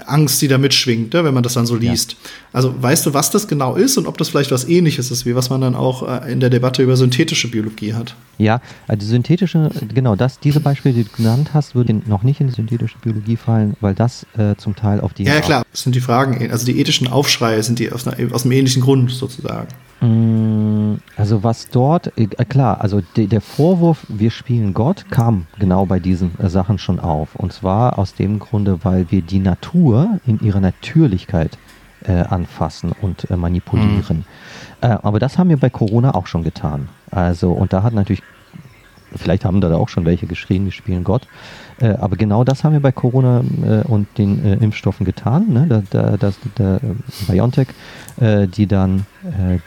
Angst, 0.07 0.43
die 0.43 0.49
da 0.49 0.59
mitschwingt, 0.59 1.15
ne, 1.15 1.25
wenn 1.25 1.35
man 1.35 1.43
das 1.43 1.55
dann 1.55 1.67
so 1.67 1.77
liest. 1.77 2.13
Ja. 2.13 2.19
Also 2.53 2.75
weißt 2.81 3.07
du, 3.07 3.15
was 3.15 3.31
das 3.31 3.49
genau 3.49 3.75
ist 3.75 3.97
und 3.99 4.07
ob 4.07 4.19
das 4.19 4.29
vielleicht 4.29 4.51
was 4.51 4.69
ähnliches 4.69 5.11
ist, 5.11 5.27
wie 5.27 5.35
was 5.35 5.51
man 5.51 5.61
dann 5.61 5.75
auch 5.75 6.07
äh, 6.09 6.33
in 6.33 6.41
der 6.41 6.51
Debatte 6.51 6.83
über 6.83 6.97
synthetische 6.97 7.51
Biologie 7.51 7.95
hat? 7.95 8.15
Ja, 8.39 8.61
also 8.89 9.07
synthetische, 9.07 9.71
genau, 9.95 10.17
das, 10.17 10.41
diese 10.41 10.61
Beispiele, 10.61 10.95
die 10.95 11.05
du 11.05 11.11
genannt 11.17 11.51
hast, 11.55 11.75
würden 11.75 12.03
noch 12.07 12.23
nicht 12.23 12.41
in 12.41 12.49
die 12.49 12.53
synthetische 12.53 12.99
Biologie 12.99 13.37
fallen, 13.37 13.77
weil 13.81 13.95
das 13.95 14.27
äh, 14.37 14.57
zum 14.57 14.77
Teil 14.77 15.01
auf 15.01 15.15
die. 15.15 15.25
Ja, 15.25 15.35
ja, 15.35 15.41
klar, 15.41 15.65
das 15.71 15.83
sind 15.83 15.95
die 15.95 16.01
Fragen, 16.01 16.51
also 16.51 16.67
die 16.67 16.79
ethischen 16.79 17.09
Aufschreie 17.09 17.63
sind 17.63 17.79
die 17.79 17.93
aus, 17.93 18.07
einer, 18.07 18.35
aus 18.35 18.45
einem 18.45 18.53
ähnlichen 18.53 18.83
Grund 18.83 19.11
sozusagen. 19.11 19.69
Mm, 20.01 20.97
also 21.17 21.43
was 21.43 21.71
dort, 21.71 22.13
äh, 22.19 22.27
klar, 22.27 22.81
also 22.83 23.01
de, 23.17 23.27
der 23.27 23.41
Vorwurf, 23.41 24.05
wir 24.09 24.31
spielen 24.31 24.75
Gott, 24.75 25.07
kam 25.11 25.47
genau 25.59 25.87
bei 25.87 25.99
diesen 25.99 26.39
äh, 26.39 26.49
Sachen 26.51 26.79
schon 26.79 27.01
auf. 27.01 27.35
Und 27.35 27.53
zwar 27.53 27.99
aus 27.99 28.15
dem 28.15 28.39
Grunde, 28.39 28.79
weil 28.83 29.11
wir 29.11 29.23
die 29.23 29.39
Natur 29.39 29.76
in 30.27 30.41
ihrer 30.41 30.61
Natürlichkeit 30.61 31.59
äh, 32.05 32.13
anfassen 32.13 32.93
und 33.01 33.31
äh, 33.31 33.37
manipulieren. 33.37 34.19
Mhm. 34.19 34.25
Äh, 34.81 34.99
aber 35.03 35.19
das 35.19 35.39
haben 35.39 35.49
wir 35.51 35.57
bei 35.57 35.71
Corona 35.71 36.15
auch 36.15 36.27
schon 36.27 36.43
getan. 36.43 36.89
Also, 37.11 37.53
und 37.53 37.73
da 37.73 37.83
hat 37.83 37.95
natürlich, 37.95 38.23
vielleicht 39.15 39.45
haben 39.45 39.61
da 39.61 39.75
auch 39.75 39.89
schon 39.89 40.05
welche 40.05 40.27
geschrien, 40.27 40.65
wir 40.65 40.73
spielen 40.73 41.05
Gott. 41.05 41.27
Äh, 41.81 41.95
aber 41.95 42.17
genau 42.17 42.45
das 42.45 42.65
haben 42.65 42.73
wir 42.73 42.81
bei 42.81 42.93
Corona 42.93 43.43
äh, 43.63 43.83
und 43.87 44.07
den 44.19 44.45
äh, 44.45 44.55
Impfstoffen 44.55 45.05
getan. 45.05 45.53
Ne? 45.53 45.67
Da, 45.69 45.83
da, 45.91 46.17
das, 46.17 46.39
der 46.59 46.81
BioNTech, 47.29 47.69
die 48.19 48.67
dann 48.67 49.05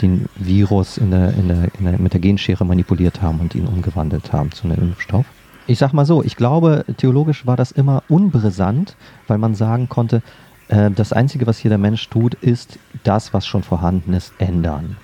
den 0.01 0.25
Virus 0.37 0.97
in 0.97 1.11
der, 1.11 1.35
in 1.35 1.47
der, 1.49 1.67
in 1.77 1.85
der, 1.85 1.99
mit 1.99 2.13
der 2.13 2.19
Genschere 2.19 2.65
manipuliert 2.65 3.21
haben 3.21 3.39
und 3.39 3.53
ihn 3.53 3.67
umgewandelt 3.67 4.33
haben 4.33 4.51
zu 4.51 4.63
einem 4.67 4.79
Impfstoff. 4.79 5.27
Ich 5.69 5.77
sag 5.77 5.93
mal 5.93 6.05
so, 6.05 6.23
ich 6.23 6.35
glaube, 6.35 6.83
theologisch 6.97 7.45
war 7.45 7.55
das 7.55 7.71
immer 7.71 8.01
unbrisant, 8.09 8.95
weil 9.27 9.37
man 9.37 9.53
sagen 9.53 9.87
konnte, 9.87 10.23
äh, 10.67 10.89
das 10.89 11.13
Einzige, 11.13 11.45
was 11.45 11.59
hier 11.59 11.69
der 11.69 11.77
Mensch 11.77 12.09
tut, 12.09 12.33
ist 12.33 12.79
das, 13.03 13.35
was 13.35 13.45
schon 13.45 13.61
vorhanden 13.61 14.13
ist, 14.13 14.33
ändern. 14.39 14.97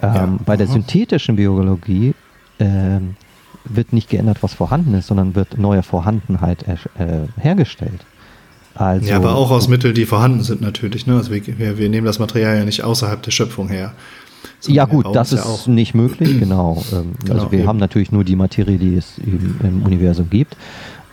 Ähm, 0.00 0.14
ja. 0.14 0.38
Bei 0.46 0.56
der 0.56 0.68
synthetischen 0.68 1.34
Biologie 1.34 2.14
ähm, 2.60 3.16
wird 3.64 3.92
nicht 3.92 4.08
geändert, 4.08 4.44
was 4.44 4.54
vorhanden 4.54 4.94
ist, 4.94 5.08
sondern 5.08 5.34
wird 5.34 5.58
neue 5.58 5.82
Vorhandenheit 5.82 6.64
äh, 6.68 6.76
hergestellt. 7.36 8.06
Also, 8.76 9.08
ja, 9.08 9.16
aber 9.16 9.34
auch 9.34 9.50
aus 9.50 9.66
Mitteln, 9.66 9.92
die 9.92 10.06
vorhanden 10.06 10.44
sind 10.44 10.60
natürlich. 10.60 11.04
Ne? 11.08 11.16
Also 11.16 11.32
wir, 11.32 11.78
wir, 11.78 11.88
nehmen 11.88 12.06
das 12.06 12.20
Material 12.20 12.58
ja 12.58 12.64
nicht 12.64 12.84
außerhalb 12.84 13.20
der 13.22 13.32
Schöpfung 13.32 13.68
her. 13.68 13.92
Ja 14.66 14.84
gut, 14.84 15.14
das 15.14 15.32
ist 15.32 15.66
ja 15.66 15.72
nicht 15.72 15.94
möglich, 15.94 16.38
genau. 16.38 16.82
Ähm, 16.92 17.12
genau 17.20 17.34
also 17.34 17.52
wir 17.52 17.60
eben. 17.60 17.68
haben 17.68 17.78
natürlich 17.78 18.12
nur 18.12 18.24
die 18.24 18.36
Materie, 18.36 18.78
die 18.78 18.96
es 18.96 19.18
im 19.18 19.82
Universum 19.84 20.28
gibt. 20.30 20.56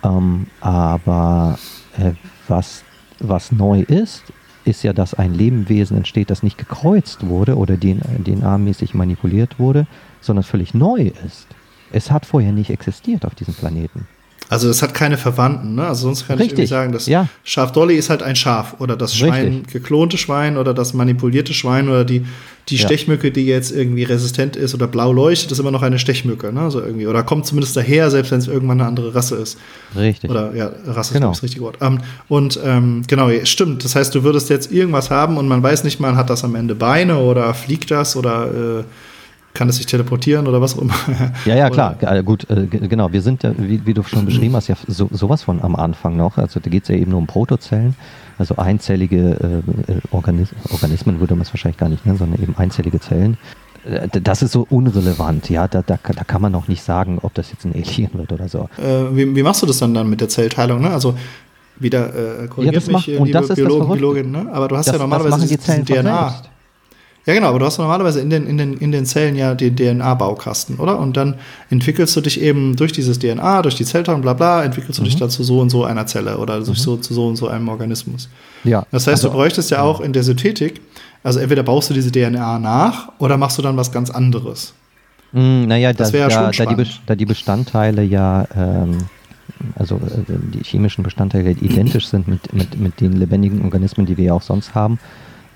Ähm, 0.02 0.46
aber 0.60 1.58
äh, 1.98 2.12
was, 2.48 2.84
was 3.18 3.52
neu 3.52 3.80
ist, 3.80 4.24
ist 4.64 4.82
ja, 4.82 4.92
dass 4.92 5.14
ein 5.14 5.32
Lebewesen 5.32 5.96
entsteht, 5.96 6.28
das 6.28 6.42
nicht 6.42 6.58
gekreuzt 6.58 7.26
wurde 7.26 7.56
oder 7.56 7.74
DNA-mäßig 7.76 8.94
manipuliert 8.94 9.58
wurde, 9.58 9.86
sondern 10.20 10.42
völlig 10.42 10.74
neu 10.74 11.12
ist. 11.24 11.46
Es 11.92 12.10
hat 12.10 12.26
vorher 12.26 12.52
nicht 12.52 12.70
existiert 12.70 13.24
auf 13.24 13.34
diesem 13.34 13.54
Planeten. 13.54 14.08
Also 14.48 14.68
das 14.68 14.80
hat 14.80 14.94
keine 14.94 15.16
Verwandten, 15.16 15.74
ne? 15.74 15.86
Also 15.86 16.02
sonst 16.02 16.28
kann 16.28 16.38
Richtig. 16.38 16.60
ich 16.60 16.68
sagen, 16.70 16.92
das 16.92 17.06
ja. 17.06 17.28
Schaf 17.42 17.72
Dolly 17.72 17.96
ist 17.96 18.10
halt 18.10 18.22
ein 18.22 18.36
Schaf 18.36 18.76
oder 18.78 18.96
das 18.96 19.16
Schwein, 19.16 19.46
Richtig. 19.46 19.72
geklonte 19.72 20.18
Schwein 20.18 20.56
oder 20.56 20.72
das 20.72 20.94
manipulierte 20.94 21.52
Schwein 21.52 21.88
oder 21.88 22.04
die, 22.04 22.24
die 22.68 22.76
ja. 22.76 22.86
Stechmücke, 22.86 23.32
die 23.32 23.44
jetzt 23.44 23.72
irgendwie 23.72 24.04
resistent 24.04 24.54
ist 24.54 24.72
oder 24.72 24.86
blau 24.86 25.12
leuchtet, 25.12 25.50
ist 25.50 25.58
immer 25.58 25.72
noch 25.72 25.82
eine 25.82 25.98
Stechmücke, 25.98 26.52
ne? 26.52 26.70
So 26.70 26.80
irgendwie. 26.80 27.08
Oder 27.08 27.24
kommt 27.24 27.46
zumindest 27.46 27.76
daher, 27.76 28.08
selbst 28.10 28.30
wenn 28.30 28.38
es 28.38 28.46
irgendwann 28.46 28.80
eine 28.80 28.88
andere 28.88 29.14
Rasse 29.14 29.34
ist. 29.34 29.58
Richtig. 29.96 30.30
Oder 30.30 30.54
ja, 30.54 30.70
Rasse 30.86 31.14
genau. 31.14 31.32
ist 31.32 31.38
das 31.38 31.42
richtige 31.42 31.64
Wort. 31.64 31.78
Ähm, 31.80 31.98
und 32.28 32.60
ähm, 32.64 33.02
genau, 33.08 33.28
stimmt. 33.42 33.84
Das 33.84 33.96
heißt, 33.96 34.14
du 34.14 34.22
würdest 34.22 34.48
jetzt 34.48 34.70
irgendwas 34.70 35.10
haben 35.10 35.38
und 35.38 35.48
man 35.48 35.62
weiß 35.62 35.82
nicht 35.82 35.98
mal, 35.98 36.14
hat 36.14 36.30
das 36.30 36.44
am 36.44 36.54
Ende 36.54 36.76
Beine 36.76 37.18
oder 37.18 37.52
fliegt 37.52 37.90
das 37.90 38.14
oder 38.14 38.80
äh, 38.80 38.84
kann 39.56 39.68
es 39.68 39.76
sich 39.76 39.86
teleportieren 39.86 40.46
oder 40.46 40.60
was 40.60 40.76
auch 40.76 40.82
immer. 40.82 40.94
Ja, 41.46 41.56
ja, 41.56 41.70
klar, 41.76 41.96
äh, 42.00 42.22
gut, 42.22 42.48
äh, 42.50 42.66
genau. 42.66 43.12
Wir 43.12 43.22
sind 43.22 43.42
ja, 43.42 43.52
wie, 43.56 43.84
wie, 43.86 43.94
du 43.94 44.02
schon 44.02 44.26
beschrieben 44.26 44.54
hast, 44.54 44.68
ja 44.68 44.76
so, 44.86 45.08
sowas 45.10 45.42
von 45.42 45.62
am 45.62 45.74
Anfang 45.74 46.16
noch. 46.16 46.36
Also 46.36 46.60
da 46.60 46.70
geht 46.70 46.84
es 46.84 46.88
ja 46.90 46.96
eben 46.96 47.10
nur 47.10 47.18
um 47.18 47.26
Protozellen, 47.26 47.96
also 48.38 48.56
einzellige 48.56 49.62
äh, 49.88 49.94
Organis 50.10 50.50
Organismen 50.70 51.20
würde 51.20 51.34
man 51.34 51.42
es 51.42 51.52
wahrscheinlich 51.52 51.78
gar 51.78 51.88
nicht 51.88 52.04
nennen, 52.04 52.18
sondern 52.18 52.40
eben 52.40 52.54
einzellige 52.56 53.00
Zellen. 53.00 53.38
Äh, 53.84 54.08
das 54.20 54.42
ist 54.42 54.52
so 54.52 54.66
unrelevant, 54.68 55.48
ja. 55.48 55.66
Da, 55.68 55.82
da, 55.82 55.98
da 56.02 56.24
kann 56.24 56.42
man 56.42 56.52
noch 56.52 56.68
nicht 56.68 56.82
sagen, 56.82 57.18
ob 57.22 57.32
das 57.34 57.50
jetzt 57.50 57.64
ein 57.64 57.72
Alien 57.74 58.10
wird 58.12 58.32
oder 58.32 58.48
so. 58.48 58.68
Äh, 58.78 59.16
wie, 59.16 59.34
wie, 59.34 59.42
machst 59.42 59.62
du 59.62 59.66
das 59.66 59.78
dann 59.78 59.94
dann 59.94 60.10
mit 60.10 60.20
der 60.20 60.28
Zellteilung? 60.28 60.82
Ne? 60.82 60.90
Also 60.90 61.16
wieder 61.78 62.42
äh, 62.42 62.46
korrigiert 62.48 62.86
ja, 62.86 62.92
mich, 62.92 62.92
macht, 62.92 63.06
liebe 63.06 63.54
Biologen, 63.54 63.88
Biologin, 63.88 64.30
ne? 64.30 64.48
aber 64.52 64.68
du 64.68 64.76
hast 64.76 64.88
das, 64.88 64.96
ja 64.96 65.00
normalerweise 65.00 65.46
die 65.46 65.56
DNA. 65.56 66.30
Selbst. 66.30 66.50
Ja, 67.26 67.34
genau, 67.34 67.48
aber 67.48 67.58
du 67.58 67.66
hast 67.66 67.78
normalerweise 67.78 68.20
in 68.20 68.30
den, 68.30 68.46
in 68.46 68.56
den, 68.56 68.74
in 68.74 68.92
den 68.92 69.04
Zellen 69.04 69.34
ja 69.34 69.54
den 69.56 69.74
DNA-Baukasten, 69.74 70.76
oder? 70.76 70.98
Und 71.00 71.16
dann 71.16 71.34
entwickelst 71.70 72.14
du 72.14 72.20
dich 72.20 72.40
eben 72.40 72.76
durch 72.76 72.92
dieses 72.92 73.18
DNA, 73.18 73.62
durch 73.62 73.74
die 73.74 73.84
Zellteilung, 73.84 74.22
bla 74.22 74.32
bla, 74.32 74.62
entwickelst 74.62 74.98
du 74.98 75.02
mhm. 75.02 75.06
dich 75.06 75.16
dann 75.16 75.28
zu 75.28 75.42
so 75.42 75.60
und 75.60 75.70
so 75.70 75.84
einer 75.84 76.06
Zelle 76.06 76.38
oder 76.38 76.60
mhm. 76.60 76.64
so, 76.64 76.96
zu 76.96 77.14
so 77.14 77.26
und 77.26 77.34
so 77.34 77.48
einem 77.48 77.68
Organismus. 77.68 78.28
Ja. 78.62 78.86
Das 78.92 79.08
heißt, 79.08 79.24
also, 79.24 79.28
du 79.28 79.34
bräuchtest 79.34 79.72
ja 79.72 79.82
auch 79.82 80.00
in 80.00 80.12
der 80.12 80.22
Synthetik, 80.22 80.80
also 81.24 81.40
entweder 81.40 81.64
baust 81.64 81.90
du 81.90 81.94
diese 81.94 82.12
DNA 82.12 82.60
nach 82.60 83.10
oder 83.18 83.36
machst 83.36 83.58
du 83.58 83.62
dann 83.62 83.76
was 83.76 83.90
ganz 83.90 84.08
anderes. 84.10 84.72
Mm, 85.32 85.64
naja, 85.66 85.92
das 85.92 86.12
da, 86.12 86.18
ja 86.18 86.28
da, 86.28 86.50
die, 86.50 86.86
da 87.06 87.16
die 87.16 87.26
Bestandteile 87.26 88.04
ja 88.04 88.46
ähm, 88.56 88.98
also 89.74 89.96
äh, 89.96 90.32
die 90.54 90.62
chemischen 90.62 91.02
Bestandteile 91.02 91.50
identisch 91.50 92.06
sind 92.06 92.28
mit, 92.28 92.52
mit, 92.52 92.78
mit 92.78 93.00
den 93.00 93.14
lebendigen 93.14 93.64
Organismen, 93.64 94.06
die 94.06 94.16
wir 94.16 94.26
ja 94.26 94.34
auch 94.34 94.42
sonst 94.42 94.74
haben, 94.74 94.98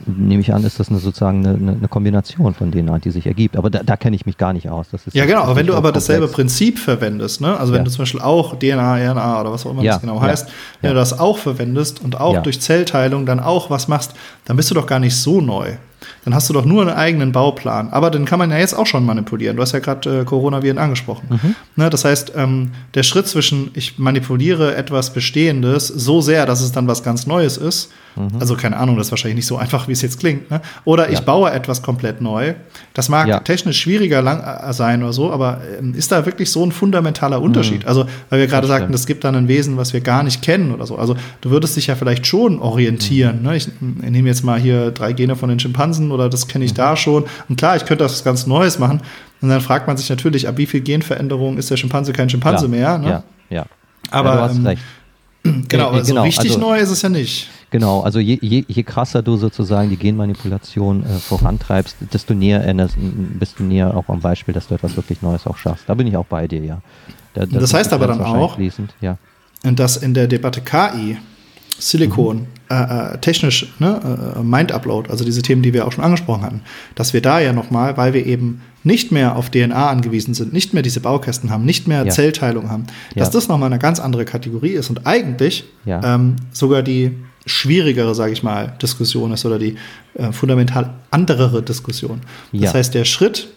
nehme 0.07 0.40
ich 0.40 0.53
an, 0.53 0.64
ist 0.64 0.80
das 0.80 0.88
eine, 0.88 0.98
sozusagen 0.98 1.46
eine, 1.46 1.72
eine, 1.72 1.88
Kombination 1.88 2.55
von 2.55 2.72
DNA, 2.72 2.98
die 3.01 3.11
sich 3.11 3.26
ergibt. 3.26 3.57
Aber 3.57 3.70
da, 3.70 3.82
da 3.82 3.96
kenne 3.96 4.16
ich 4.16 4.26
mich 4.26 4.36
gar 4.36 4.53
nicht 4.53 4.68
aus. 4.68 4.86
ja, 5.12 5.26
genau. 5.26 5.42
Aber 5.42 5.57
wenn 5.57 5.66
du 5.66 5.74
aber 5.74 5.88
komplex. 5.88 6.07
dasselbe 6.07 6.28
Prinzip 6.28 6.78
verwendest, 6.78 7.40
ne? 7.40 7.59
also 7.59 7.72
wenn 7.72 7.80
ja. 7.80 7.84
du 7.84 7.90
zum 7.90 8.03
Beispiel 8.03 8.20
auch 8.20 8.59
DNA, 8.59 9.11
RNA 9.12 9.40
oder 9.40 9.53
was 9.53 9.66
auch 9.66 9.72
immer 9.72 9.82
ja. 9.82 9.92
das 9.92 10.01
genau 10.01 10.20
heißt, 10.20 10.48
ja. 10.48 10.55
wenn 10.80 10.90
du 10.90 10.96
das 10.96 11.18
auch 11.18 11.38
verwendest 11.38 12.03
und 12.03 12.20
auch 12.20 12.42
durch 12.42 12.61
Zellteilung 12.61 13.26
dann 13.26 13.40
auch 13.40 13.70
was 13.70 13.88
machst, 13.88 14.14
dann 14.44 14.57
bist 14.57 14.70
du 14.70 14.74
doch 14.74 14.86
gar 14.86 14.98
nicht 14.98 15.16
so 15.16 15.40
neu 15.40 15.76
dann 16.24 16.34
hast 16.34 16.48
du 16.48 16.53
doch 16.53 16.64
nur 16.64 16.82
einen 16.82 16.90
eigenen 16.90 17.32
Bauplan. 17.32 17.90
Aber 17.90 18.11
den 18.11 18.24
kann 18.24 18.38
man 18.38 18.51
ja 18.51 18.59
jetzt 18.59 18.74
auch 18.74 18.86
schon 18.86 19.05
manipulieren. 19.05 19.57
Du 19.57 19.62
hast 19.62 19.72
ja 19.72 19.78
gerade 19.78 20.20
äh, 20.20 20.24
Coronaviren 20.24 20.78
angesprochen. 20.78 21.28
Mhm. 21.30 21.55
Ne, 21.76 21.90
das 21.90 22.05
heißt, 22.05 22.32
ähm, 22.36 22.72
der 22.94 23.03
Schritt 23.03 23.26
zwischen 23.26 23.70
ich 23.74 23.98
manipuliere 23.98 24.74
etwas 24.76 25.12
Bestehendes 25.12 25.88
so 25.88 26.20
sehr, 26.20 26.46
dass 26.46 26.61
es 26.61 26.72
dann 26.72 26.86
was 26.86 27.03
ganz 27.03 27.26
Neues 27.26 27.57
ist, 27.57 27.90
mhm. 28.16 28.38
also 28.38 28.57
keine 28.57 28.76
Ahnung, 28.76 28.96
das 28.96 29.09
ist 29.09 29.12
wahrscheinlich 29.12 29.36
nicht 29.36 29.46
so 29.46 29.57
einfach, 29.59 29.88
wie 29.88 29.92
es 29.92 30.03
jetzt 30.03 30.20
klingt, 30.20 30.51
ne? 30.51 30.61
oder 30.84 31.11
ja. 31.11 31.18
ich 31.18 31.24
baue 31.24 31.51
etwas 31.51 31.82
komplett 31.82 32.20
neu. 32.20 32.55
Das 33.01 33.09
mag 33.09 33.26
ja. 33.28 33.40
technisch 33.40 33.80
schwieriger 33.80 34.20
lang, 34.20 34.42
äh, 34.42 34.74
sein 34.74 35.03
oder 35.03 35.14
so, 35.14 35.32
aber 35.32 35.62
äh, 35.82 35.96
ist 35.96 36.12
da 36.12 36.26
wirklich 36.26 36.51
so 36.51 36.62
ein 36.62 36.70
fundamentaler 36.70 37.40
Unterschied? 37.40 37.84
Mhm. 37.84 37.88
Also, 37.88 38.05
weil 38.28 38.40
wir 38.40 38.46
gerade 38.46 38.66
sagten, 38.66 38.92
es 38.92 39.07
gibt 39.07 39.24
dann 39.24 39.34
ein 39.34 39.48
Wesen, 39.48 39.78
was 39.78 39.94
wir 39.94 40.03
gar 40.03 40.22
nicht 40.22 40.42
kennen 40.42 40.70
oder 40.70 40.84
so. 40.84 40.98
Also, 40.98 41.16
du 41.40 41.48
würdest 41.48 41.78
dich 41.78 41.86
ja 41.86 41.94
vielleicht 41.94 42.26
schon 42.26 42.59
orientieren. 42.59 43.38
Mhm. 43.38 43.42
Ne? 43.42 43.57
Ich, 43.57 43.68
ich 43.68 44.11
nehme 44.11 44.28
jetzt 44.28 44.44
mal 44.44 44.61
hier 44.61 44.90
drei 44.90 45.14
Gene 45.14 45.34
von 45.34 45.48
den 45.48 45.59
Schimpansen 45.59 46.12
oder 46.12 46.28
das 46.28 46.46
kenne 46.46 46.66
ich 46.66 46.72
mhm. 46.72 46.76
da 46.76 46.94
schon. 46.94 47.24
Und 47.48 47.57
klar, 47.57 47.74
ich 47.74 47.86
könnte 47.86 48.05
das 48.05 48.22
ganz 48.22 48.46
Neues 48.46 48.78
machen. 48.78 49.01
Und 49.40 49.48
dann 49.48 49.62
fragt 49.62 49.86
man 49.86 49.96
sich 49.96 50.11
natürlich, 50.11 50.46
ab 50.46 50.59
wie 50.59 50.66
viel 50.66 50.82
Genveränderung 50.82 51.57
ist 51.57 51.70
der 51.70 51.78
Schimpanse 51.78 52.12
kein 52.12 52.28
Schimpanse 52.28 52.66
ja, 52.66 52.70
mehr. 52.70 52.98
Ne? 52.98 53.09
Ja, 53.09 53.22
ja. 53.48 53.66
Aber 54.11 54.28
ja, 54.28 54.36
du 54.36 54.42
hast 54.42 54.57
ähm, 54.57 54.66
recht. 54.66 54.82
Genau, 55.70 55.88
also 55.88 56.07
genau, 56.07 56.24
richtig 56.24 56.51
also, 56.51 56.61
neu 56.61 56.78
ist 56.78 56.90
es 56.90 57.01
ja 57.01 57.09
nicht. 57.09 57.48
Genau, 57.71 58.01
also 58.01 58.18
je, 58.18 58.39
je, 58.41 58.64
je 58.66 58.83
krasser 58.83 59.23
du 59.23 59.37
sozusagen 59.37 59.91
die 59.91 59.97
Genmanipulation 59.97 61.05
äh, 61.05 61.18
vorantreibst, 61.18 61.97
desto 62.12 62.35
näher 62.35 62.61
erinnerst, 62.62 62.97
bist 62.99 63.61
du 63.61 63.62
näher 63.62 63.97
auch 63.97 64.09
am 64.09 64.21
Beispiel, 64.21 64.53
dass 64.53 64.66
du 64.66 64.75
etwas 64.75 64.97
wirklich 64.97 65.23
Neues 65.23 65.47
auch 65.47 65.57
schaffst. 65.57 65.85
Da 65.89 65.95
bin 65.95 66.07
ich 66.09 66.16
auch 66.16 66.27
bei 66.27 66.49
dir, 66.49 66.64
ja. 66.64 66.81
Da, 67.35 67.47
das, 67.47 67.61
das 67.61 67.75
heißt 67.75 67.93
aber 67.93 68.09
dann 68.09 68.21
auch, 68.21 68.59
ja. 69.01 69.16
dass 69.62 69.97
in 69.99 70.14
der 70.14 70.27
Debatte 70.27 70.62
KI 70.62 71.16
Silikon, 71.79 72.39
mhm. 72.39 72.47
Äh, 72.71 73.14
äh, 73.14 73.18
technisch, 73.18 73.66
ne, 73.81 74.35
äh, 74.37 74.43
Mind 74.45 74.71
Upload, 74.71 75.11
also 75.11 75.25
diese 75.25 75.43
Themen, 75.43 75.61
die 75.61 75.75
wir 75.75 75.89
auch 75.89 75.93
schon 75.93 76.05
angesprochen 76.05 76.43
hatten, 76.43 76.61
dass 76.95 77.12
wir 77.12 77.21
da 77.21 77.41
ja 77.41 77.53
nochmal, 77.53 77.97
weil 77.97 78.14
wir 78.14 78.25
eben 78.25 78.61
nicht 78.85 79.11
mehr 79.11 79.35
auf 79.35 79.51
DNA 79.51 79.91
angewiesen 79.91 80.35
sind, 80.35 80.53
nicht 80.53 80.73
mehr 80.73 80.85
diese 80.85 81.01
Baukästen 81.01 81.51
haben, 81.51 81.64
nicht 81.64 81.89
mehr 81.89 82.05
ja. 82.05 82.11
Zellteilung 82.11 82.71
haben, 82.71 82.87
dass 83.16 83.29
ja. 83.29 83.33
das 83.33 83.49
nochmal 83.49 83.66
eine 83.66 83.81
ganz 83.81 83.99
andere 83.99 84.25
Kategorie 84.25 84.71
ist 84.71 84.89
und 84.89 85.05
eigentlich 85.05 85.64
ja. 85.85 86.14
ähm, 86.14 86.37
sogar 86.53 86.83
die 86.83 87.16
schwierigere, 87.45 88.14
sage 88.14 88.33
ich 88.33 88.45
mal, 88.45 88.73
Diskussion 88.81 89.33
ist 89.33 89.45
oder 89.45 89.59
die 89.59 89.75
äh, 90.14 90.31
fundamental 90.31 90.95
anderere 91.11 91.62
Diskussion. 91.62 92.21
Das 92.53 92.75
heißt, 92.75 92.95
der 92.95 93.05
Schritt 93.05 93.49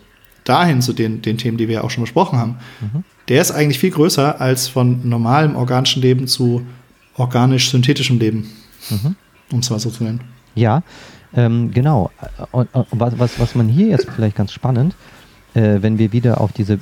dahin 0.43 0.81
zu 0.81 0.93
den, 0.93 1.21
den 1.21 1.37
Themen, 1.37 1.57
die 1.57 1.67
wir 1.67 1.75
ja 1.75 1.83
auch 1.83 1.91
schon 1.91 2.03
besprochen 2.03 2.39
haben, 2.39 2.55
mhm. 2.81 3.03
der 3.27 3.41
ist 3.41 3.51
eigentlich 3.51 3.77
viel 3.77 3.91
größer 3.91 4.41
als 4.41 4.67
von 4.67 5.07
normalem 5.07 5.55
organischen 5.55 6.01
Leben 6.01 6.27
zu 6.27 6.65
organisch-synthetischem 7.15 8.17
Leben, 8.17 8.49
mhm. 8.89 9.15
um 9.51 9.59
es 9.59 9.69
mal 9.69 9.79
so 9.79 9.89
zu 9.89 10.03
nennen. 10.03 10.21
Ja, 10.55 10.83
ähm, 11.35 11.71
genau. 11.71 12.11
Und, 12.51 12.73
und, 12.73 12.87
was, 12.91 13.39
was, 13.39 13.55
man 13.55 13.67
hier 13.67 13.87
jetzt 13.87 14.09
vielleicht 14.09 14.35
ganz 14.35 14.51
spannend, 14.51 14.95
äh, 15.53 15.81
wenn 15.81 15.97
wir 15.97 16.11
wieder 16.11 16.41
auf 16.41 16.51
diese 16.51 16.73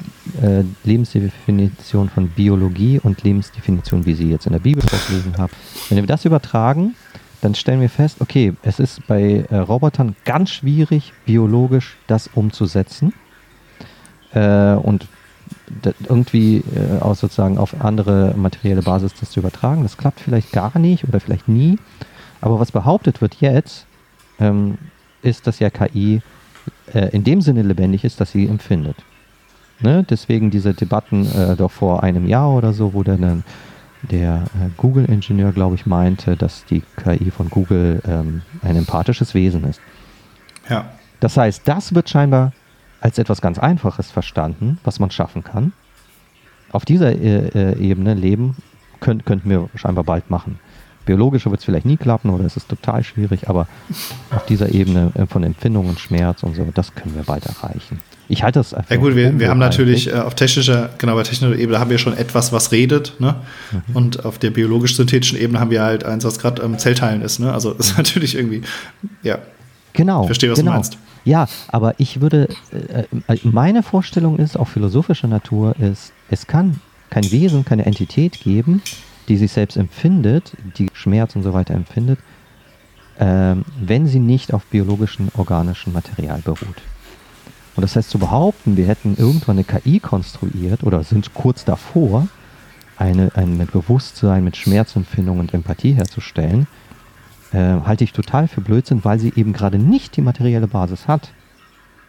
äh, 0.41 0.63
Lebensdefinition 0.83 2.09
von 2.09 2.29
Biologie 2.29 2.99
und 3.01 3.23
Lebensdefinition, 3.23 4.05
wie 4.05 4.13
sie 4.13 4.29
jetzt 4.29 4.45
in 4.45 4.53
der 4.53 4.59
Bibel 4.59 4.83
vorgelesen 4.83 5.37
haben, 5.37 5.53
wenn 5.89 5.97
wir 5.97 6.07
das 6.07 6.25
übertragen, 6.25 6.95
dann 7.41 7.55
stellen 7.55 7.81
wir 7.81 7.89
fest, 7.89 8.17
okay, 8.19 8.53
es 8.61 8.79
ist 8.79 9.05
bei 9.07 9.45
äh, 9.49 9.57
Robotern 9.57 10.15
ganz 10.25 10.51
schwierig, 10.51 11.11
biologisch 11.25 11.97
das 12.07 12.29
umzusetzen. 12.33 13.13
Äh, 14.33 14.73
und 14.75 15.07
irgendwie 16.07 16.63
äh, 16.75 16.99
aus 16.99 17.19
sozusagen 17.19 17.57
auf 17.57 17.81
andere 17.81 18.33
materielle 18.35 18.81
Basis 18.81 19.13
das 19.19 19.31
zu 19.31 19.39
übertragen. 19.39 19.83
Das 19.83 19.97
klappt 19.97 20.19
vielleicht 20.19 20.51
gar 20.51 20.77
nicht 20.77 21.07
oder 21.07 21.19
vielleicht 21.19 21.47
nie. 21.47 21.77
Aber 22.41 22.59
was 22.59 22.71
behauptet 22.71 23.21
wird 23.21 23.35
jetzt, 23.35 23.85
ähm, 24.39 24.77
ist, 25.21 25.47
dass 25.47 25.59
ja 25.59 25.69
KI 25.69 26.21
äh, 26.93 27.09
in 27.09 27.23
dem 27.23 27.41
Sinne 27.41 27.61
lebendig 27.61 28.03
ist, 28.03 28.19
dass 28.19 28.31
sie 28.31 28.47
empfindet. 28.47 28.97
Ne? 29.79 30.05
Deswegen 30.09 30.51
diese 30.51 30.73
Debatten 30.73 31.25
äh, 31.25 31.55
doch 31.55 31.71
vor 31.71 32.03
einem 32.03 32.27
Jahr 32.27 32.51
oder 32.51 32.73
so, 32.73 32.93
wo 32.93 33.03
dann 33.03 33.43
der 34.03 34.45
äh, 34.55 34.69
Google-Ingenieur, 34.77 35.51
glaube 35.51 35.75
ich, 35.75 35.85
meinte, 35.85 36.35
dass 36.35 36.65
die 36.65 36.81
KI 36.97 37.31
von 37.31 37.49
Google 37.49 38.01
ähm, 38.07 38.41
ein 38.61 38.75
empathisches 38.75 39.33
Wesen 39.33 39.63
ist. 39.63 39.81
Ja. 40.69 40.89
Das 41.19 41.37
heißt, 41.37 41.67
das 41.67 41.93
wird 41.93 42.09
scheinbar 42.09 42.51
als 43.01 43.17
etwas 43.17 43.41
ganz 43.41 43.59
Einfaches 43.59 44.09
verstanden, 44.09 44.79
was 44.83 44.99
man 44.99 45.11
schaffen 45.11 45.43
kann. 45.43 45.73
Auf 46.71 46.85
dieser 46.85 47.11
äh, 47.11 47.47
äh, 47.49 47.77
Ebene 47.77 48.13
leben 48.13 48.55
könnt, 49.01 49.25
könnten 49.25 49.49
wir 49.49 49.69
scheinbar 49.75 50.05
bald 50.05 50.29
machen. 50.29 50.59
Biologisch 51.05 51.45
wird 51.45 51.59
es 51.59 51.65
vielleicht 51.65 51.87
nie 51.87 51.97
klappen 51.97 52.29
oder 52.29 52.45
es 52.45 52.55
ist 52.55 52.69
total 52.69 53.03
schwierig, 53.03 53.49
aber 53.49 53.67
auf 54.29 54.45
dieser 54.45 54.69
Ebene 54.69 55.11
äh, 55.15 55.25
von 55.25 55.43
Empfindung 55.43 55.89
und 55.89 55.99
Schmerz 55.99 56.43
und 56.43 56.55
so, 56.55 56.65
das 56.73 56.93
können 56.93 57.15
wir 57.15 57.23
bald 57.23 57.45
erreichen. 57.45 57.99
Ich 58.29 58.43
halte 58.43 58.59
das 58.59 58.73
einfach. 58.73 58.91
Ja 58.91 58.97
gut, 58.97 59.15
wir, 59.15 59.37
wir 59.39 59.49
haben 59.49 59.59
natürlich 59.59 60.07
äh, 60.07 60.13
auf 60.13 60.35
technischer, 60.35 60.91
genau 60.99 61.15
bei 61.15 61.23
technischer 61.23 61.57
Ebene 61.57 61.79
haben 61.79 61.89
wir 61.89 61.97
schon 61.97 62.15
etwas, 62.15 62.53
was 62.53 62.71
redet, 62.71 63.19
ne? 63.19 63.35
Mhm. 63.71 63.95
Und 63.95 64.25
auf 64.25 64.37
der 64.37 64.51
biologisch-synthetischen 64.51 65.37
Ebene 65.37 65.59
haben 65.59 65.71
wir 65.71 65.81
halt 65.81 66.05
eins, 66.05 66.23
was 66.23 66.39
gerade 66.39 66.61
ähm, 66.61 66.77
Zellteilen 66.77 67.23
ist, 67.23 67.39
ne? 67.39 67.51
Also 67.51 67.71
ist 67.79 67.97
natürlich 67.97 68.35
irgendwie, 68.35 68.61
ja. 69.23 69.39
Genau. 69.93 70.21
Ich 70.21 70.27
verstehe, 70.27 70.51
was 70.51 70.59
genau. 70.59 70.71
du 70.71 70.75
meinst. 70.75 70.97
Ja, 71.23 71.47
aber 71.67 71.99
ich 71.99 72.21
würde, 72.21 72.49
äh, 72.71 73.05
äh, 73.27 73.39
meine 73.43 73.83
Vorstellung 73.83 74.37
ist, 74.37 74.57
auch 74.57 74.67
philosophischer 74.67 75.27
Natur 75.27 75.75
ist, 75.79 76.13
es 76.29 76.47
kann 76.47 76.79
kein 77.09 77.29
Wesen, 77.31 77.63
keine 77.65 77.85
Entität 77.85 78.39
geben, 78.39 78.81
die 79.27 79.37
sich 79.37 79.51
selbst 79.51 79.77
empfindet, 79.77 80.53
die 80.77 80.89
Schmerz 80.93 81.35
und 81.35 81.43
so 81.43 81.53
weiter 81.53 81.75
empfindet, 81.75 82.19
ähm, 83.19 83.63
wenn 83.79 84.07
sie 84.07 84.19
nicht 84.19 84.53
auf 84.53 84.65
biologischem, 84.65 85.29
organischem 85.37 85.93
Material 85.93 86.39
beruht. 86.39 86.81
Und 87.75 87.83
das 87.83 87.95
heißt 87.95 88.09
zu 88.09 88.19
behaupten, 88.19 88.75
wir 88.75 88.87
hätten 88.87 89.15
irgendwann 89.17 89.57
eine 89.57 89.63
KI 89.63 89.99
konstruiert 89.99 90.83
oder 90.83 91.03
sind 91.03 91.33
kurz 91.33 91.63
davor, 91.63 92.27
eine, 92.97 93.31
ein 93.35 93.57
mit 93.57 93.71
Bewusstsein, 93.71 94.43
mit 94.43 94.57
Schmerzempfindung 94.57 95.39
und 95.39 95.53
Empathie 95.53 95.93
herzustellen, 95.93 96.67
äh, 97.53 97.57
halte 97.85 98.03
ich 98.03 98.13
total 98.13 98.47
für 98.47 98.61
Blödsinn, 98.61 99.03
weil 99.03 99.19
sie 99.19 99.33
eben 99.35 99.53
gerade 99.53 99.77
nicht 99.77 100.15
die 100.17 100.21
materielle 100.21 100.67
Basis 100.67 101.07
hat. 101.07 101.31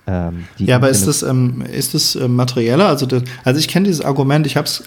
Ähm, 0.07 0.45
ja, 0.59 0.77
aber 0.77 0.89
ist 0.89 1.07
das, 1.07 1.23
ähm, 1.23 1.63
ist 1.63 1.95
das 1.95 2.17
äh, 2.17 2.27
materieller? 2.29 2.89
Also, 2.89 3.07
das, 3.07 3.23
also 3.45 3.61
ich 3.61 3.69
kenne 3.69 3.87
dieses 3.87 4.05
Argument, 4.05 4.47
ich 4.47 4.57
habe 4.57 4.67
es 4.67 4.85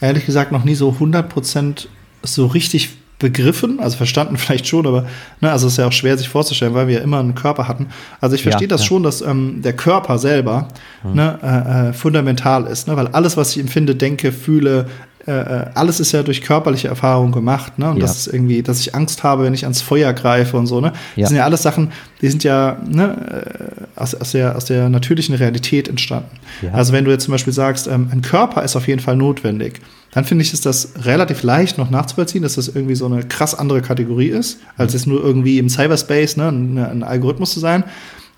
ehrlich 0.00 0.26
gesagt 0.26 0.52
noch 0.52 0.64
nie 0.64 0.74
so 0.74 0.90
100% 0.90 1.86
so 2.22 2.46
richtig 2.46 2.90
begriffen, 3.18 3.80
also 3.80 3.96
verstanden 3.96 4.36
vielleicht 4.38 4.66
schon, 4.66 4.86
aber 4.86 5.06
ne, 5.40 5.50
also 5.50 5.66
es 5.66 5.74
ist 5.74 5.78
ja 5.78 5.86
auch 5.86 5.92
schwer 5.92 6.18
sich 6.18 6.28
vorzustellen, 6.28 6.74
weil 6.74 6.88
wir 6.88 6.96
ja 6.96 7.00
immer 7.00 7.20
einen 7.20 7.34
Körper 7.34 7.68
hatten. 7.68 7.86
Also 8.20 8.34
ich 8.34 8.42
verstehe 8.42 8.66
ja, 8.66 8.70
das 8.70 8.82
ja. 8.82 8.88
schon, 8.88 9.02
dass 9.02 9.22
ähm, 9.22 9.62
der 9.62 9.74
Körper 9.74 10.18
selber 10.18 10.68
hm. 11.02 11.14
ne, 11.14 11.38
äh, 11.42 11.88
äh, 11.88 11.92
fundamental 11.92 12.66
ist, 12.66 12.88
ne, 12.88 12.96
weil 12.96 13.08
alles, 13.08 13.36
was 13.36 13.52
ich 13.52 13.60
empfinde, 13.60 13.94
denke, 13.94 14.32
fühle, 14.32 14.86
äh, 15.26 15.32
äh, 15.32 15.66
alles 15.74 15.98
ist 15.98 16.12
ja 16.12 16.22
durch 16.22 16.40
körperliche 16.40 16.86
Erfahrung 16.86 17.32
gemacht, 17.32 17.78
ne? 17.78 17.90
Und 17.90 17.96
ja. 17.96 18.02
das 18.02 18.16
ist 18.16 18.26
irgendwie, 18.28 18.62
dass 18.62 18.78
ich 18.80 18.94
Angst 18.94 19.24
habe, 19.24 19.42
wenn 19.42 19.54
ich 19.54 19.64
ans 19.64 19.82
Feuer 19.82 20.12
greife 20.12 20.56
und 20.56 20.66
so, 20.66 20.80
ne? 20.80 20.92
Das 20.92 21.00
ja. 21.16 21.26
sind 21.26 21.36
ja 21.36 21.44
alles 21.44 21.62
Sachen, 21.62 21.90
die 22.20 22.28
sind 22.28 22.44
ja 22.44 22.76
ne, 22.88 23.84
äh, 23.96 24.00
aus, 24.00 24.14
aus, 24.14 24.32
der, 24.32 24.56
aus 24.56 24.66
der 24.66 24.88
natürlichen 24.88 25.34
Realität 25.34 25.88
entstanden. 25.88 26.30
Ja. 26.62 26.72
Also 26.72 26.92
wenn 26.92 27.04
du 27.04 27.10
jetzt 27.10 27.24
zum 27.24 27.32
Beispiel 27.32 27.52
sagst, 27.52 27.88
ähm, 27.88 28.08
ein 28.12 28.22
Körper 28.22 28.62
ist 28.62 28.76
auf 28.76 28.86
jeden 28.86 29.00
Fall 29.00 29.16
notwendig, 29.16 29.80
dann 30.12 30.24
finde 30.24 30.44
ich, 30.44 30.52
ist 30.52 30.64
das 30.64 30.90
relativ 31.02 31.42
leicht 31.42 31.76
noch 31.76 31.90
nachzuvollziehen, 31.90 32.42
dass 32.42 32.54
das 32.54 32.68
irgendwie 32.68 32.94
so 32.94 33.06
eine 33.06 33.24
krass 33.24 33.54
andere 33.54 33.82
Kategorie 33.82 34.28
ist, 34.28 34.60
als 34.76 34.92
mhm. 34.92 34.98
jetzt 34.98 35.06
nur 35.06 35.24
irgendwie 35.24 35.58
im 35.58 35.68
Cyberspace 35.68 36.36
ne, 36.36 36.48
ein, 36.48 36.78
ein 36.78 37.02
Algorithmus 37.02 37.52
zu 37.52 37.60
sein. 37.60 37.84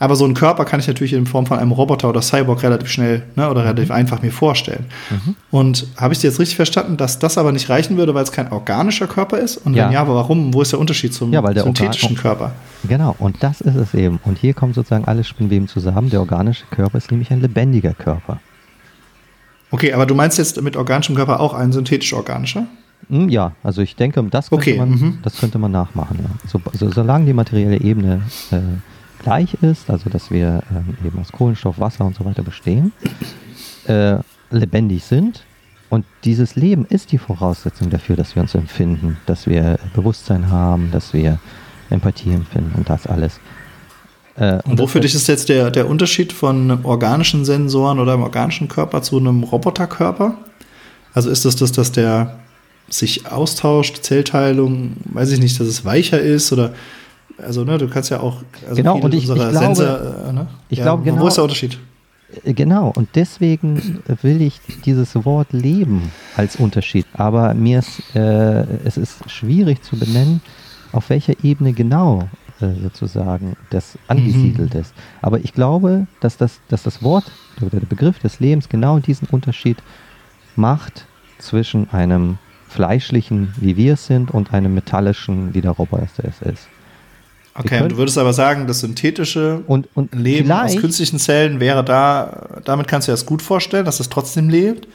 Aber 0.00 0.14
so 0.14 0.24
einen 0.24 0.34
Körper 0.34 0.64
kann 0.64 0.78
ich 0.78 0.86
natürlich 0.86 1.12
in 1.12 1.26
Form 1.26 1.46
von 1.46 1.58
einem 1.58 1.72
Roboter 1.72 2.08
oder 2.08 2.22
Cyborg 2.22 2.62
relativ 2.62 2.88
schnell 2.88 3.24
ne, 3.34 3.50
oder 3.50 3.64
relativ 3.64 3.90
einfach 3.90 4.22
mir 4.22 4.30
vorstellen. 4.30 4.86
Mhm. 5.10 5.34
Und 5.50 5.86
habe 5.96 6.14
ich 6.14 6.20
dir 6.20 6.28
jetzt 6.28 6.38
richtig 6.38 6.54
verstanden, 6.54 6.96
dass 6.96 7.18
das 7.18 7.36
aber 7.36 7.50
nicht 7.50 7.68
reichen 7.68 7.96
würde, 7.96 8.14
weil 8.14 8.22
es 8.22 8.30
kein 8.30 8.52
organischer 8.52 9.08
Körper 9.08 9.38
ist? 9.38 9.56
Und 9.56 9.74
ja. 9.74 9.86
wenn 9.86 9.92
ja, 9.92 10.00
aber 10.00 10.14
warum? 10.14 10.54
Wo 10.54 10.62
ist 10.62 10.70
der 10.70 10.78
Unterschied 10.78 11.12
zum 11.12 11.32
ja, 11.32 11.42
synthetischen 11.42 12.10
Organ 12.10 12.22
Körper? 12.22 12.52
Genau, 12.88 13.16
und 13.18 13.42
das 13.42 13.60
ist 13.60 13.74
es 13.74 13.92
eben. 13.94 14.20
Und 14.24 14.38
hier 14.38 14.54
kommen 14.54 14.72
sozusagen 14.72 15.04
alle 15.06 15.24
Spinnweben 15.24 15.66
zusammen. 15.66 16.10
Der 16.10 16.20
organische 16.20 16.64
Körper 16.70 16.96
ist 16.96 17.10
nämlich 17.10 17.32
ein 17.32 17.40
lebendiger 17.40 17.92
Körper. 17.92 18.38
Okay, 19.70 19.92
aber 19.92 20.06
du 20.06 20.14
meinst 20.14 20.38
jetzt 20.38 20.60
mit 20.62 20.76
organischem 20.76 21.16
Körper 21.16 21.40
auch 21.40 21.54
ein 21.54 21.72
synthetisch-organischer? 21.72 22.66
Hm, 23.08 23.28
ja, 23.28 23.52
also 23.62 23.82
ich 23.82 23.96
denke, 23.96 24.22
das 24.30 24.50
könnte, 24.50 24.70
okay. 24.70 24.78
man, 24.78 24.90
mhm. 24.90 25.18
das 25.22 25.38
könnte 25.38 25.58
man 25.58 25.72
nachmachen. 25.72 26.18
Ja. 26.22 26.48
So, 26.48 26.60
so, 26.72 26.90
solange 26.90 27.26
die 27.26 27.32
materielle 27.32 27.80
Ebene 27.80 28.22
äh, 28.50 28.58
gleich 29.18 29.54
ist, 29.62 29.90
also 29.90 30.10
dass 30.10 30.30
wir 30.30 30.62
ähm, 30.70 30.96
eben 31.04 31.18
aus 31.18 31.32
Kohlenstoff, 31.32 31.78
Wasser 31.78 32.04
und 32.04 32.16
so 32.16 32.24
weiter 32.24 32.42
bestehen, 32.42 32.92
äh, 33.86 34.18
lebendig 34.50 35.04
sind. 35.04 35.44
Und 35.90 36.04
dieses 36.24 36.54
Leben 36.54 36.84
ist 36.84 37.12
die 37.12 37.18
Voraussetzung 37.18 37.90
dafür, 37.90 38.16
dass 38.16 38.34
wir 38.34 38.42
uns 38.42 38.54
empfinden, 38.54 39.16
dass 39.26 39.46
wir 39.46 39.78
Bewusstsein 39.94 40.50
haben, 40.50 40.90
dass 40.92 41.14
wir 41.14 41.38
Empathie 41.90 42.32
empfinden 42.32 42.74
und 42.76 42.88
das 42.90 43.06
alles. 43.06 43.40
Äh, 44.36 44.60
und 44.64 44.78
wo 44.78 44.86
für 44.86 45.00
dich 45.00 45.14
ist 45.14 45.26
jetzt 45.28 45.48
der, 45.48 45.70
der 45.70 45.88
Unterschied 45.88 46.32
von 46.32 46.84
organischen 46.84 47.44
Sensoren 47.44 47.98
oder 47.98 48.12
einem 48.12 48.22
organischen 48.22 48.68
Körper 48.68 49.02
zu 49.02 49.18
einem 49.18 49.42
Roboterkörper? 49.42 50.36
Also 51.14 51.30
ist 51.30 51.44
das 51.44 51.56
das, 51.56 51.72
dass 51.72 51.92
der 51.92 52.38
sich 52.90 53.30
austauscht, 53.30 54.02
Zellteilung, 54.02 54.96
weiß 55.04 55.32
ich 55.32 55.40
nicht, 55.40 55.58
dass 55.58 55.66
es 55.66 55.84
weicher 55.84 56.20
ist 56.20 56.52
oder 56.52 56.74
also 57.42 57.64
ne, 57.64 57.78
du 57.78 57.88
kannst 57.88 58.10
ja 58.10 58.20
auch 58.20 58.42
also 58.68 58.76
genau 58.76 58.98
und 58.98 59.14
ich, 59.14 59.28
ich 59.28 59.34
glaube, 59.34 59.56
Sensor, 59.56 60.26
äh, 60.28 60.32
ne? 60.32 60.48
ich 60.68 60.78
ja, 60.78 60.84
glaube 60.84 61.04
genau, 61.04 61.22
wo 61.22 61.28
ist 61.28 61.36
der 61.36 61.44
Unterschied? 61.44 61.78
Äh, 62.44 62.52
genau 62.52 62.92
und 62.94 63.08
deswegen 63.14 64.00
will 64.22 64.42
ich 64.42 64.60
dieses 64.84 65.14
Wort 65.24 65.52
Leben 65.52 66.10
als 66.36 66.56
Unterschied, 66.56 67.06
aber 67.14 67.54
mir 67.54 67.80
ist 67.80 68.14
äh, 68.14 68.64
es 68.84 68.96
ist 68.96 69.30
schwierig 69.30 69.82
zu 69.82 69.98
benennen, 69.98 70.40
auf 70.92 71.10
welcher 71.10 71.34
Ebene 71.44 71.72
genau 71.72 72.28
äh, 72.60 72.74
sozusagen 72.82 73.56
das 73.70 73.96
angesiedelt 74.08 74.74
mhm. 74.74 74.80
ist. 74.80 74.94
Aber 75.22 75.38
ich 75.38 75.54
glaube, 75.54 76.08
dass 76.20 76.36
das, 76.36 76.58
dass 76.68 76.82
das 76.82 77.04
Wort 77.04 77.30
oder 77.60 77.78
der 77.78 77.86
Begriff 77.86 78.18
des 78.18 78.40
Lebens 78.40 78.68
genau 78.68 78.98
diesen 78.98 79.28
Unterschied 79.28 79.78
macht 80.56 81.06
zwischen 81.38 81.88
einem 81.90 82.38
fleischlichen, 82.66 83.54
wie 83.58 83.76
wir 83.76 83.94
es 83.94 84.06
sind, 84.06 84.32
und 84.32 84.52
einem 84.52 84.74
metallischen, 84.74 85.54
wie 85.54 85.60
der 85.60 85.70
Roboter 85.70 86.24
es 86.24 86.42
ist. 86.42 86.68
Okay, 87.58 87.88
du 87.88 87.96
würdest 87.96 88.18
aber 88.18 88.32
sagen, 88.32 88.66
das 88.66 88.80
synthetische 88.80 89.62
und, 89.66 89.88
und 89.94 90.14
Leben 90.14 90.50
aus 90.50 90.76
künstlichen 90.76 91.18
Zellen 91.18 91.60
wäre 91.60 91.84
da, 91.84 92.60
damit 92.64 92.86
kannst 92.86 93.08
du 93.08 93.10
dir 93.10 93.14
das 93.14 93.26
gut 93.26 93.42
vorstellen, 93.42 93.84
dass 93.84 94.00
es 94.00 94.08
trotzdem 94.08 94.48
lebt. 94.48 94.86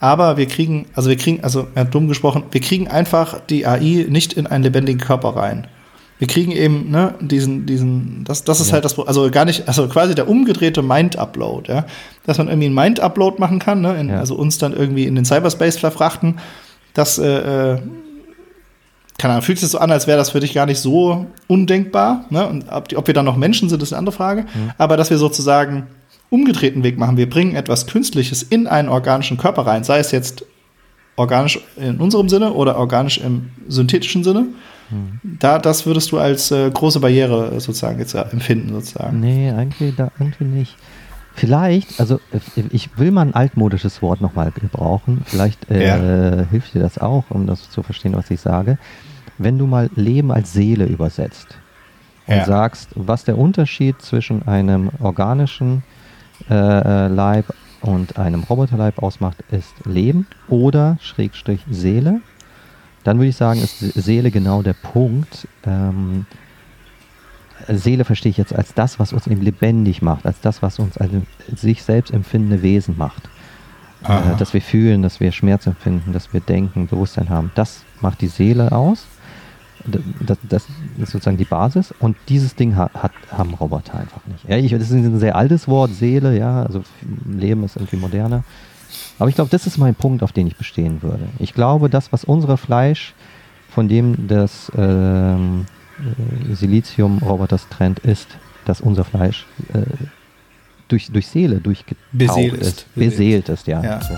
Aber 0.00 0.36
wir 0.36 0.46
kriegen, 0.46 0.86
also 0.94 1.10
wir 1.10 1.16
kriegen, 1.16 1.42
also 1.42 1.66
dumm 1.90 2.06
gesprochen, 2.06 2.44
wir 2.52 2.60
kriegen 2.60 2.86
einfach 2.86 3.40
die 3.40 3.66
AI 3.66 4.06
nicht 4.08 4.32
in 4.32 4.46
einen 4.46 4.62
lebendigen 4.62 5.00
Körper 5.00 5.30
rein. 5.30 5.66
Wir 6.18 6.26
kriegen 6.26 6.52
eben, 6.52 6.90
ne, 6.90 7.14
diesen, 7.20 7.66
diesen, 7.66 8.24
das, 8.24 8.44
das 8.44 8.60
ist 8.60 8.68
ja. 8.68 8.74
halt 8.74 8.84
das, 8.84 8.98
also 8.98 9.30
gar 9.30 9.44
nicht, 9.44 9.68
also 9.68 9.88
quasi 9.88 10.14
der 10.14 10.28
umgedrehte 10.28 10.82
Mind-Upload, 10.82 11.72
ja. 11.72 11.86
Dass 12.26 12.38
man 12.38 12.48
irgendwie 12.48 12.66
einen 12.66 12.74
Mind-Upload 12.74 13.38
machen 13.38 13.58
kann, 13.58 13.80
ne, 13.80 13.98
in, 13.98 14.08
ja. 14.08 14.18
also 14.18 14.34
uns 14.34 14.58
dann 14.58 14.72
irgendwie 14.72 15.04
in 15.04 15.14
den 15.14 15.24
Cyberspace 15.24 15.78
verfrachten. 15.78 16.38
Das, 16.94 17.18
äh, 17.18 17.74
äh 17.74 17.78
keine 19.18 19.34
Ahnung, 19.34 19.42
fühlt 19.42 19.58
sich 19.58 19.68
so 19.68 19.78
an, 19.78 19.90
als 19.90 20.06
wäre 20.06 20.16
das 20.16 20.30
für 20.30 20.40
dich 20.40 20.54
gar 20.54 20.66
nicht 20.66 20.78
so 20.78 21.26
undenkbar. 21.48 22.24
Ne? 22.30 22.46
Und 22.46 22.66
ob, 22.70 22.96
ob 22.96 23.06
wir 23.08 23.14
dann 23.14 23.24
noch 23.24 23.36
Menschen 23.36 23.68
sind, 23.68 23.82
ist 23.82 23.92
eine 23.92 23.98
andere 23.98 24.14
Frage. 24.14 24.42
Mhm. 24.42 24.70
Aber 24.78 24.96
dass 24.96 25.10
wir 25.10 25.18
sozusagen 25.18 25.88
umgedrehten 26.30 26.84
Weg 26.84 26.98
machen. 26.98 27.16
Wir 27.16 27.28
bringen 27.28 27.54
etwas 27.54 27.86
Künstliches 27.86 28.42
in 28.42 28.66
einen 28.66 28.88
organischen 28.88 29.36
Körper 29.38 29.66
rein, 29.66 29.82
sei 29.82 29.98
es 29.98 30.12
jetzt 30.12 30.44
organisch 31.16 31.58
in 31.76 31.96
unserem 31.96 32.28
Sinne 32.28 32.52
oder 32.52 32.76
organisch 32.76 33.18
im 33.18 33.50
synthetischen 33.66 34.22
Sinne. 34.22 34.46
Mhm. 34.90 35.20
Da, 35.40 35.58
das 35.58 35.84
würdest 35.84 36.12
du 36.12 36.18
als 36.18 36.50
äh, 36.50 36.70
große 36.70 37.00
Barriere 37.00 37.60
sozusagen 37.60 37.98
jetzt 37.98 38.14
empfinden, 38.14 38.72
sozusagen. 38.72 39.20
Nee, 39.20 39.50
eigentlich 39.50 39.96
da 39.96 40.12
irgendwie 40.18 40.44
nicht. 40.44 40.76
Vielleicht, 41.38 42.00
also 42.00 42.20
ich 42.70 42.98
will 42.98 43.10
mal 43.10 43.26
ein 43.26 43.34
altmodisches 43.34 44.02
Wort 44.02 44.20
nochmal 44.20 44.50
gebrauchen. 44.50 45.22
Vielleicht 45.24 45.70
äh, 45.70 45.86
ja. 45.86 46.44
hilft 46.50 46.74
dir 46.74 46.80
das 46.80 46.98
auch, 46.98 47.24
um 47.30 47.46
das 47.46 47.70
zu 47.70 47.82
verstehen, 47.82 48.14
was 48.14 48.30
ich 48.30 48.40
sage 48.40 48.78
wenn 49.38 49.58
du 49.58 49.66
mal 49.66 49.88
Leben 49.94 50.30
als 50.30 50.52
Seele 50.52 50.84
übersetzt 50.84 51.58
und 52.26 52.36
ja. 52.36 52.44
sagst, 52.44 52.90
was 52.94 53.24
der 53.24 53.38
Unterschied 53.38 54.02
zwischen 54.02 54.46
einem 54.46 54.90
organischen 55.00 55.82
äh, 56.50 56.54
äh, 56.54 57.08
Leib 57.08 57.46
und 57.80 58.18
einem 58.18 58.42
Roboterleib 58.42 58.98
ausmacht, 59.02 59.38
ist 59.50 59.72
Leben 59.86 60.26
oder 60.48 60.98
Schrägstrich 61.00 61.64
Seele, 61.70 62.20
dann 63.04 63.18
würde 63.18 63.28
ich 63.28 63.36
sagen, 63.36 63.62
ist 63.62 63.78
Seele 63.78 64.30
genau 64.30 64.62
der 64.62 64.74
Punkt. 64.74 65.48
Ähm, 65.64 66.26
Seele 67.68 68.04
verstehe 68.04 68.30
ich 68.30 68.36
jetzt 68.36 68.54
als 68.54 68.74
das, 68.74 68.98
was 68.98 69.12
uns 69.12 69.26
eben 69.26 69.42
lebendig 69.42 70.02
macht, 70.02 70.26
als 70.26 70.40
das, 70.40 70.62
was 70.62 70.78
uns 70.78 70.96
als 70.96 71.12
sich 71.54 71.82
selbst 71.82 72.12
empfindende 72.12 72.62
Wesen 72.62 72.96
macht. 72.96 73.28
Äh, 74.04 74.36
dass 74.38 74.54
wir 74.54 74.62
fühlen, 74.62 75.02
dass 75.02 75.18
wir 75.20 75.32
Schmerz 75.32 75.66
empfinden, 75.66 76.12
dass 76.12 76.32
wir 76.32 76.40
denken, 76.40 76.86
Bewusstsein 76.86 77.30
haben. 77.30 77.50
Das 77.54 77.82
macht 78.00 78.20
die 78.20 78.28
Seele 78.28 78.70
aus 78.72 79.06
das, 80.20 80.38
das, 80.48 80.66
ist 80.98 81.12
sozusagen 81.12 81.36
die 81.36 81.44
Basis 81.44 81.94
und 81.98 82.16
dieses 82.28 82.54
Ding 82.54 82.76
hat, 82.76 82.92
hat 82.94 83.12
haben 83.30 83.54
Roboter 83.54 83.94
einfach 83.94 84.24
nicht. 84.26 84.48
Ja, 84.48 84.56
ich, 84.56 84.70
das 84.70 84.90
ist 84.90 84.92
ein 84.92 85.18
sehr 85.18 85.36
altes 85.36 85.68
Wort, 85.68 85.92
Seele, 85.92 86.36
ja, 86.38 86.62
also 86.62 86.82
Leben 87.26 87.64
ist 87.64 87.76
irgendwie 87.76 87.96
moderner. 87.96 88.44
Aber 89.18 89.28
ich 89.28 89.34
glaube, 89.34 89.50
das 89.50 89.66
ist 89.66 89.78
mein 89.78 89.94
Punkt, 89.94 90.22
auf 90.22 90.32
den 90.32 90.46
ich 90.46 90.56
bestehen 90.56 91.02
würde. 91.02 91.28
Ich 91.38 91.54
glaube, 91.54 91.88
das, 91.90 92.12
was 92.12 92.24
unser 92.24 92.56
Fleisch 92.56 93.14
von 93.68 93.88
dem 93.88 94.28
des 94.28 94.72
ähm, 94.76 95.66
äh, 95.68 95.77
Silizium-Roboters 96.52 97.68
trennt, 97.70 97.98
ist, 98.00 98.28
dass 98.64 98.80
unser 98.80 99.04
Fleisch 99.04 99.46
äh, 99.72 99.80
durch, 100.88 101.10
durch 101.10 101.26
Seele 101.26 101.60
durchgetaucht 101.60 102.04
Beseelt 102.12 102.54
ist. 102.54 102.66
ist. 102.66 102.94
Beseelt 102.94 103.48
ist, 103.48 103.66
ja. 103.66 103.82
ja. 103.82 104.00
So. 104.00 104.14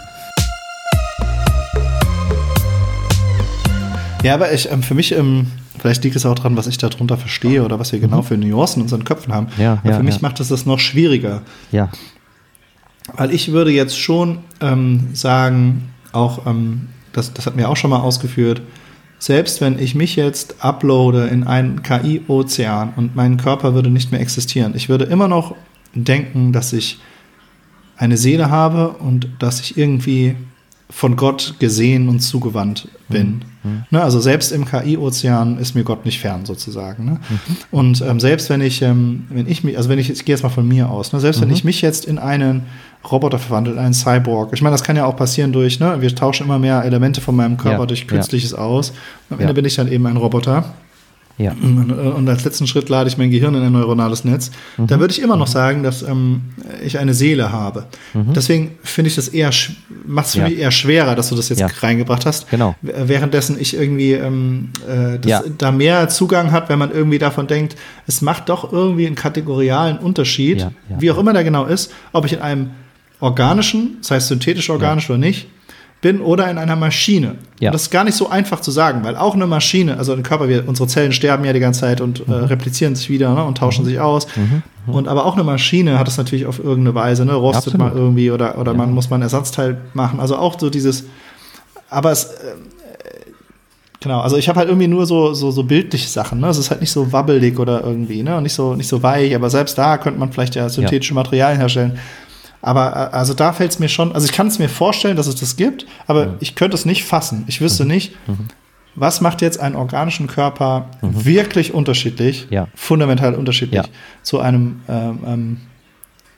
Ja, 4.23 4.35
aber 4.35 4.53
ich, 4.53 4.71
ähm, 4.71 4.83
für 4.83 4.95
mich, 4.95 5.13
ähm, 5.13 5.47
vielleicht 5.79 6.05
liegt 6.05 6.15
es 6.15 6.27
auch 6.27 6.35
daran, 6.35 6.57
was 6.57 6.67
ich 6.67 6.77
darunter 6.77 7.17
verstehe 7.17 7.65
oder 7.65 7.79
was 7.79 7.93
wir 7.93 8.01
genau 8.01 8.19
mhm. 8.19 8.25
für 8.25 8.37
Nuancen 8.37 8.81
in 8.81 8.83
unseren 8.83 9.05
Köpfen 9.05 9.33
haben. 9.33 9.49
Ja, 9.57 9.79
aber 9.83 9.91
ja, 9.91 9.97
für 9.97 10.03
mich 10.03 10.17
ja. 10.17 10.21
macht 10.23 10.41
es 10.41 10.49
das 10.49 10.67
noch 10.67 10.79
schwieriger. 10.79 11.43
Ja. 11.73 11.89
Weil 13.17 13.33
ich 13.33 13.53
würde 13.53 13.71
jetzt 13.71 13.99
schon 13.99 14.39
ähm, 14.61 15.09
sagen, 15.15 15.91
auch, 16.13 16.47
ähm, 16.47 16.89
das, 17.13 17.33
das 17.33 17.47
hat 17.47 17.57
mir 17.57 17.69
auch 17.69 17.77
schon 17.77 17.91
mal 17.91 18.01
ausgeführt, 18.01 18.61
selbst 19.21 19.61
wenn 19.61 19.79
ich 19.79 19.95
mich 19.95 20.17
jetzt 20.17 20.65
uploade 20.65 21.29
in 21.29 21.45
einen 21.45 21.83
KI-Ozean 21.83 22.95
und 22.97 23.15
mein 23.15 23.37
Körper 23.37 23.75
würde 23.75 23.91
nicht 23.91 24.11
mehr 24.11 24.21
existieren, 24.21 24.73
ich 24.75 24.89
würde 24.89 25.05
immer 25.05 25.29
noch 25.29 25.55
denken, 25.95 26.53
dass 26.53 26.73
ich 26.73 26.99
eine 27.97 28.17
Seele 28.17 28.51
habe 28.51 28.89
und 28.89 29.29
dass 29.39 29.61
ich 29.61 29.77
irgendwie 29.77 30.37
von 30.91 31.17
Gott 31.17 31.55
gesehen 31.59 32.09
und 32.09 32.21
zugewandt 32.21 32.89
bin. 33.09 33.43
Mhm. 33.63 33.85
Ne, 33.91 34.03
also 34.03 34.21
selbst 34.21 34.53
im 34.53 34.65
KI-Ozean 34.65 35.59
ist 35.59 35.75
mir 35.75 35.85
Gott 35.85 36.05
nicht 36.05 36.19
fern 36.19 36.45
sozusagen. 36.45 37.05
Ne? 37.05 37.11
Mhm. 37.13 37.57
Und 37.71 38.01
ähm, 38.03 38.21
selbst 38.21 38.51
wenn 38.51 38.61
ich, 38.61 38.83
ähm, 38.83 39.25
wenn 39.29 39.47
ich 39.47 39.63
mich, 39.63 39.77
also 39.77 39.89
wenn 39.89 39.99
ich, 39.99 40.11
ich 40.11 40.25
gehe 40.25 40.35
jetzt 40.35 40.43
mal 40.43 40.49
von 40.49 40.67
mir 40.67 40.91
aus, 40.91 41.13
ne, 41.13 41.21
selbst 41.21 41.39
mhm. 41.39 41.45
wenn 41.45 41.53
ich 41.53 41.65
mich 41.65 41.81
jetzt 41.83 42.07
in 42.07 42.19
einen 42.19 42.63
Roboter 43.11 43.39
verwandelt, 43.39 43.79
einen 43.79 43.95
Cyborg, 43.95 44.53
ich 44.53 44.63
meine, 44.63 44.75
das 44.75 44.83
kann 44.83 44.97
ja 44.97 45.07
auch 45.07 45.17
passieren 45.17 45.53
durch, 45.53 45.79
ne, 45.79 46.01
wir 46.01 46.15
tauschen 46.15 46.47
immer 46.47 46.59
mehr 46.59 46.85
Elemente 46.85 47.21
von 47.21 47.37
meinem 47.37 47.57
Körper 47.57 47.81
ja. 47.81 47.87
durch 47.87 48.07
Künstliches 48.07 48.53
ja. 48.53 48.59
aus. 48.59 48.93
Am 49.31 49.39
Ende 49.39 49.53
ja. 49.53 49.53
bin 49.53 49.65
ich 49.65 49.77
dann 49.77 49.91
eben 49.91 50.07
ein 50.07 50.17
Roboter. 50.17 50.65
Ja. 51.41 51.53
Und 51.53 52.29
als 52.29 52.45
letzten 52.45 52.67
Schritt 52.67 52.89
lade 52.91 53.09
ich 53.09 53.17
mein 53.17 53.31
Gehirn 53.31 53.55
in 53.55 53.63
ein 53.63 53.73
neuronales 53.73 54.25
Netz. 54.25 54.51
Mhm. 54.77 54.87
Da 54.89 55.01
würde 55.01 55.13
ich 55.13 55.23
immer 55.23 55.37
noch 55.37 55.49
mhm. 55.49 55.53
sagen, 55.53 55.83
dass 55.83 56.03
ähm, 56.03 56.43
ich 56.85 56.99
eine 56.99 57.15
Seele 57.15 57.51
habe. 57.51 57.87
Mhm. 58.13 58.35
Deswegen 58.35 58.73
finde 58.83 59.09
ich 59.09 59.15
das 59.15 59.29
eher, 59.29 59.51
macht 60.07 60.27
es 60.27 60.33
für 60.33 60.41
ja. 60.41 60.49
mich 60.49 60.59
eher 60.59 60.71
schwerer, 60.71 61.15
dass 61.15 61.31
du 61.31 61.37
das 61.37 61.49
jetzt 61.49 61.61
ja. 61.61 61.69
reingebracht 61.81 62.27
hast. 62.27 62.51
Genau. 62.51 62.75
Währenddessen 62.83 63.57
ich 63.59 63.75
irgendwie 63.75 64.13
ähm, 64.13 64.69
äh, 64.87 65.19
ja. 65.27 65.43
da 65.57 65.73
mehr 65.73 66.11
Zugang 66.11 66.53
hat, 66.53 66.69
wenn 66.69 66.79
man 66.79 66.91
irgendwie 66.91 67.19
davon 67.19 67.47
denkt, 67.47 67.75
es 68.07 68.21
macht 68.21 68.51
doch 68.51 68.71
irgendwie 68.71 69.07
einen 69.07 69.17
kategorialen 69.17 69.99
Unterschied, 69.99 70.67
wie 70.99 71.11
auch 71.11 71.19
immer 71.19 71.33
der 71.33 71.45
genau 71.45 71.65
ist, 71.65 71.91
ob 72.13 72.27
ich 72.27 72.35
in 72.35 72.41
einem 72.41 72.71
organischen, 73.21 73.97
das 74.01 74.11
heißt 74.11 74.29
synthetisch 74.29 74.69
organisch 74.69 75.09
oder 75.09 75.19
nicht, 75.19 75.49
bin 76.01 76.21
oder 76.21 76.51
in 76.51 76.57
einer 76.57 76.77
Maschine. 76.77 77.37
Ja. 77.59 77.71
Das 77.71 77.83
ist 77.83 77.91
gar 77.91 78.05
nicht 78.05 78.15
so 78.15 78.31
einfach 78.31 78.61
zu 78.61 78.71
sagen, 78.71 79.05
weil 79.05 79.17
auch 79.17 79.35
eine 79.35 79.47
Maschine, 79.47 79.99
also 79.99 80.15
ein 80.15 80.23
Körper, 80.23 80.49
wir, 80.49 80.67
unsere 80.67 80.89
Zellen 80.89 81.13
sterben 81.13 81.45
ja 81.45 81.53
die 81.53 81.61
ganze 81.61 81.81
Zeit 81.81 82.01
und 82.01 82.21
äh, 82.21 82.31
mhm. 82.31 82.45
replizieren 82.45 82.97
sich 82.97 83.11
wieder 83.11 83.35
ne, 83.35 83.45
und 83.45 83.59
tauschen 83.59 83.85
mhm. 83.85 83.89
sich 83.89 84.01
aus. 84.01 84.27
Mhm. 84.37 84.63
mhm. 84.87 84.95
Und 84.95 85.09
aber 85.09 85.27
auch 85.27 85.35
eine 85.35 85.45
Maschine 85.45 85.99
hat 85.99 86.09
es 86.09 86.17
natürlich 86.17 86.47
auf 86.47 86.59
irgendeine 86.59 86.95
Weise, 86.95 87.25
ne, 87.27 87.35
rostet 87.35 87.75
Absolut. 87.75 87.95
mal 87.95 88.01
irgendwie 88.01 88.31
oder, 88.31 88.59
oder 88.59 88.73
ja. 88.73 88.79
man 88.79 88.93
muss 88.93 89.11
mal 89.11 89.17
ein 89.17 89.23
Ersatzteil 89.23 89.79
machen. 89.93 90.21
Also 90.21 90.37
auch 90.37 90.59
so 90.59 90.71
dieses, 90.71 91.05
aber 91.91 92.13
es, 92.13 92.25
äh, 92.25 92.55
Genau, 94.03 94.21
also 94.21 94.39
ich 94.39 94.49
habe 94.49 94.59
halt 94.59 94.69
irgendwie 94.71 94.89
nur 94.89 95.05
so, 95.05 95.35
so, 95.35 95.51
so 95.51 95.63
bildliche 95.63 96.09
Sachen. 96.09 96.41
Ne? 96.41 96.49
Es 96.49 96.57
ist 96.57 96.71
halt 96.71 96.81
nicht 96.81 96.91
so 96.91 97.13
wabbelig 97.13 97.59
oder 97.59 97.85
irgendwie, 97.85 98.23
ne? 98.23 98.35
Und 98.39 98.45
nicht 98.45 98.55
so, 98.55 98.75
nicht 98.75 98.89
so 98.89 99.03
weich, 99.03 99.35
aber 99.35 99.51
selbst 99.51 99.77
da 99.77 99.99
könnte 99.99 100.19
man 100.19 100.33
vielleicht 100.33 100.55
ja 100.55 100.71
synthetische 100.71 101.13
ja. 101.13 101.17
Materialien 101.17 101.59
herstellen. 101.59 101.99
Aber 102.63 103.11
äh, 103.13 103.17
also 103.17 103.35
da 103.35 103.53
fällt 103.53 103.73
es 103.73 103.79
mir 103.79 103.89
schon, 103.89 104.13
also 104.13 104.27
ich 104.27 104.33
kann 104.33 104.47
es 104.47 104.59
mir 104.59 104.69
vorstellen, 104.69 105.17
dass 105.17 105.27
es 105.27 105.37
das 105.37 105.57
gibt, 105.57 105.87
aber 106.07 106.27
mhm. 106.27 106.35
ich 106.41 106.55
könnte 106.55 106.77
es 106.77 106.85
nicht 106.85 107.05
fassen. 107.05 107.45
Ich 107.47 107.61
wüsste 107.61 107.85
mhm. 107.85 107.91
nicht, 107.91 108.29
mhm. 108.29 108.49
was 108.95 109.21
macht 109.21 109.43
jetzt 109.43 109.61
einen 109.61 109.77
organischen 109.77 110.27
Körper 110.27 110.87
mhm. 111.01 111.25
wirklich 111.25 111.75
unterschiedlich, 111.75 112.47
ja. 112.51 112.69
fundamental 112.75 113.35
unterschiedlich 113.35 113.83
ja. 113.83 113.93
zu 114.23 114.41
einem 114.41 114.81
ähm, 114.89 115.19
ähm, 115.27 115.57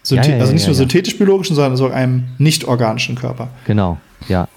ja, 0.09 0.23
also 0.23 0.53
nicht 0.53 0.67
nur 0.67 0.75
synthetisch-biologischen, 0.75 1.55
sondern 1.55 1.77
sogar 1.77 1.97
einem 1.97 2.25
nicht-organischen 2.39 3.15
Körper. 3.15 3.51
Genau, 3.67 3.99
ja. 4.29 4.49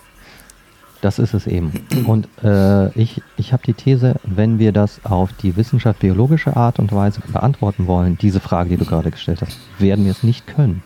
Das 1.01 1.20
ist 1.20 1.36
es 1.36 1.45
eben. 1.45 1.72
Und 2.07 2.28
äh, 2.43 2.89
ich, 2.99 3.22
ich 3.38 3.53
habe 3.53 3.61
die 3.63 3.74
These, 3.74 4.16
wenn 4.24 4.57
wir 4.57 4.72
das 4.72 5.01
auf 5.03 5.32
die 5.34 5.55
wissenschaft-biologische 5.55 6.55
Art 6.55 6.80
und 6.80 6.91
Weise 6.91 7.22
beantworten 7.32 7.86
wollen, 7.86 8.18
diese 8.20 8.39
Frage, 8.39 8.72
die 8.72 8.78
du 8.78 8.86
gerade 8.86 9.11
gestellt 9.11 9.41
hast, 9.41 9.59
werden 9.78 10.05
wir 10.05 10.11
es 10.11 10.24
nicht 10.24 10.47
können. 10.47 10.82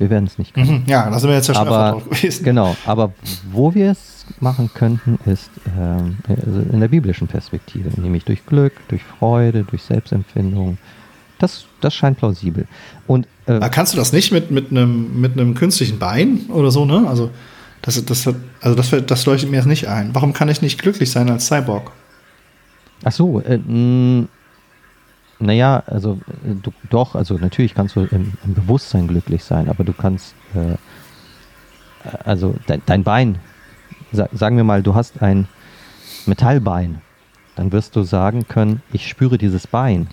Wir 0.00 0.08
werden 0.08 0.24
es 0.24 0.38
nicht 0.38 0.54
können. 0.54 0.80
Mhm, 0.80 0.82
ja, 0.86 1.10
da 1.10 1.18
sind 1.18 1.28
wir 1.28 1.36
jetzt 1.36 1.48
ja 1.48 1.54
schon 1.54 1.68
aber, 1.68 1.90
drauf 1.90 2.08
gewesen. 2.08 2.42
Genau, 2.42 2.74
aber 2.86 3.12
wo 3.52 3.74
wir 3.74 3.90
es 3.90 4.24
machen 4.40 4.70
könnten, 4.72 5.18
ist 5.30 5.50
ähm, 5.78 6.16
also 6.26 6.60
in 6.72 6.80
der 6.80 6.88
biblischen 6.88 7.28
Perspektive, 7.28 7.90
nämlich 8.00 8.24
durch 8.24 8.46
Glück, 8.46 8.72
durch 8.88 9.02
Freude, 9.02 9.62
durch 9.62 9.82
Selbstempfindung. 9.82 10.78
Das, 11.38 11.66
das 11.82 11.94
scheint 11.94 12.16
plausibel. 12.16 12.66
Und, 13.06 13.26
äh, 13.44 13.60
kannst 13.68 13.92
du 13.92 13.98
das 13.98 14.14
nicht 14.14 14.32
mit, 14.32 14.50
mit, 14.50 14.70
einem, 14.70 15.20
mit 15.20 15.32
einem 15.32 15.54
künstlichen 15.54 15.98
Bein 15.98 16.46
oder 16.48 16.70
so, 16.70 16.86
ne? 16.86 17.04
Also 17.06 17.28
das, 17.82 18.02
das, 18.02 18.26
also 18.62 18.74
das, 18.74 18.94
das 19.06 19.26
leuchtet 19.26 19.50
mir 19.50 19.58
jetzt 19.58 19.66
nicht 19.66 19.86
ein. 19.86 20.14
Warum 20.14 20.32
kann 20.32 20.48
ich 20.48 20.62
nicht 20.62 20.80
glücklich 20.80 21.10
sein 21.10 21.28
als 21.28 21.46
Cyborg? 21.46 21.92
Ach 23.04 23.12
so, 23.12 23.40
äh, 23.40 23.58
mh, 23.58 24.28
naja, 25.40 25.82
also 25.86 26.18
du, 26.44 26.72
doch, 26.90 27.14
also 27.14 27.38
natürlich 27.38 27.74
kannst 27.74 27.96
du 27.96 28.00
im, 28.00 28.32
im, 28.44 28.54
Bewusstsein 28.54 29.08
glücklich 29.08 29.42
sein, 29.42 29.68
aber 29.68 29.84
du 29.84 29.92
kannst, 29.92 30.34
äh, 30.54 30.76
also 32.24 32.54
de, 32.68 32.80
dein 32.84 33.02
Bein, 33.02 33.38
sa, 34.12 34.28
sagen 34.32 34.56
wir 34.56 34.64
mal, 34.64 34.82
du 34.82 34.94
hast 34.94 35.22
ein 35.22 35.48
Metallbein, 36.26 37.00
dann 37.56 37.72
wirst 37.72 37.96
du 37.96 38.02
sagen 38.02 38.46
können, 38.48 38.82
ich 38.92 39.08
spüre 39.08 39.38
dieses 39.38 39.66
Bein, 39.66 40.08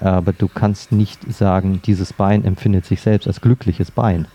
aber 0.00 0.32
du 0.32 0.48
kannst 0.48 0.92
nicht 0.92 1.32
sagen, 1.32 1.80
dieses 1.84 2.12
Bein 2.12 2.44
empfindet 2.44 2.86
sich 2.86 3.00
selbst 3.00 3.26
als 3.26 3.40
glückliches 3.40 3.90
Bein, 3.90 4.28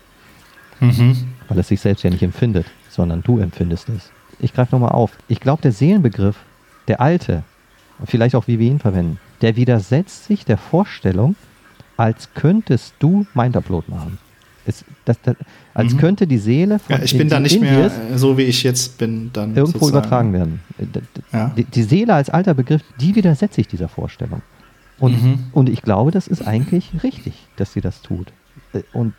mhm. 0.80 1.28
weil 1.48 1.58
es 1.58 1.68
sich 1.68 1.80
selbst 1.80 2.02
ja 2.02 2.10
nicht 2.10 2.22
empfindet, 2.22 2.66
sondern 2.90 3.22
du 3.22 3.38
empfindest 3.38 3.88
es. 3.88 4.10
Ich 4.38 4.52
greife 4.52 4.74
nochmal 4.74 4.92
auf. 4.92 5.12
Ich 5.28 5.40
glaube, 5.40 5.62
der 5.62 5.72
Seelenbegriff, 5.72 6.36
der 6.88 7.00
alte, 7.00 7.42
vielleicht 8.04 8.34
auch 8.34 8.46
wie 8.46 8.58
wir 8.58 8.70
ihn 8.70 8.78
verwenden, 8.78 9.18
der 9.40 9.56
widersetzt 9.56 10.24
sich 10.24 10.44
der 10.44 10.58
Vorstellung, 10.58 11.36
als 11.96 12.30
könntest 12.34 12.94
du 12.98 13.26
Mindupload 13.34 13.90
machen. 13.90 14.18
Es, 14.66 14.84
das, 15.04 15.20
das, 15.22 15.36
als 15.74 15.94
mhm. 15.94 15.98
könnte 15.98 16.26
die 16.26 16.38
Seele 16.38 16.78
von 16.78 16.96
ja, 16.96 17.02
ich 17.02 17.16
bin 17.16 17.28
da 17.28 17.40
nicht 17.40 17.60
mehr 17.60 17.90
so 18.14 18.36
wie 18.36 18.42
ich 18.42 18.62
jetzt 18.62 18.98
bin 18.98 19.30
dann 19.32 19.56
irgendwo 19.56 19.78
sozusagen. 19.78 19.90
übertragen 19.90 20.32
werden. 20.32 20.60
Ja. 21.32 21.52
Die, 21.56 21.64
die, 21.64 21.82
Seele 21.82 22.14
als 22.14 22.30
alter 22.30 22.54
Begriff, 22.54 22.82
die 23.00 23.14
widersetzt 23.14 23.54
sich 23.54 23.68
dieser 23.68 23.88
Vorstellung. 23.88 24.42
Und, 24.98 25.22
mhm. 25.22 25.38
und 25.52 25.68
ich 25.70 25.82
glaube, 25.82 26.10
das 26.10 26.26
ist 26.26 26.46
eigentlich 26.46 26.90
richtig, 27.02 27.34
dass 27.56 27.72
sie 27.72 27.80
das 27.80 28.02
tut. 28.02 28.32
Und 28.92 29.14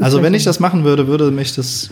also 0.00 0.22
wenn 0.22 0.34
ich 0.34 0.44
das 0.44 0.60
machen 0.60 0.84
würde, 0.84 1.06
würde 1.06 1.30
mich 1.30 1.54
das. 1.54 1.90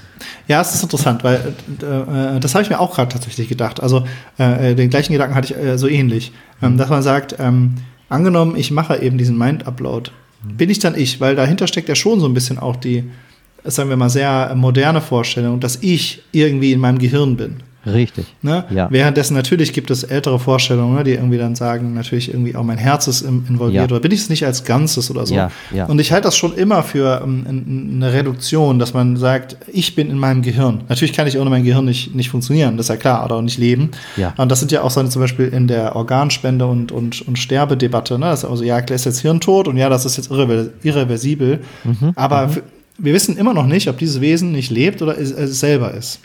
Ja, 0.48 0.60
es 0.60 0.74
ist 0.74 0.82
interessant, 0.82 1.24
weil 1.24 1.54
äh, 1.82 2.36
äh 2.36 2.40
das 2.40 2.54
habe 2.54 2.62
ich 2.62 2.70
mir 2.70 2.78
auch 2.80 2.94
gerade 2.94 3.12
tatsächlich 3.12 3.48
gedacht. 3.48 3.80
Also 3.80 4.04
äh, 4.38 4.74
den 4.74 4.90
gleichen 4.90 5.12
Gedanken 5.12 5.34
hatte 5.34 5.54
ich 5.54 5.58
äh, 5.58 5.78
so 5.78 5.88
ähnlich, 5.88 6.32
ähm, 6.62 6.72
mhm. 6.72 6.78
dass 6.78 6.90
man 6.90 7.02
sagt, 7.02 7.36
ähm, 7.38 7.74
angenommen, 8.08 8.56
ich 8.56 8.70
mache 8.70 9.00
eben 9.00 9.18
diesen 9.18 9.38
Mind-Upload, 9.38 10.10
mhm. 10.44 10.56
bin 10.56 10.70
ich 10.70 10.78
dann 10.78 10.94
ich, 10.94 11.20
weil 11.20 11.36
dahinter 11.36 11.66
steckt 11.66 11.88
ja 11.88 11.94
schon 11.94 12.20
so 12.20 12.26
ein 12.26 12.34
bisschen 12.34 12.58
auch 12.58 12.76
die, 12.76 13.04
sagen 13.64 13.88
wir 13.88 13.96
mal, 13.96 14.10
sehr 14.10 14.54
moderne 14.54 15.00
Vorstellung, 15.00 15.60
dass 15.60 15.78
ich 15.80 16.22
irgendwie 16.32 16.72
in 16.72 16.80
meinem 16.80 16.98
Gehirn 16.98 17.36
bin. 17.36 17.62
Richtig. 17.86 18.26
Ne? 18.42 18.64
Ja. 18.70 18.88
Währenddessen 18.90 19.34
natürlich 19.34 19.72
gibt 19.72 19.90
es 19.90 20.02
ältere 20.02 20.38
Vorstellungen, 20.38 20.96
ne, 20.96 21.04
die 21.04 21.12
irgendwie 21.12 21.38
dann 21.38 21.54
sagen, 21.54 21.94
natürlich 21.94 22.28
irgendwie 22.28 22.54
auch 22.54 22.62
mein 22.62 22.76
Herz 22.76 23.06
ist 23.06 23.22
involviert 23.22 23.90
ja. 23.90 23.96
oder 23.96 24.00
bin 24.00 24.12
ich 24.12 24.20
es 24.20 24.28
nicht 24.28 24.44
als 24.44 24.64
Ganzes 24.64 25.10
oder 25.10 25.24
so. 25.24 25.34
Ja, 25.34 25.50
ja. 25.72 25.86
Und 25.86 25.98
ich 25.98 26.12
halte 26.12 26.24
das 26.24 26.36
schon 26.36 26.54
immer 26.54 26.82
für 26.82 27.22
um, 27.22 27.46
ähm, 27.48 27.90
eine 27.94 28.12
Reduktion, 28.12 28.78
dass 28.78 28.92
man 28.92 29.16
sagt, 29.16 29.56
ich 29.72 29.94
bin 29.94 30.10
in 30.10 30.18
meinem 30.18 30.42
Gehirn. 30.42 30.82
Natürlich 30.88 31.14
kann 31.14 31.26
ich 31.26 31.38
ohne 31.38 31.48
mein 31.48 31.64
Gehirn 31.64 31.86
nicht, 31.86 32.14
nicht 32.14 32.28
funktionieren, 32.28 32.76
das 32.76 32.86
ist 32.86 32.90
ja 32.90 32.96
klar, 32.96 33.24
oder 33.24 33.36
auch 33.36 33.42
nicht 33.42 33.58
leben. 33.58 33.90
Ja. 34.16 34.34
Und 34.36 34.50
das 34.50 34.60
sind 34.60 34.72
ja 34.72 34.82
auch 34.82 34.90
so 34.90 35.02
zum 35.02 35.22
Beispiel 35.22 35.48
in 35.48 35.66
der 35.66 35.96
Organspende 35.96 36.66
und, 36.66 36.92
und, 36.92 37.26
und 37.26 37.38
Sterbedebatte. 37.38 38.18
Ne? 38.18 38.26
Das 38.26 38.44
ist 38.44 38.50
also, 38.50 38.62
ja, 38.62 38.78
ist 38.78 39.04
jetzt 39.06 39.20
Hirntod 39.20 39.68
und 39.68 39.76
ja, 39.78 39.88
das 39.88 40.04
ist 40.04 40.18
jetzt 40.18 40.30
irreversibel. 40.30 41.60
Mhm. 41.84 42.12
Aber 42.14 42.48
mhm. 42.48 42.62
wir 42.98 43.14
wissen 43.14 43.38
immer 43.38 43.54
noch 43.54 43.66
nicht, 43.66 43.88
ob 43.88 43.96
dieses 43.96 44.20
Wesen 44.20 44.52
nicht 44.52 44.70
lebt 44.70 45.00
oder 45.00 45.18
es, 45.18 45.30
es 45.30 45.60
selber 45.60 45.94
ist. 45.94 46.20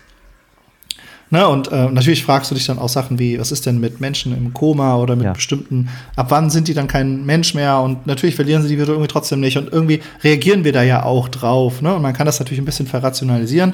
Ne, 1.31 1.47
und 1.47 1.71
äh, 1.71 1.89
natürlich 1.89 2.23
fragst 2.23 2.51
du 2.51 2.55
dich 2.55 2.67
dann 2.67 2.77
auch 2.77 2.89
Sachen 2.89 3.17
wie, 3.17 3.39
was 3.39 3.51
ist 3.51 3.65
denn 3.65 3.79
mit 3.79 3.99
Menschen 3.99 4.37
im 4.37 4.53
Koma 4.53 4.97
oder 4.97 5.15
mit 5.15 5.25
ja. 5.25 5.33
bestimmten, 5.33 5.89
ab 6.15 6.27
wann 6.29 6.51
sind 6.51 6.67
die 6.67 6.75
dann 6.75 6.87
kein 6.87 7.25
Mensch 7.25 7.55
mehr? 7.55 7.79
Und 7.79 8.05
natürlich 8.05 8.35
verlieren 8.35 8.61
sie 8.61 8.69
die 8.69 8.77
wieder 8.77 8.89
irgendwie 8.89 9.07
trotzdem 9.07 9.39
nicht. 9.39 9.57
Und 9.57 9.73
irgendwie 9.73 10.01
reagieren 10.23 10.63
wir 10.63 10.71
da 10.71 10.83
ja 10.83 11.03
auch 11.03 11.27
drauf. 11.27 11.81
Ne? 11.81 11.95
Und 11.95 12.03
man 12.03 12.13
kann 12.13 12.27
das 12.27 12.39
natürlich 12.39 12.61
ein 12.61 12.65
bisschen 12.65 12.85
verrationalisieren. 12.85 13.73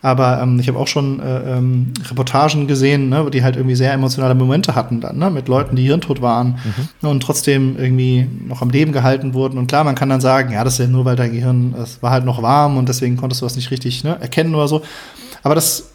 Aber 0.00 0.40
ähm, 0.40 0.60
ich 0.60 0.68
habe 0.68 0.78
auch 0.78 0.86
schon 0.86 1.20
äh, 1.20 1.56
ähm, 1.56 1.92
Reportagen 2.08 2.68
gesehen, 2.68 3.08
ne, 3.08 3.28
die 3.32 3.42
halt 3.42 3.56
irgendwie 3.56 3.74
sehr 3.74 3.92
emotionale 3.92 4.36
Momente 4.36 4.76
hatten 4.76 5.00
dann, 5.00 5.18
ne, 5.18 5.28
mit 5.28 5.48
Leuten, 5.48 5.74
die 5.74 5.82
hirntot 5.82 6.22
waren 6.22 6.60
mhm. 7.02 7.08
und 7.08 7.20
trotzdem 7.20 7.76
irgendwie 7.76 8.28
noch 8.46 8.62
am 8.62 8.70
Leben 8.70 8.92
gehalten 8.92 9.34
wurden. 9.34 9.58
Und 9.58 9.66
klar, 9.66 9.82
man 9.82 9.96
kann 9.96 10.08
dann 10.08 10.20
sagen, 10.20 10.52
ja, 10.52 10.62
das 10.62 10.74
ist 10.74 10.78
ja 10.78 10.86
nur, 10.86 11.04
weil 11.04 11.16
dein 11.16 11.32
Gehirn, 11.32 11.74
es 11.82 12.00
war 12.00 12.12
halt 12.12 12.24
noch 12.24 12.42
warm 12.42 12.76
und 12.76 12.88
deswegen 12.88 13.16
konntest 13.16 13.42
du 13.42 13.46
das 13.46 13.56
nicht 13.56 13.72
richtig 13.72 14.04
ne, 14.04 14.16
erkennen 14.20 14.54
oder 14.54 14.68
so. 14.68 14.82
Aber 15.42 15.56
das 15.56 15.90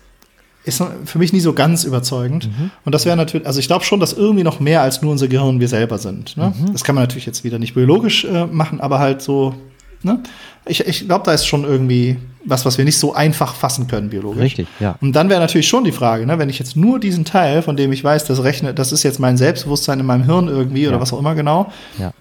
ist 0.66 0.82
für 1.06 1.20
mich 1.20 1.34
nie 1.34 1.40
so 1.40 1.54
ganz 1.54 1.84
überzeugend. 1.84 2.48
Mhm. 2.48 2.72
Und 2.86 2.96
das 2.96 3.06
wäre 3.06 3.18
natürlich, 3.18 3.46
also 3.46 3.60
ich 3.60 3.68
glaube 3.68 3.84
schon, 3.84 4.00
dass 4.00 4.14
irgendwie 4.14 4.44
noch 4.44 4.60
mehr 4.60 4.82
als 4.82 5.02
nur 5.02 5.12
unser 5.12 5.28
Gehirn 5.28 5.60
wir 5.60 5.68
selber 5.68 5.98
sind. 5.98 6.38
Ne? 6.38 6.54
Mhm. 6.58 6.72
Das 6.72 6.84
kann 6.84 6.96
man 6.96 7.04
natürlich 7.04 7.26
jetzt 7.26 7.44
wieder 7.44 7.60
nicht 7.60 7.74
biologisch 7.74 8.24
äh, 8.26 8.46
machen, 8.46 8.80
aber 8.80 9.00
halt 9.00 9.22
so, 9.22 9.56
ne? 10.04 10.24
Ich, 10.66 10.80
ich 10.88 11.06
glaube, 11.06 11.26
da 11.26 11.34
ist 11.34 11.46
schon 11.46 11.66
irgendwie 11.66 12.18
was, 12.46 12.66
was 12.66 12.78
wir 12.78 12.86
nicht 12.86 12.98
so 12.98 13.14
einfach 13.14 13.54
fassen 13.54 13.88
können, 13.88 14.10
biologisch. 14.10 14.42
Richtig, 14.42 14.68
ja. 14.80 14.96
Und 15.02 15.14
dann 15.14 15.30
wäre 15.30 15.42
natürlich 15.42 15.68
schon 15.68 15.84
die 15.84 15.92
Frage, 15.92 16.26
ne, 16.26 16.40
wenn 16.40 16.50
ich 16.50 16.60
jetzt 16.60 16.78
nur 16.78 17.00
diesen 17.00 17.26
Teil, 17.26 17.62
von 17.62 17.76
dem 17.76 17.92
ich 17.92 18.02
weiß, 18.02 18.24
das 18.26 18.44
rechne, 18.44 18.74
das 18.74 18.94
ist 18.94 19.04
jetzt 19.04 19.20
mein 19.20 19.36
Selbstbewusstsein 19.36 20.00
in 20.00 20.06
meinem 20.06 20.24
Hirn 20.24 20.48
irgendwie 20.48 20.84
ja. 20.84 20.90
oder 20.90 21.02
was 21.02 21.12
auch 21.12 21.20
immer 21.20 21.36
genau. 21.36 21.72
Ja. 22.00 22.14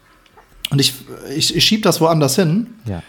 Und 0.70 0.80
ich, 0.80 0.94
ich, 1.36 1.54
ich 1.54 1.64
schiebe 1.64 1.82
das 1.82 2.00
woanders 2.00 2.34
hin. 2.34 2.68
Ja. 2.86 3.02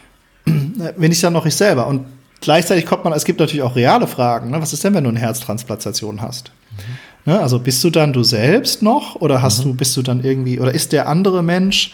Wenn 0.97 1.11
ich 1.11 1.21
dann 1.21 1.33
noch 1.33 1.45
ich 1.45 1.55
selber. 1.55 1.87
Und 1.87 2.05
Gleichzeitig 2.43 2.85
kommt 2.85 3.05
man, 3.05 3.13
es 3.13 3.23
gibt 3.23 3.39
natürlich 3.39 3.61
auch 3.61 3.77
reale 3.77 4.05
Fragen. 4.05 4.51
Ne? 4.51 4.61
Was 4.61 4.73
ist 4.73 4.83
denn, 4.83 4.93
wenn 4.93 5.05
du 5.05 5.09
eine 5.09 5.19
Herztransplantation 5.19 6.21
hast? 6.21 6.51
Mhm. 6.71 7.31
Ne? 7.31 7.39
Also 7.39 7.57
bist 7.57 7.81
du 7.85 7.89
dann 7.89 8.11
du 8.11 8.21
selbst 8.21 8.81
noch 8.81 9.15
oder 9.15 9.41
hast 9.41 9.59
mhm. 9.59 9.69
du, 9.69 9.73
bist 9.75 9.95
du 9.95 10.01
dann 10.01 10.25
irgendwie, 10.25 10.59
oder 10.59 10.73
ist 10.73 10.91
der 10.91 11.07
andere 11.07 11.41
Mensch 11.41 11.93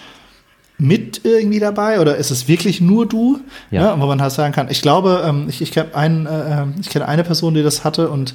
mit 0.80 1.22
irgendwie 1.24 1.60
dabei 1.60 2.00
oder 2.00 2.16
ist 2.16 2.32
es 2.32 2.48
wirklich 2.48 2.82
nur 2.82 3.06
du? 3.06 3.40
Ja. 3.70 3.92
ja 3.92 4.02
wo 4.02 4.08
man 4.08 4.24
halt 4.24 4.32
sagen 4.32 4.52
kann, 4.52 4.72
ich 4.72 4.82
glaube, 4.82 5.24
ähm, 5.24 5.46
ich, 5.50 5.62
ich 5.62 5.72
kenne 5.72 5.92
äh, 5.94 6.62
ähm, 6.62 6.74
ich 6.82 6.90
kenne 6.90 7.08
eine 7.08 7.24
Person, 7.24 7.54
die 7.54 7.62
das 7.62 7.84
hatte 7.84 8.10
und 8.10 8.34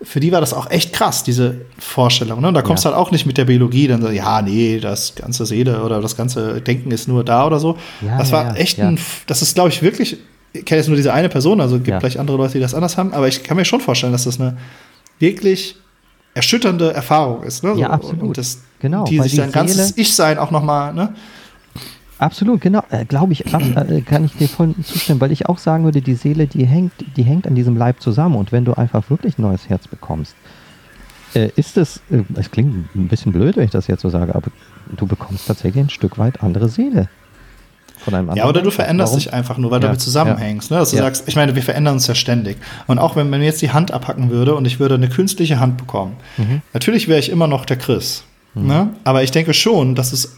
für 0.00 0.20
die 0.20 0.30
war 0.30 0.40
das 0.40 0.54
auch 0.54 0.70
echt 0.70 0.92
krass, 0.92 1.24
diese 1.24 1.62
Vorstellung. 1.80 2.42
Ne? 2.42 2.46
Und 2.46 2.54
da 2.54 2.62
kommst 2.62 2.84
du 2.84 2.90
ja. 2.90 2.94
halt 2.94 3.04
auch 3.04 3.10
nicht 3.10 3.26
mit 3.26 3.38
der 3.38 3.46
Biologie, 3.46 3.88
dann 3.88 4.02
so, 4.02 4.10
ja, 4.10 4.40
nee, 4.40 4.78
das 4.78 5.16
ganze 5.16 5.46
Seele 5.46 5.82
oder 5.82 6.00
das 6.00 6.16
ganze 6.16 6.60
Denken 6.60 6.92
ist 6.92 7.08
nur 7.08 7.24
da 7.24 7.44
oder 7.44 7.58
so. 7.58 7.76
Ja, 8.02 8.18
das 8.18 8.30
war 8.30 8.56
echt 8.56 8.78
ein, 8.78 9.00
das 9.26 9.42
ist, 9.42 9.56
glaube 9.56 9.70
ich, 9.70 9.82
wirklich, 9.82 10.12
ich 10.12 10.18
kenne 10.64 10.78
jetzt 10.78 10.88
nur 10.88 10.96
diese 10.96 11.12
eine 11.12 11.28
Person, 11.28 11.60
also 11.60 11.78
gibt 11.78 11.98
vielleicht 11.98 12.18
andere 12.18 12.36
Leute, 12.36 12.54
die 12.54 12.60
das 12.60 12.74
anders 12.74 12.96
haben, 12.96 13.12
aber 13.12 13.28
ich 13.28 13.42
kann 13.42 13.56
mir 13.56 13.64
schon 13.64 13.80
vorstellen, 13.80 14.12
dass 14.12 14.24
das 14.24 14.40
eine 14.40 14.56
wirklich 15.18 15.76
erschütternde 16.34 16.92
Erfahrung 16.92 17.42
ist. 17.42 17.64
Ne? 17.64 17.74
Ja, 17.76 17.90
absolut. 17.90 18.22
Und 18.22 18.38
das, 18.38 18.60
genau, 18.78 19.04
die 19.04 19.20
sich 19.20 19.34
sein 19.34 19.52
ganzes 19.52 19.96
Ich-Sein 19.96 20.38
auch 20.38 20.50
nochmal, 20.50 20.92
ne? 20.92 21.14
Absolut, 22.18 22.60
genau. 22.60 22.82
Äh, 22.90 23.04
Glaube 23.04 23.32
ich, 23.32 23.46
äh, 23.46 24.00
kann 24.02 24.24
ich 24.24 24.32
dir 24.36 24.48
voll 24.48 24.74
zustimmen, 24.82 25.20
weil 25.20 25.32
ich 25.32 25.46
auch 25.46 25.58
sagen 25.58 25.84
würde, 25.84 26.00
die 26.00 26.14
Seele, 26.14 26.46
die 26.46 26.64
hängt, 26.64 26.92
die 27.16 27.22
hängt 27.22 27.46
an 27.46 27.54
diesem 27.54 27.76
Leib 27.76 28.00
zusammen. 28.00 28.36
Und 28.36 28.52
wenn 28.52 28.64
du 28.64 28.72
einfach 28.74 29.10
wirklich 29.10 29.38
ein 29.38 29.42
neues 29.42 29.68
Herz 29.68 29.86
bekommst, 29.86 30.34
äh, 31.34 31.50
ist 31.56 31.76
es, 31.76 32.00
äh, 32.10 32.22
es 32.34 32.50
klingt 32.50 32.94
ein 32.94 33.08
bisschen 33.08 33.32
blöd, 33.32 33.56
wenn 33.56 33.64
ich 33.64 33.70
das 33.70 33.86
jetzt 33.86 34.00
so 34.00 34.08
sage, 34.08 34.34
aber 34.34 34.50
du 34.96 35.06
bekommst 35.06 35.46
tatsächlich 35.46 35.84
ein 35.84 35.90
Stück 35.90 36.18
weit 36.18 36.42
andere 36.42 36.68
Seele. 36.68 37.08
Von 37.98 38.14
einem 38.14 38.30
anderen 38.30 38.46
ja, 38.46 38.48
oder 38.48 38.62
du 38.62 38.70
veränderst 38.70 39.12
Warum? 39.12 39.24
dich 39.24 39.32
einfach 39.32 39.58
nur, 39.58 39.70
weil 39.70 39.76
ja, 39.76 39.80
du 39.80 39.86
damit 39.88 40.00
zusammenhängst. 40.00 40.70
Ne? 40.70 40.78
Dass 40.78 40.90
du 40.90 40.96
ja. 40.96 41.02
sagst, 41.02 41.24
ich 41.26 41.36
meine, 41.36 41.54
wir 41.54 41.62
verändern 41.62 41.94
uns 41.94 42.06
ja 42.06 42.14
ständig. 42.14 42.56
Und 42.86 42.98
auch 42.98 43.16
wenn 43.16 43.30
man 43.30 43.42
jetzt 43.42 43.62
die 43.62 43.70
Hand 43.70 43.90
abhacken 43.90 44.30
würde 44.30 44.54
und 44.54 44.64
ich 44.66 44.78
würde 44.78 44.94
eine 44.94 45.08
künstliche 45.08 45.60
Hand 45.60 45.76
bekommen, 45.76 46.16
mhm. 46.36 46.62
natürlich 46.72 47.08
wäre 47.08 47.18
ich 47.18 47.30
immer 47.30 47.46
noch 47.46 47.64
der 47.64 47.76
Chris. 47.76 48.24
Mhm. 48.54 48.66
Ne? 48.66 48.88
Aber 49.04 49.22
ich 49.22 49.30
denke 49.30 49.54
schon, 49.54 49.94
dass 49.94 50.12
es 50.12 50.36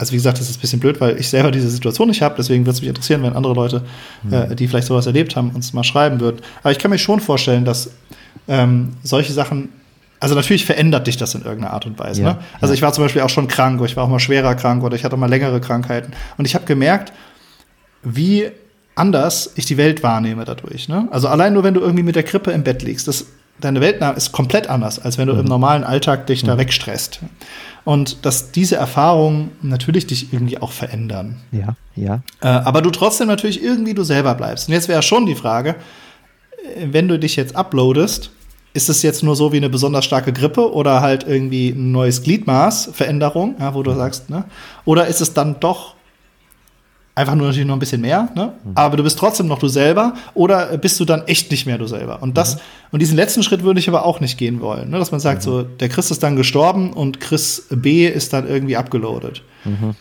also 0.00 0.12
wie 0.12 0.16
gesagt, 0.16 0.40
das 0.40 0.48
ist 0.48 0.56
ein 0.56 0.60
bisschen 0.62 0.80
blöd, 0.80 0.98
weil 1.02 1.20
ich 1.20 1.28
selber 1.28 1.50
diese 1.50 1.68
Situation 1.68 2.08
nicht 2.08 2.22
habe. 2.22 2.34
Deswegen 2.38 2.64
würde 2.64 2.70
es 2.70 2.80
mich 2.80 2.88
interessieren, 2.88 3.22
wenn 3.22 3.34
andere 3.34 3.52
Leute, 3.52 3.82
mhm. 4.22 4.32
äh, 4.32 4.56
die 4.56 4.66
vielleicht 4.66 4.86
sowas 4.86 5.04
erlebt 5.04 5.36
haben, 5.36 5.50
uns 5.50 5.74
mal 5.74 5.84
schreiben 5.84 6.20
würden. 6.20 6.38
Aber 6.62 6.72
ich 6.72 6.78
kann 6.78 6.90
mir 6.90 6.96
schon 6.96 7.20
vorstellen, 7.20 7.66
dass 7.66 7.90
ähm, 8.48 8.94
solche 9.02 9.34
Sachen, 9.34 9.68
also 10.20 10.34
natürlich 10.34 10.66
verändert 10.66 11.06
dich 11.06 11.16
das 11.16 11.34
in 11.34 11.42
irgendeiner 11.42 11.72
Art 11.72 11.86
und 11.86 11.98
Weise. 11.98 12.22
Ja, 12.22 12.32
ne? 12.34 12.38
Also 12.60 12.72
ja. 12.72 12.74
ich 12.74 12.82
war 12.82 12.92
zum 12.92 13.04
Beispiel 13.04 13.22
auch 13.22 13.30
schon 13.30 13.48
krank, 13.48 13.80
oder 13.80 13.88
ich 13.88 13.96
war 13.96 14.04
auch 14.04 14.08
mal 14.08 14.20
schwerer 14.20 14.54
krank 14.54 14.84
oder 14.84 14.94
ich 14.94 15.04
hatte 15.04 15.16
mal 15.16 15.30
längere 15.30 15.60
Krankheiten. 15.60 16.12
Und 16.36 16.44
ich 16.44 16.54
habe 16.54 16.66
gemerkt, 16.66 17.12
wie 18.02 18.50
anders 18.94 19.52
ich 19.56 19.64
die 19.64 19.78
Welt 19.78 20.02
wahrnehme 20.02 20.44
dadurch. 20.44 20.88
Ne? 20.88 21.08
Also 21.10 21.28
allein 21.28 21.54
nur, 21.54 21.64
wenn 21.64 21.74
du 21.74 21.80
irgendwie 21.80 22.02
mit 22.02 22.16
der 22.16 22.22
Krippe 22.22 22.50
im 22.50 22.62
Bett 22.62 22.82
liegst, 22.82 23.08
das, 23.08 23.26
deine 23.60 23.80
Welt 23.80 24.02
ist 24.16 24.32
komplett 24.32 24.68
anders, 24.68 24.98
als 24.98 25.16
wenn 25.16 25.26
du 25.26 25.32
mhm. 25.32 25.40
im 25.40 25.46
normalen 25.46 25.84
Alltag 25.84 26.26
dich 26.26 26.42
mhm. 26.42 26.48
da 26.48 26.58
wegstresst. 26.58 27.20
Und 27.84 28.26
dass 28.26 28.52
diese 28.52 28.76
Erfahrungen 28.76 29.52
natürlich 29.62 30.06
dich 30.06 30.34
irgendwie 30.34 30.58
auch 30.58 30.72
verändern. 30.72 31.36
Ja, 31.50 31.76
ja. 31.96 32.22
Äh, 32.42 32.48
aber 32.48 32.82
du 32.82 32.90
trotzdem 32.90 33.26
natürlich 33.26 33.62
irgendwie 33.62 33.94
du 33.94 34.02
selber 34.02 34.34
bleibst. 34.34 34.68
Und 34.68 34.74
jetzt 34.74 34.88
wäre 34.88 35.02
schon 35.02 35.24
die 35.24 35.34
Frage, 35.34 35.76
äh, 36.76 36.88
wenn 36.90 37.08
du 37.08 37.18
dich 37.18 37.36
jetzt 37.36 37.56
uploadest, 37.56 38.30
ist 38.72 38.88
es 38.88 39.02
jetzt 39.02 39.22
nur 39.22 39.36
so 39.36 39.52
wie 39.52 39.56
eine 39.56 39.68
besonders 39.68 40.04
starke 40.04 40.32
Grippe 40.32 40.72
oder 40.72 41.00
halt 41.00 41.24
irgendwie 41.26 41.70
ein 41.70 41.92
neues 41.92 42.22
Gliedmaß, 42.22 42.90
Veränderung, 42.92 43.56
ja, 43.58 43.74
wo 43.74 43.82
du 43.82 43.94
sagst, 43.94 44.30
ne? 44.30 44.44
Oder 44.84 45.06
ist 45.06 45.20
es 45.20 45.34
dann 45.34 45.58
doch 45.60 45.94
Einfach 47.16 47.34
nur 47.34 47.48
natürlich 47.48 47.66
noch 47.66 47.74
ein 47.74 47.80
bisschen 47.80 48.00
mehr, 48.00 48.30
ne? 48.36 48.54
Mhm. 48.64 48.72
aber 48.76 48.96
du 48.96 49.02
bist 49.02 49.18
trotzdem 49.18 49.48
noch 49.48 49.58
du 49.58 49.66
selber 49.66 50.14
oder 50.32 50.78
bist 50.78 50.98
du 51.00 51.04
dann 51.04 51.26
echt 51.26 51.50
nicht 51.50 51.66
mehr 51.66 51.76
du 51.76 51.86
selber? 51.86 52.22
Und 52.22 52.38
das, 52.38 52.54
mhm. 52.54 52.60
und 52.92 53.02
diesen 53.02 53.16
letzten 53.16 53.42
Schritt 53.42 53.62
würde 53.64 53.80
ich 53.80 53.88
aber 53.88 54.06
auch 54.06 54.20
nicht 54.20 54.38
gehen 54.38 54.60
wollen, 54.60 54.90
ne? 54.90 54.98
dass 54.98 55.10
man 55.10 55.20
sagt, 55.20 55.40
mhm. 55.40 55.44
so, 55.44 55.62
der 55.62 55.88
Chris 55.88 56.10
ist 56.12 56.22
dann 56.22 56.36
gestorben 56.36 56.92
und 56.92 57.20
Chris 57.20 57.66
B 57.68 58.06
ist 58.06 58.32
dann 58.32 58.48
irgendwie 58.48 58.76
abgeloadet. 58.76 59.42
Mhm. 59.64 59.96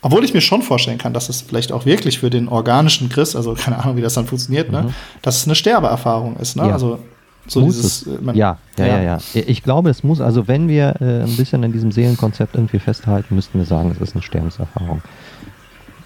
Obwohl 0.00 0.24
ich 0.24 0.32
mir 0.32 0.40
schon 0.40 0.62
vorstellen 0.62 0.98
kann, 0.98 1.12
dass 1.12 1.28
es 1.28 1.42
vielleicht 1.42 1.72
auch 1.72 1.84
wirklich 1.84 2.20
für 2.20 2.30
den 2.30 2.48
organischen 2.48 3.08
Chris, 3.08 3.34
also 3.34 3.54
keine 3.54 3.78
Ahnung, 3.82 3.96
wie 3.96 4.02
das 4.02 4.14
dann 4.14 4.26
funktioniert, 4.26 4.70
ne? 4.70 4.84
Mhm. 4.84 4.94
dass 5.20 5.38
es 5.38 5.46
eine 5.46 5.56
Sterbeerfahrung 5.56 6.36
ist. 6.36 6.56
Ne? 6.56 6.68
Ja. 6.68 6.72
Also 6.72 7.00
so 7.46 7.60
muss 7.60 7.76
dieses, 7.76 8.06
es. 8.06 8.20
Man, 8.20 8.36
ja, 8.36 8.58
ja, 8.76 8.86
ja, 8.86 9.02
ja, 9.02 9.18
ja. 9.34 9.42
Ich 9.46 9.62
glaube, 9.62 9.90
es 9.90 10.02
muss, 10.02 10.20
also 10.20 10.48
wenn 10.48 10.68
wir 10.68 10.96
äh, 11.00 11.22
ein 11.22 11.36
bisschen 11.36 11.64
an 11.64 11.72
diesem 11.72 11.92
Seelenkonzept 11.92 12.54
irgendwie 12.54 12.78
festhalten, 12.78 13.34
müssten 13.34 13.58
wir 13.58 13.66
sagen, 13.66 13.90
es 13.90 14.00
ist 14.00 14.14
eine 14.14 14.22
Sterbenserfahrung. 14.22 15.02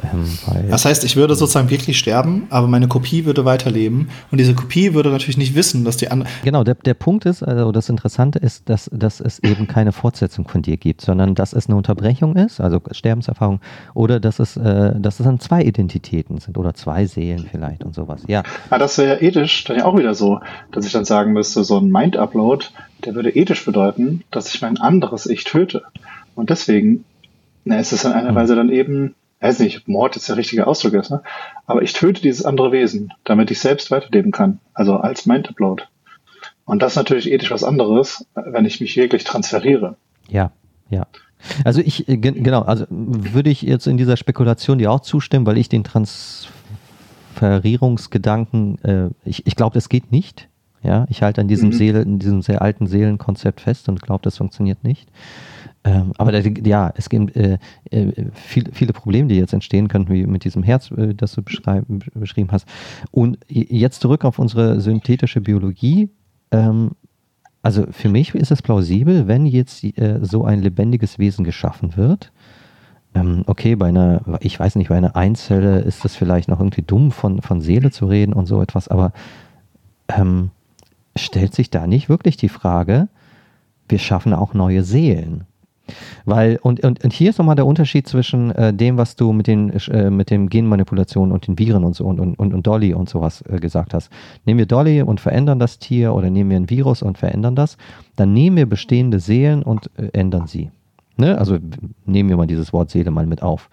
Ähm, 0.03 0.27
das 0.71 0.85
heißt, 0.85 1.05
ich 1.05 1.17
würde 1.17 1.35
sozusagen 1.35 1.71
wirklich 1.71 1.99
sterben, 1.99 2.47
aber 2.51 2.67
meine 2.67 2.89
Kopie 2.89 3.25
würde 3.25 3.45
weiterleben 3.45 4.09
und 4.31 4.39
diese 4.39 4.55
Kopie 4.55 4.95
würde 4.95 5.11
natürlich 5.11 5.39
nicht 5.39 5.55
wissen, 5.55 5.85
dass 5.85 5.97
die 5.97 6.11
andere. 6.11 6.29
Genau, 6.45 6.65
der, 6.65 6.75
der 6.75 6.95
Punkt 6.95 7.25
ist, 7.27 7.43
also 7.43 7.73
das 7.73 7.89
Interessante 7.89 8.39
ist, 8.39 8.69
dass, 8.69 8.91
dass 8.93 9.21
es 9.21 9.39
eben 9.41 9.67
keine 9.67 9.93
Fortsetzung 9.93 10.49
von 10.49 10.63
dir 10.63 10.77
gibt, 10.77 11.01
sondern 11.01 11.35
dass 11.35 11.53
es 11.53 11.69
eine 11.69 11.77
Unterbrechung 11.77 12.37
ist, 12.37 12.61
also 12.61 12.81
Sterbenserfahrung, 12.91 13.61
oder 13.95 14.21
dass 14.21 14.39
es, 14.39 14.57
äh, 14.57 14.93
dass 14.99 15.21
es 15.21 15.25
dann 15.25 15.41
zwei 15.41 15.63
Identitäten 15.63 16.39
sind 16.39 16.59
oder 16.59 16.75
zwei 16.75 17.07
Seelen 17.07 17.47
vielleicht 17.51 17.85
und 17.85 17.95
sowas. 17.95 18.23
Ja. 18.27 18.41
Aber 18.67 18.77
ah, 18.77 18.79
das 18.79 18.99
wäre 18.99 19.15
ja 19.15 19.29
ethisch 19.29 19.65
dann 19.65 19.79
ja 19.79 19.85
auch 19.85 19.97
wieder 19.97 20.15
so, 20.15 20.41
dass 20.71 20.87
ich 20.87 20.93
dann 20.93 21.05
sagen 21.05 21.33
müsste, 21.33 21.65
so 21.65 21.79
ein 21.79 21.91
Mind-Upload, 21.91 22.67
der 23.05 23.15
würde 23.15 23.31
ethisch 23.31 23.65
bedeuten, 23.65 24.25
dass 24.31 24.55
ich 24.55 24.63
mein 24.63 24.79
anderes 24.79 25.27
Ich 25.27 25.45
töte. 25.45 25.83
Und 26.35 26.51
deswegen 26.51 27.05
na, 27.65 27.79
ist 27.79 27.93
es 27.93 28.05
in 28.05 28.13
einer 28.13 28.31
hm. 28.31 28.35
Weise 28.35 28.57
dann 28.57 28.71
eben 28.71 29.15
weiß 29.43 29.59
nicht, 29.59 29.89
Mord 29.89 30.15
jetzt 30.15 30.29
der 30.29 30.37
richtige 30.37 30.67
Ausdruck 30.67 30.93
ist, 30.95 31.11
ne? 31.11 31.23
aber 31.67 31.83
ich 31.83 31.93
töte 31.93 32.23
dieses 32.23 32.45
andere 32.45 32.73
Wesen, 32.73 33.13
damit 33.25 33.51
ich 33.51 33.61
selbst 33.61 33.91
weiterleben 33.91 34.33
kann, 34.33 34.61
also 34.73 34.97
als 34.97 35.27
Mind-Upload. 35.27 35.83
Und 36.65 36.83
das 36.83 36.93
ist 36.93 36.97
natürlich 36.97 37.31
ethisch 37.31 37.51
was 37.51 37.65
anderes, 37.65 38.25
wenn 38.35 38.65
ich 38.65 38.81
mich 38.81 38.97
wirklich 38.97 39.25
transferiere. 39.25 39.97
Ja, 40.29 40.53
ja. 40.91 41.07
Also 41.65 41.81
ich, 41.81 42.09
äh, 42.09 42.17
genau, 42.17 42.63
also 42.63 42.87
würde 42.89 43.51
ich 43.51 43.63
jetzt 43.63 43.89
in 43.89 43.97
dieser 43.97 44.17
Spekulation 44.17 44.79
dir 44.79 44.93
auch 44.93 45.01
zustimmen, 45.01 45.45
weil 45.45 45.59
ich 45.59 45.69
den 45.69 45.83
Transferierungsgedanken, 45.83 48.79
äh, 48.85 49.09
ich, 49.25 49.45
ich 49.47 49.57
glaube, 49.57 49.75
das 49.75 49.89
geht 49.89 50.13
nicht. 50.13 50.49
Ja, 50.85 51.07
ich 51.11 51.23
halte 51.23 51.41
an 51.41 51.49
diesem 51.49 51.71
mhm. 51.71 51.75
Seele, 51.75 52.07
diesem 52.07 52.43
sehr 52.43 52.63
alten 52.63 52.87
Seelenkonzept 52.87 53.61
fest 53.61 53.89
und 53.89 54.01
glaube, 54.03 54.23
das 54.23 54.37
funktioniert 54.37 54.85
nicht. 54.85 55.09
Ähm, 55.85 56.13
aber 56.17 56.31
da, 56.31 56.39
ja, 56.39 56.93
es 56.97 57.09
gibt 57.09 57.35
äh, 57.37 57.59
äh, 57.91 58.31
viel, 58.33 58.71
viele 58.73 58.93
Probleme, 58.93 59.29
die 59.29 59.37
jetzt 59.37 59.53
entstehen 59.53 59.89
könnten, 59.89 60.13
wie 60.13 60.27
mit 60.27 60.45
diesem 60.45 60.63
Herz, 60.63 60.91
äh, 60.93 61.15
das 61.15 61.33
du 61.33 61.43
beschrieben 61.43 62.53
hast. 62.53 62.69
Und 63.11 63.39
jetzt 63.49 64.01
zurück 64.01 64.25
auf 64.25 64.39
unsere 64.39 64.81
synthetische 64.81 65.41
Biologie. 65.41 66.11
Ähm, 66.53 66.93
also 67.63 67.87
für 67.91 68.09
mich 68.09 68.35
ist 68.35 68.51
es 68.51 68.63
plausibel, 68.63 69.27
wenn 69.27 69.47
jetzt 69.47 69.83
äh, 69.85 70.21
so 70.23 70.45
ein 70.45 70.63
lebendiges 70.63 71.19
Wesen 71.19 71.45
geschaffen 71.45 71.97
wird. 71.97 72.33
Ähm, 73.15 73.43
okay, 73.47 73.75
bei 73.75 73.89
einer, 73.89 74.23
ich 74.41 74.59
weiß 74.59 74.77
nicht, 74.77 74.89
bei 74.89 74.97
einer 74.97 75.17
Einzelle 75.17 75.81
ist 75.81 76.05
es 76.05 76.17
vielleicht 76.17 76.49
noch 76.49 76.61
irgendwie 76.61 76.83
dumm, 76.83 77.11
von, 77.11 77.43
von 77.43 77.61
Seele 77.61 77.91
zu 77.91 78.07
reden 78.07 78.33
und 78.33 78.47
so 78.47 78.63
etwas, 78.63 78.89
aber 78.89 79.13
ähm, 80.09 80.51
stellt 81.17 81.55
sich 81.55 81.71
da 81.71 81.87
nicht 81.87 82.09
wirklich 82.09 82.37
die 82.37 82.49
Frage, 82.49 83.09
wir 83.89 83.99
schaffen 83.99 84.33
auch 84.33 84.55
neue 84.55 84.83
Seelen. 84.83 85.45
Weil, 86.25 86.59
und, 86.63 86.83
und, 86.85 87.03
und 87.03 87.13
hier 87.13 87.31
ist 87.31 87.39
nochmal 87.39 87.57
der 87.57 87.67
Unterschied 87.67 88.07
zwischen 88.07 88.51
äh, 88.53 88.73
dem, 88.73 88.97
was 88.97 89.17
du 89.17 89.33
mit 89.33 89.47
den, 89.47 89.71
äh, 89.71 90.11
mit 90.11 90.31
den 90.31 90.49
Genmanipulationen 90.49 91.33
und 91.33 91.47
den 91.47 91.59
Viren 91.59 91.85
und 91.85 91.95
so 91.95 92.07
und, 92.07 92.21
und, 92.21 92.39
und 92.39 92.67
Dolly 92.67 92.95
und 92.95 93.09
sowas 93.09 93.43
äh, 93.49 93.59
gesagt 93.59 93.95
hast. 93.95 94.11
Nehmen 94.45 94.59
wir 94.59 94.67
Dolly 94.67 95.03
und 95.03 95.21
verändern 95.21 95.59
das 95.59 95.79
Tier 95.79 96.15
oder 96.15 96.31
nehmen 96.31 96.51
wir 96.51 96.57
ein 96.57 96.71
Virus 96.71 97.03
und 97.03 97.19
verändern 97.19 97.57
das, 97.57 97.77
dann 98.17 98.33
nehmen 98.33 98.57
wir 98.57 98.67
bestehende 98.67 99.21
Seelen 99.21 99.63
und 99.63 99.91
äh, 99.97 100.09
ändern 100.13 100.47
sie. 100.47 100.71
Ne? 101.17 101.37
Also 101.39 101.59
nehmen 102.07 102.29
wir 102.29 102.37
mal 102.37 102.47
dieses 102.47 102.73
Wort 102.73 102.91
Seele 102.91 103.11
mal 103.11 103.27
mit 103.27 103.43
auf. 103.43 103.69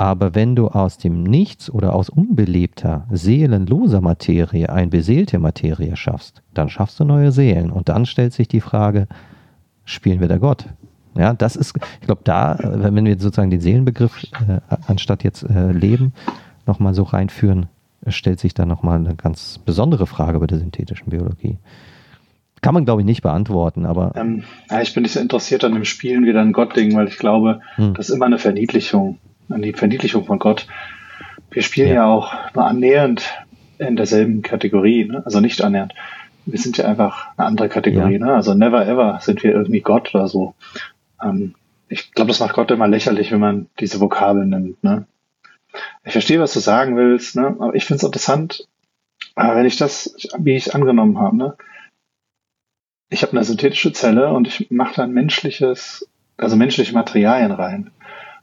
Aber 0.00 0.34
wenn 0.34 0.56
du 0.56 0.68
aus 0.68 0.96
dem 0.96 1.24
Nichts 1.24 1.68
oder 1.68 1.94
aus 1.94 2.08
unbelebter, 2.08 3.06
seelenloser 3.10 4.00
Materie 4.00 4.70
ein 4.70 4.88
beseelte 4.88 5.38
Materie 5.38 5.94
schaffst, 5.94 6.42
dann 6.54 6.70
schaffst 6.70 6.98
du 7.00 7.04
neue 7.04 7.32
Seelen. 7.32 7.70
Und 7.70 7.90
dann 7.90 8.06
stellt 8.06 8.32
sich 8.32 8.48
die 8.48 8.62
Frage, 8.62 9.08
spielen 9.84 10.20
wir 10.20 10.28
da 10.28 10.38
Gott? 10.38 10.68
Ja, 11.16 11.34
das 11.34 11.56
ist, 11.56 11.74
ich 12.00 12.06
glaube, 12.06 12.22
da, 12.24 12.54
äh, 12.54 12.94
wenn 12.94 13.04
wir 13.04 13.18
sozusagen 13.18 13.50
den 13.50 13.60
Seelenbegriff 13.60 14.24
äh, 14.48 14.60
anstatt 14.86 15.24
jetzt 15.24 15.42
äh, 15.42 15.72
Leben 15.72 16.12
nochmal 16.66 16.94
so 16.94 17.02
reinführen, 17.02 17.66
stellt 18.06 18.40
sich 18.40 18.54
da 18.54 18.66
nochmal 18.66 18.98
eine 18.98 19.14
ganz 19.14 19.58
besondere 19.58 20.06
Frage 20.06 20.38
bei 20.38 20.46
der 20.46 20.58
synthetischen 20.58 21.10
Biologie. 21.10 21.58
Kann 22.62 22.74
man, 22.74 22.84
glaube 22.84 23.00
ich, 23.00 23.06
nicht 23.06 23.22
beantworten, 23.22 23.86
aber. 23.86 24.12
Ähm, 24.16 24.44
ja, 24.70 24.82
ich 24.82 24.92
bin 24.92 25.02
nicht 25.02 25.12
so 25.12 25.20
interessiert 25.20 25.64
an 25.64 25.72
dem 25.72 25.84
Spielen 25.84 26.26
wie 26.26 26.52
Gott-Ding, 26.52 26.94
weil 26.94 27.08
ich 27.08 27.18
glaube, 27.18 27.60
hm. 27.76 27.94
das 27.94 28.08
ist 28.08 28.14
immer 28.14 28.26
eine 28.26 28.38
Verniedlichung, 28.38 29.18
an 29.48 29.62
die 29.62 29.72
Verniedlichung 29.72 30.24
von 30.24 30.38
Gott. 30.38 30.66
Wir 31.50 31.62
spielen 31.62 31.88
ja, 31.88 31.94
ja 31.94 32.06
auch 32.06 32.32
nur 32.54 32.66
annähernd 32.66 33.24
in 33.78 33.96
derselben 33.96 34.42
Kategorie, 34.42 35.06
ne? 35.06 35.22
also 35.24 35.40
nicht 35.40 35.62
annähernd. 35.62 35.94
Wir 36.46 36.58
sind 36.58 36.76
ja 36.76 36.86
einfach 36.86 37.28
eine 37.36 37.46
andere 37.46 37.68
Kategorie, 37.68 38.18
ja. 38.18 38.26
ne? 38.26 38.34
Also 38.34 38.54
never 38.54 38.86
ever 38.86 39.18
sind 39.20 39.42
wir 39.42 39.52
irgendwie 39.52 39.80
Gott 39.80 40.14
oder 40.14 40.26
so. 40.26 40.54
Ähm, 41.22 41.54
ich 41.88 42.12
glaube, 42.12 42.28
das 42.28 42.40
macht 42.40 42.54
Gott 42.54 42.70
immer 42.70 42.88
lächerlich, 42.88 43.32
wenn 43.32 43.40
man 43.40 43.66
diese 43.78 44.00
Vokabeln 44.00 44.48
nimmt. 44.48 44.82
Ne? 44.84 45.06
Ich 46.04 46.12
verstehe, 46.12 46.40
was 46.40 46.52
du 46.52 46.60
sagen 46.60 46.96
willst, 46.96 47.36
ne? 47.36 47.56
aber 47.58 47.74
ich 47.74 47.84
finde 47.84 47.98
es 47.98 48.04
interessant, 48.04 48.68
aber 49.34 49.56
wenn 49.56 49.66
ich 49.66 49.76
das, 49.76 50.14
wie 50.38 50.54
ich 50.54 50.66
es 50.66 50.74
angenommen 50.74 51.18
habe, 51.18 51.36
ne? 51.36 51.56
ich 53.10 53.22
habe 53.22 53.32
eine 53.32 53.44
synthetische 53.44 53.92
Zelle 53.92 54.32
und 54.32 54.46
ich 54.46 54.70
mache 54.70 54.94
da 54.96 55.02
ein 55.02 55.12
menschliches, 55.12 56.08
also 56.36 56.56
menschliche 56.56 56.94
Materialien 56.94 57.52
rein. 57.52 57.90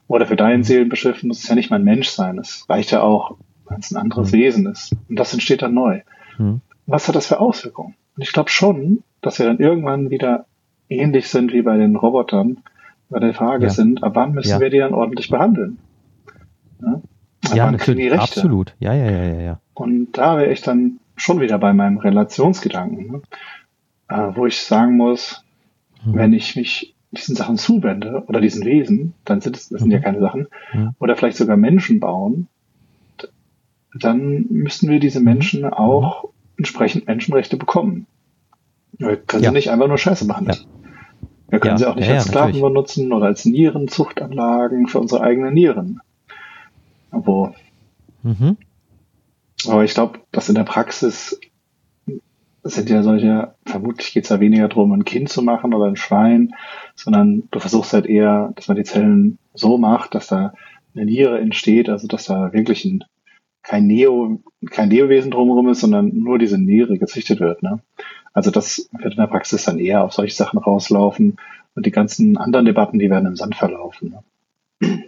Oder 0.06 0.26
für 0.26 0.36
dein 0.36 0.62
Seelenbeschiff 0.62 1.22
muss 1.22 1.42
es 1.42 1.48
ja 1.48 1.54
nicht 1.54 1.70
mal 1.70 1.76
ein 1.76 1.84
Mensch 1.84 2.08
sein. 2.08 2.38
Es 2.38 2.68
reicht 2.68 2.90
ja 2.90 3.02
auch, 3.02 3.36
wenn 3.68 3.80
es 3.80 3.90
ein 3.90 3.96
anderes 3.96 4.32
mhm. 4.32 4.36
Wesen 4.36 4.66
ist. 4.66 4.94
Und 5.08 5.16
das 5.18 5.32
entsteht 5.32 5.62
dann 5.62 5.74
neu. 5.74 6.02
Mhm. 6.38 6.60
Was 6.86 7.08
hat 7.08 7.16
das 7.16 7.26
für 7.26 7.40
Auswirkungen? 7.40 7.94
Und 8.16 8.22
ich 8.22 8.32
glaube 8.32 8.50
schon, 8.50 9.02
dass 9.20 9.38
wir 9.38 9.46
dann 9.46 9.58
irgendwann 9.58 10.10
wieder 10.10 10.46
ähnlich 10.88 11.28
sind 11.28 11.52
wie 11.52 11.62
bei 11.62 11.76
den 11.76 11.96
Robotern, 11.96 12.58
bei 13.08 13.18
der 13.18 13.34
Frage 13.34 13.64
ja. 13.64 13.70
sind, 13.70 14.02
ab 14.02 14.12
wann 14.14 14.32
müssen 14.32 14.50
ja. 14.50 14.60
wir 14.60 14.70
die 14.70 14.78
dann 14.78 14.94
ordentlich 14.94 15.30
behandeln? 15.30 15.78
Ja, 16.80 17.02
ja 17.54 17.70
natürlich, 17.70 18.12
absolut. 18.12 18.74
Ja, 18.78 18.94
ja, 18.94 19.10
ja, 19.10 19.24
ja, 19.24 19.40
ja. 19.40 19.60
Und 19.74 20.18
da 20.18 20.36
wäre 20.36 20.52
ich 20.52 20.60
dann 20.60 20.98
schon 21.16 21.40
wieder 21.40 21.58
bei 21.58 21.72
meinem 21.72 21.98
Relationsgedanken, 21.98 23.06
ne? 23.10 23.22
äh, 24.08 24.36
wo 24.36 24.46
ich 24.46 24.60
sagen 24.60 24.96
muss, 24.96 25.44
mhm. 26.04 26.14
wenn 26.14 26.32
ich 26.32 26.56
mich 26.56 26.94
diesen 27.10 27.36
Sachen 27.36 27.56
zuwende 27.56 28.24
oder 28.26 28.40
diesen 28.40 28.64
Wesen, 28.64 29.14
dann 29.24 29.40
sind 29.40 29.56
es, 29.56 29.68
das 29.68 29.80
sind 29.80 29.88
mhm. 29.88 29.94
ja 29.94 30.00
keine 30.00 30.20
Sachen, 30.20 30.48
mhm. 30.72 30.94
oder 30.98 31.16
vielleicht 31.16 31.36
sogar 31.36 31.56
Menschen 31.56 32.00
bauen, 32.00 32.48
dann 33.98 34.46
müssten 34.50 34.88
wir 34.88 35.00
diese 35.00 35.20
Menschen 35.20 35.62
mhm. 35.62 35.72
auch 35.72 36.28
entsprechend 36.56 37.06
Menschenrechte 37.06 37.56
bekommen. 37.56 38.06
Wir 38.98 39.16
können 39.16 39.44
ja. 39.44 39.50
sie 39.50 39.54
nicht 39.54 39.70
einfach 39.70 39.88
nur 39.88 39.98
Scheiße 39.98 40.26
behandeln. 40.26 40.58
Ja. 40.58 40.78
Wir 41.50 41.60
können 41.60 41.74
ja, 41.74 41.78
sie 41.78 41.86
auch 41.86 41.96
nicht 41.96 42.10
als 42.10 42.24
Sklaven 42.24 42.48
natürlich. 42.48 42.62
benutzen 42.62 43.12
oder 43.12 43.26
als 43.26 43.44
Nierenzuchtanlagen 43.44 44.86
für 44.86 44.98
unsere 45.00 45.22
eigenen 45.22 45.54
Nieren. 45.54 46.00
Wo. 47.10 47.54
Mhm. 48.22 48.58
Aber 49.66 49.84
ich 49.84 49.94
glaube, 49.94 50.20
dass 50.30 50.48
in 50.48 50.54
der 50.54 50.64
Praxis 50.64 51.40
sind 52.62 52.90
ja 52.90 53.02
solche, 53.02 53.54
vermutlich 53.64 54.12
geht 54.12 54.24
es 54.24 54.30
ja 54.30 54.40
weniger 54.40 54.68
darum, 54.68 54.92
ein 54.92 55.04
Kind 55.04 55.28
zu 55.30 55.42
machen 55.42 55.72
oder 55.72 55.86
ein 55.86 55.96
Schwein, 55.96 56.54
sondern 56.94 57.44
du 57.50 57.60
versuchst 57.60 57.92
halt 57.92 58.06
eher, 58.06 58.52
dass 58.56 58.68
man 58.68 58.76
die 58.76 58.84
Zellen 58.84 59.38
so 59.54 59.78
macht, 59.78 60.14
dass 60.14 60.26
da 60.26 60.52
eine 60.94 61.06
Niere 61.06 61.38
entsteht, 61.38 61.88
also 61.88 62.08
dass 62.08 62.26
da 62.26 62.52
wirklich 62.52 62.84
ein, 62.84 63.04
kein 63.62 63.86
Neo, 63.86 64.42
kein 64.70 64.88
Neowesen 64.88 65.30
drumherum 65.30 65.68
ist, 65.68 65.80
sondern 65.80 66.10
nur 66.14 66.38
diese 66.38 66.58
Niere 66.58 66.98
gezüchtet 66.98 67.40
wird. 67.40 67.62
Ne? 67.62 67.80
Also 68.32 68.50
das 68.50 68.88
wird 68.92 69.14
in 69.14 69.20
der 69.20 69.26
Praxis 69.26 69.64
dann 69.64 69.78
eher 69.78 70.04
auf 70.04 70.12
solche 70.12 70.34
Sachen 70.34 70.58
rauslaufen 70.58 71.38
und 71.74 71.86
die 71.86 71.90
ganzen 71.90 72.36
anderen 72.36 72.66
Debatten, 72.66 72.98
die 72.98 73.10
werden 73.10 73.26
im 73.26 73.36
Sand 73.36 73.56
verlaufen. 73.56 74.16
Ne? 74.80 75.04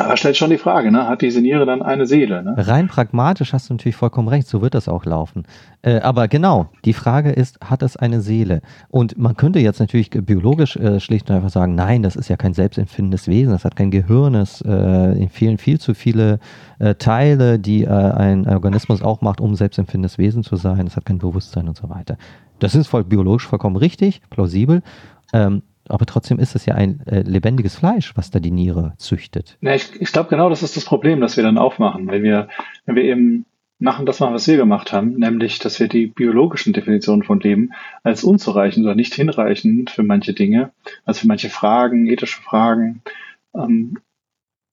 Aber 0.00 0.16
stellt 0.16 0.36
schon 0.36 0.50
die 0.50 0.58
Frage, 0.58 0.90
ne? 0.90 1.06
hat 1.06 1.22
diese 1.22 1.40
Niere 1.40 1.66
dann 1.66 1.82
eine 1.82 2.06
Seele? 2.06 2.42
Ne? 2.42 2.54
Rein 2.56 2.88
pragmatisch 2.88 3.52
hast 3.52 3.68
du 3.68 3.74
natürlich 3.74 3.96
vollkommen 3.96 4.28
recht, 4.28 4.46
so 4.46 4.62
wird 4.62 4.74
das 4.74 4.88
auch 4.88 5.04
laufen. 5.04 5.44
Äh, 5.82 6.00
aber 6.00 6.28
genau, 6.28 6.70
die 6.84 6.92
Frage 6.92 7.30
ist, 7.30 7.60
hat 7.60 7.82
es 7.82 7.96
eine 7.96 8.20
Seele? 8.20 8.60
Und 8.88 9.18
man 9.18 9.36
könnte 9.36 9.58
jetzt 9.58 9.80
natürlich 9.80 10.10
biologisch 10.10 10.76
äh, 10.76 11.00
schlicht 11.00 11.30
und 11.30 11.36
einfach 11.36 11.50
sagen, 11.50 11.74
nein, 11.74 12.02
das 12.02 12.16
ist 12.16 12.28
ja 12.28 12.36
kein 12.36 12.54
selbstempfindendes 12.54 13.28
Wesen, 13.28 13.52
das 13.52 13.64
hat 13.64 13.76
kein 13.76 13.90
Gehirn, 13.90 14.34
es 14.34 14.60
äh, 14.62 15.28
fehlen 15.28 15.58
viel 15.58 15.80
zu 15.80 15.94
viele 15.94 16.38
äh, 16.78 16.94
Teile, 16.94 17.58
die 17.58 17.84
äh, 17.84 17.88
ein 17.88 18.48
Organismus 18.48 19.02
auch 19.02 19.20
macht, 19.20 19.40
um 19.40 19.54
selbstempfindendes 19.54 20.18
Wesen 20.18 20.42
zu 20.42 20.56
sein, 20.56 20.86
es 20.86 20.96
hat 20.96 21.04
kein 21.04 21.18
Bewusstsein 21.18 21.68
und 21.68 21.76
so 21.76 21.88
weiter. 21.88 22.16
Das 22.58 22.74
ist 22.74 22.88
voll 22.88 23.04
biologisch 23.04 23.46
vollkommen 23.46 23.76
richtig, 23.76 24.20
plausibel. 24.30 24.82
Ähm, 25.32 25.62
aber 25.88 26.06
trotzdem 26.06 26.38
ist 26.38 26.54
es 26.54 26.66
ja 26.66 26.74
ein 26.74 27.00
äh, 27.06 27.22
lebendiges 27.22 27.76
Fleisch, 27.76 28.16
was 28.16 28.30
da 28.30 28.40
die 28.40 28.50
Niere 28.50 28.94
züchtet. 28.98 29.56
Ja, 29.60 29.74
ich, 29.74 30.00
ich 30.00 30.12
glaube, 30.12 30.30
genau 30.30 30.48
das 30.48 30.62
ist 30.62 30.76
das 30.76 30.84
Problem, 30.84 31.20
das 31.20 31.36
wir 31.36 31.44
dann 31.44 31.58
aufmachen, 31.58 32.08
wenn 32.08 32.22
wir, 32.22 32.48
wenn 32.86 32.96
wir 32.96 33.04
eben 33.04 33.44
machen 33.78 34.06
das 34.06 34.20
machen, 34.20 34.34
was 34.34 34.48
wir 34.48 34.56
gemacht 34.56 34.92
haben, 34.92 35.14
nämlich, 35.14 35.58
dass 35.60 35.78
wir 35.78 35.88
die 35.88 36.06
biologischen 36.06 36.72
Definitionen 36.72 37.22
von 37.22 37.40
Leben 37.40 37.70
als 38.02 38.24
unzureichend 38.24 38.84
oder 38.84 38.94
nicht 38.94 39.14
hinreichend 39.14 39.90
für 39.90 40.02
manche 40.02 40.32
Dinge, 40.32 40.72
also 41.04 41.20
für 41.20 41.28
manche 41.28 41.48
Fragen, 41.48 42.06
ethische 42.08 42.42
Fragen, 42.42 43.02
ähm, 43.54 43.98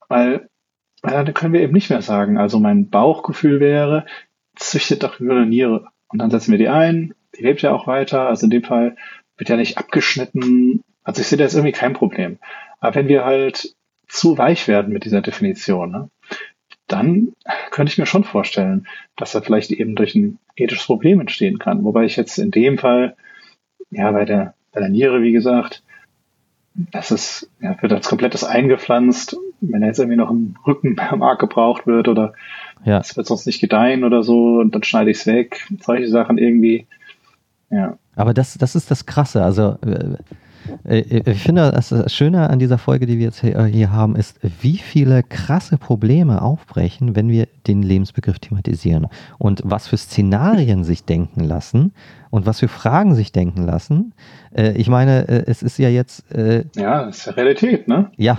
weil, 0.07 0.49
weil 1.01 1.13
dann 1.13 1.33
können 1.33 1.53
wir 1.53 1.61
eben 1.61 1.73
nicht 1.73 1.89
mehr 1.89 2.01
sagen, 2.01 2.37
also 2.37 2.59
mein 2.59 2.89
Bauchgefühl 2.89 3.59
wäre, 3.59 4.05
züchtet 4.55 5.03
doch 5.03 5.19
eine 5.19 5.45
Niere. 5.45 5.87
Und 6.07 6.19
dann 6.19 6.31
setzen 6.31 6.51
wir 6.51 6.57
die 6.57 6.69
ein, 6.69 7.13
die 7.37 7.43
lebt 7.43 7.61
ja 7.61 7.73
auch 7.73 7.87
weiter, 7.87 8.27
also 8.27 8.45
in 8.45 8.49
dem 8.49 8.63
Fall 8.63 8.95
wird 9.37 9.49
ja 9.49 9.57
nicht 9.57 9.77
abgeschnitten 9.77 10.81
also 11.05 11.21
ich 11.21 11.27
sehe 11.27 11.37
da 11.37 11.45
jetzt 11.45 11.53
irgendwie 11.53 11.71
kein 11.71 11.93
Problem. 11.93 12.39
Aber 12.81 12.95
wenn 12.95 13.07
wir 13.07 13.23
halt 13.23 13.75
zu 14.07 14.37
weich 14.37 14.67
werden 14.67 14.91
mit 14.91 15.05
dieser 15.05 15.21
Definition, 15.21 15.91
ne, 15.91 16.09
dann 16.87 17.33
könnte 17.71 17.91
ich 17.91 17.97
mir 17.97 18.05
schon 18.05 18.23
vorstellen, 18.23 18.87
dass 19.15 19.31
da 19.31 19.41
vielleicht 19.41 19.71
eben 19.71 19.95
durch 19.95 20.15
ein 20.15 20.39
ethisches 20.55 20.85
Problem 20.85 21.19
entstehen 21.19 21.59
kann. 21.59 21.83
Wobei 21.83 22.05
ich 22.05 22.15
jetzt 22.15 22.37
in 22.37 22.51
dem 22.51 22.77
Fall, 22.77 23.15
ja, 23.89 24.11
bei 24.11 24.25
der, 24.25 24.53
bei 24.71 24.81
der 24.81 24.89
Niere, 24.89 25.21
wie 25.21 25.31
gesagt, 25.31 25.83
das 26.73 27.11
ist, 27.11 27.49
ja, 27.61 27.81
wird 27.81 27.93
als 27.93 28.09
komplettes 28.09 28.43
eingepflanzt. 28.43 29.37
Wenn 29.61 29.81
jetzt 29.81 29.99
irgendwie 29.99 30.17
noch 30.17 30.29
ein 30.29 30.57
Rückenmark 30.67 31.39
gebraucht 31.39 31.87
wird 31.87 32.07
oder 32.07 32.33
ja. 32.83 32.99
es 32.99 33.15
wird 33.15 33.27
sonst 33.27 33.45
nicht 33.45 33.61
gedeihen 33.61 34.03
oder 34.03 34.23
so 34.23 34.59
und 34.59 34.75
dann 34.75 34.83
schneide 34.83 35.09
ich 35.09 35.17
es 35.17 35.25
weg. 35.25 35.65
Solche 35.81 36.09
Sachen 36.09 36.37
irgendwie, 36.37 36.87
ja. 37.69 37.97
Aber 38.15 38.33
das, 38.33 38.57
das 38.57 38.75
ist 38.75 38.91
das 38.91 39.05
Krasse. 39.05 39.43
Also, 39.43 39.77
äh, 39.85 40.17
ich 40.83 41.41
finde, 41.41 41.71
das 41.71 41.93
Schöne 42.13 42.49
an 42.49 42.59
dieser 42.59 42.77
Folge, 42.77 43.05
die 43.05 43.17
wir 43.17 43.25
jetzt 43.25 43.41
hier 43.41 43.91
haben, 43.91 44.15
ist, 44.15 44.39
wie 44.61 44.77
viele 44.77 45.23
krasse 45.23 45.77
Probleme 45.77 46.41
aufbrechen, 46.41 47.15
wenn 47.15 47.29
wir 47.29 47.47
den 47.67 47.81
Lebensbegriff 47.81 48.39
thematisieren. 48.39 49.07
Und 49.37 49.61
was 49.63 49.87
für 49.87 49.97
Szenarien 49.97 50.83
sich 50.83 51.05
denken 51.05 51.43
lassen 51.43 51.93
und 52.29 52.45
was 52.45 52.59
für 52.59 52.67
Fragen 52.67 53.15
sich 53.15 53.31
denken 53.31 53.63
lassen. 53.63 54.13
Äh, 54.55 54.73
ich 54.73 54.89
meine, 54.89 55.27
äh, 55.27 55.43
es 55.47 55.63
ist 55.63 55.77
ja 55.77 55.89
jetzt. 55.89 56.25
Ja, 56.75 57.05
das 57.05 57.19
ist 57.19 57.25
ja 57.27 57.33
Realität, 57.33 57.87
ne? 57.87 58.11
Ja. 58.17 58.37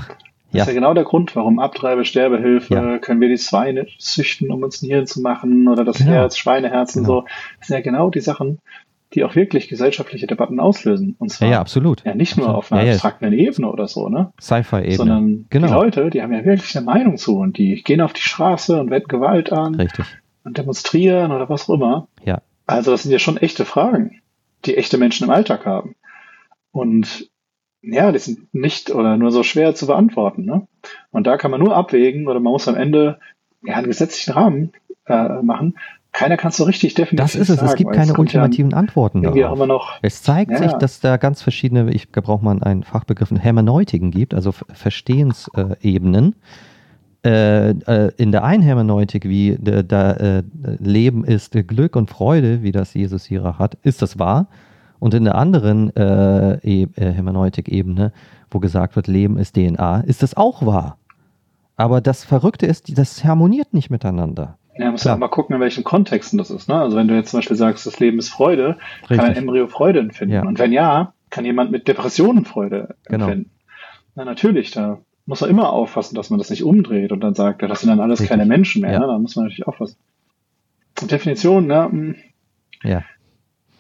Das 0.53 0.63
ist 0.63 0.69
ja 0.69 0.81
genau 0.81 0.95
der 0.95 1.05
Grund, 1.05 1.35
warum 1.37 1.59
Abtreibe, 1.59 2.05
Sterbehilfe, 2.05 2.75
ja. 2.75 2.99
können 2.99 3.21
wir 3.21 3.29
die 3.29 3.39
Schweine 3.39 3.87
züchten, 3.99 4.51
um 4.51 4.63
uns 4.63 4.81
Nieren 4.81 5.07
zu 5.07 5.21
machen 5.21 5.69
oder 5.69 5.85
das 5.85 5.99
genau. 5.99 6.13
Herz, 6.13 6.37
Schweineherzen, 6.37 7.03
genau. 7.03 7.21
so. 7.21 7.27
Das 7.59 7.69
sind 7.69 7.77
ja 7.77 7.83
genau 7.83 8.11
die 8.11 8.21
Sachen, 8.21 8.59
die 9.15 9.25
auch 9.25 9.35
wirklich 9.35 9.69
gesellschaftliche 9.69 10.27
Debatten 10.27 10.61
auslösen. 10.61 11.17
Und 11.19 11.31
zwar 11.31 11.49
ja, 11.49 11.55
ja 11.55 11.61
absolut. 11.61 12.05
Ja, 12.05 12.15
nicht 12.15 12.33
absolut. 12.33 12.49
nur 12.49 12.59
auf 12.59 12.73
einer 12.73 12.85
ja, 12.85 12.93
abstrakten 12.93 13.33
Ebene 13.33 13.71
oder 13.71 13.89
so, 13.89 14.09
ne? 14.09 14.33
Sci-Fi-Ebene. 14.41 14.97
Sondern 14.97 15.47
genau. 15.49 15.67
die 15.67 15.73
Leute, 15.73 16.11
die 16.11 16.23
haben 16.23 16.33
ja 16.33 16.45
wirklich 16.45 16.77
eine 16.77 16.87
Meinung 16.87 17.17
zu 17.17 17.39
und 17.39 17.59
die 17.59 17.83
gehen 17.83 18.01
auf 18.01 18.13
die 18.13 18.23
Straße 18.23 18.79
und 18.81 18.91
wenden 18.91 19.09
Gewalt 19.09 19.53
an. 19.53 19.77
Richtig. 19.77 20.07
Und 20.45 20.59
demonstrieren 20.59 21.33
oder 21.33 21.49
was 21.49 21.69
auch 21.69 21.75
immer. 21.75 22.09
Ja. 22.25 22.43
Also 22.67 22.91
das 22.91 23.03
sind 23.05 23.13
ja 23.13 23.19
schon 23.19 23.37
echte 23.37 23.65
Fragen, 23.65 24.21
die 24.65 24.77
echte 24.77 24.99
Menschen 24.99 25.25
im 25.25 25.31
Alltag 25.31 25.67
haben. 25.67 25.95
Und 26.73 27.31
ja, 27.83 28.11
die 28.11 28.19
sind 28.19 28.53
nicht 28.53 28.91
oder 28.91 29.17
nur 29.17 29.31
so 29.31 29.43
schwer 29.43 29.75
zu 29.75 29.87
beantworten. 29.87 30.45
Ne? 30.45 30.67
Und 31.11 31.27
da 31.27 31.37
kann 31.37 31.53
man 31.53 31.61
nur 31.61 31.77
abwägen 31.77 32.27
oder 32.27 32.41
man 32.41 32.53
muss 32.53 32.69
am 32.69 32.75
Ende 32.75 33.19
ja, 33.63 33.75
einen 33.75 33.87
gesetzlichen 33.87 34.33
Rahmen 34.33 34.73
äh, 35.07 35.43
machen, 35.43 35.79
keiner 36.17 36.37
kann 36.37 36.49
es 36.49 36.57
so 36.57 36.65
richtig 36.65 36.95
definitiv 36.95 37.19
Das 37.19 37.35
ist 37.35 37.51
es, 37.51 37.57
sagen, 37.57 37.69
es 37.69 37.77
gibt 37.77 37.93
keine 37.93 38.15
ultimativen 38.15 38.71
ja 38.71 38.77
Antworten 38.77 39.23
darauf. 39.23 39.67
Noch, 39.67 39.99
es 40.03 40.23
zeigt 40.23 40.51
ja. 40.51 40.59
sich, 40.59 40.73
dass 40.73 41.01
da 41.01 41.19
ganz 41.19 41.43
verschiedene, 41.43 41.93
ich 41.93 42.11
gebrauche 42.11 42.45
mal 42.45 42.63
einen 42.63 42.83
Fachbegriff, 42.83 43.31
Hermeneutiken 43.31 44.11
gibt, 44.11 44.35
also 44.35 44.53
Verstehensebenen. 44.53 46.35
Äh, 47.25 47.71
äh, 47.71 48.13
in 48.17 48.33
der 48.33 48.45
einen 48.45 48.63
Hermeneutik, 48.63 49.25
wie 49.29 49.59
da 49.61 50.13
äh, 50.13 50.43
Leben 50.79 51.25
ist 51.25 51.53
Glück 51.67 51.97
und 51.97 52.09
Freude, 52.09 52.63
wie 52.63 52.73
das 52.73 52.95
Jesus 52.95 53.25
hier 53.25 53.59
hat, 53.59 53.77
ist 53.83 54.01
das 54.01 54.19
wahr. 54.19 54.49
Und 54.99 55.13
in 55.13 55.25
der 55.25 55.35
anderen 55.35 55.95
äh, 55.97 56.55
e 56.63 56.87
äh, 56.97 57.13
Hermeneutik-Ebene, 57.13 58.13
wo 58.51 58.59
gesagt 58.59 58.97
wird, 58.97 59.07
Leben 59.07 59.39
ist 59.39 59.57
DNA, 59.57 60.01
ist 60.01 60.23
das 60.23 60.37
auch 60.37 60.65
wahr. 60.65 60.99
Aber 61.77 62.01
das 62.01 62.25
Verrückte 62.25 62.65
ist, 62.65 62.97
das 62.97 63.23
harmoniert 63.25 63.75
nicht 63.75 63.91
miteinander. 63.91 64.57
Ja, 64.79 64.91
muss 64.91 65.05
ja 65.05 65.17
mal 65.17 65.29
gucken, 65.29 65.55
in 65.55 65.61
welchen 65.61 65.85
Kontexten 65.85 66.39
das 66.39 66.51
ist. 66.51 66.69
Ne? 66.69 66.79
Also 66.79 66.97
wenn 66.97 67.09
du 67.09 67.15
jetzt 67.15 67.31
zum 67.31 67.39
Beispiel 67.39 67.57
sagst, 67.57 67.87
das 67.87 67.99
Leben 67.99 68.19
ist 68.19 68.29
Freude, 68.29 68.77
Richtig. 69.03 69.19
kann 69.19 69.27
ein 69.27 69.37
Embryo 69.37 69.69
Freude 69.69 70.01
empfinden. 70.01 70.35
Ja. 70.35 70.43
Und 70.43 70.59
wenn 70.59 70.73
ja, 70.73 71.15
kann 71.31 71.45
jemand 71.45 71.71
mit 71.71 71.89
Depressionen 71.89 72.45
Freude 72.45 72.95
genau. 73.07 73.27
empfinden. 73.27 73.51
Na 74.15 74.25
natürlich, 74.25 74.71
da 74.71 74.99
muss 75.25 75.41
man 75.41 75.51
immer 75.51 75.73
aufpassen, 75.73 76.15
dass 76.15 76.31
man 76.31 76.39
das 76.39 76.51
nicht 76.51 76.63
umdreht 76.63 77.13
und 77.13 77.21
dann 77.21 77.35
sagt, 77.35 77.63
das 77.63 77.81
sind 77.81 77.91
dann 77.91 78.01
alles 78.01 78.21
Richtig. 78.21 78.31
keine 78.31 78.47
Menschen 78.47 78.83
mehr. 78.83 78.93
Ja. 78.93 79.01
Ne? 79.01 79.07
Da 79.07 79.19
muss 79.19 79.37
man 79.37 79.47
natürlich 79.47 79.67
aufpassen. 79.67 79.97
Definitionen, 81.03 81.67
ne? 81.67 81.89
Hm. 81.91 82.15
Ja. 82.83 83.03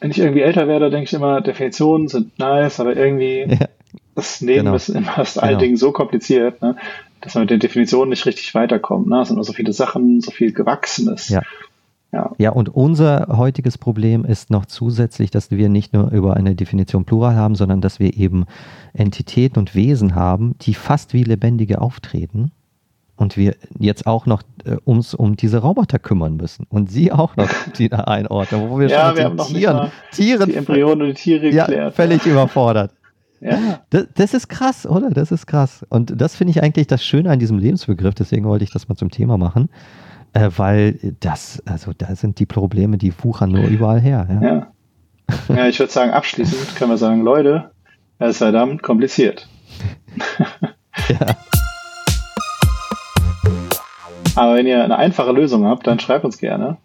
Wenn 0.01 0.11
ich 0.11 0.19
irgendwie 0.19 0.43
älter 0.43 0.69
werde, 0.69 0.91
denke 0.91 1.05
ich 1.05 1.15
immer, 1.15 1.41
Definitionen 1.41 2.09
sind 2.09 2.39
nice, 2.39 2.81
aber 2.81 2.97
irgendwie 2.97 3.47
ja. 3.49 3.69
Das 4.17 4.41
Leben 4.41 4.65
genau. 4.65 4.75
ist 4.75 4.89
in 4.89 5.05
fast 5.05 5.41
allen 5.41 5.51
genau. 5.51 5.61
Dingen 5.61 5.77
so 5.77 5.93
kompliziert. 5.93 6.61
Ne? 6.63 6.77
dass 7.21 7.35
man 7.35 7.43
mit 7.43 7.51
den 7.51 7.61
Definitionen 7.61 8.11
nicht 8.11 8.25
richtig 8.25 8.55
weiterkommt. 8.55 9.09
Ne? 9.09 9.21
Es 9.21 9.29
sind 9.29 9.37
immer 9.37 9.45
so 9.45 9.53
viele 9.53 9.73
Sachen, 9.73 10.21
so 10.21 10.31
viel 10.31 10.53
Gewachsenes. 10.53 11.29
Ja. 11.29 11.43
Ja. 12.13 12.31
ja, 12.39 12.51
und 12.51 12.69
unser 12.69 13.27
heutiges 13.37 13.77
Problem 13.79 14.25
ist 14.25 14.49
noch 14.49 14.65
zusätzlich, 14.65 15.33
dass 15.33 15.51
wir 15.51 15.69
nicht 15.69 15.93
nur 15.93 16.13
über 16.13 16.35
eine 16.35 16.55
Definition 16.55 17.05
Plural 17.05 17.35
haben, 17.35 17.57
sondern 17.57 17.81
dass 17.81 17.99
wir 17.99 18.17
eben 18.17 18.47
Entitäten 18.95 19.59
und 19.59 19.75
Wesen 19.75 20.15
haben, 20.15 20.55
die 20.63 20.73
fast 20.73 21.13
wie 21.13 21.25
Lebendige 21.25 21.81
auftreten. 21.81 22.53
Und 23.17 23.37
wir 23.37 23.57
jetzt 23.79 24.07
auch 24.07 24.27
noch 24.27 24.43
äh, 24.65 24.77
uns 24.85 25.15
um 25.15 25.37
diese 25.37 25.59
Roboter 25.59 25.99
kümmern 25.99 26.37
müssen. 26.37 26.67
Und 26.69 26.91
sie 26.91 27.11
auch 27.11 27.35
noch 27.37 27.49
die 27.77 27.91
einordnen, 27.93 28.71
wo 28.71 28.79
wir 28.79 28.89
ja, 28.89 29.15
schon 29.15 29.37
wir 29.37 29.45
Tieren, 29.45 29.91
Tieren, 30.13 30.49
die 30.49 30.55
Embryonen 30.55 31.03
und 31.03 31.09
die 31.09 31.15
Tiere 31.15 31.51
geklärt. 31.51 31.71
Ja, 31.71 31.91
völlig 31.91 32.25
überfordert. 32.25 32.93
Ja. 33.41 33.81
Das, 33.91 34.07
das, 34.15 34.35
ist 34.35 34.49
krass, 34.49 34.87
oder? 34.87 35.11
Das 35.11 35.31
ist 35.31 35.47
krass. 35.47 35.85
Und 35.89 36.21
das 36.21 36.37
finde 36.37 36.53
ich 36.53 36.63
eigentlich 36.63 36.87
das 36.87 37.05
Schöne 37.05 37.31
an 37.31 37.39
diesem 37.39 37.59
Lebensbegriff, 37.59 38.15
deswegen 38.15 38.45
wollte 38.47 38.65
ich 38.65 38.71
das 38.71 38.89
mal 38.89 38.97
zum 38.97 39.11
Thema 39.11 39.37
machen. 39.39 39.69
Äh, 40.33 40.51
weil 40.57 41.15
das, 41.21 41.63
also 41.67 41.93
da 41.97 42.15
sind 42.15 42.39
die 42.39 42.47
Probleme, 42.47 42.99
die 42.99 43.13
wuchern 43.23 43.53
nur 43.53 43.67
überall 43.69 44.01
her. 44.01 44.27
Ja, 44.29 44.43
ja. 44.43 44.67
ja 45.57 45.67
ich 45.69 45.79
würde 45.79 45.93
sagen, 45.93 46.11
abschließend 46.13 46.77
können 46.77 46.91
wir 46.91 46.99
sagen, 46.99 47.23
Leute, 47.23 47.71
es 48.19 48.31
ist 48.31 48.39
verdammt 48.39 48.83
kompliziert. 48.83 49.49
ja. 51.09 51.37
Aber 54.35 54.55
wenn 54.55 54.67
ihr 54.67 54.85
eine 54.85 54.97
einfache 54.99 55.33
Lösung 55.33 55.65
habt, 55.65 55.87
dann 55.87 55.99
schreibt 55.99 56.25
uns 56.25 56.37
gerne. 56.39 56.77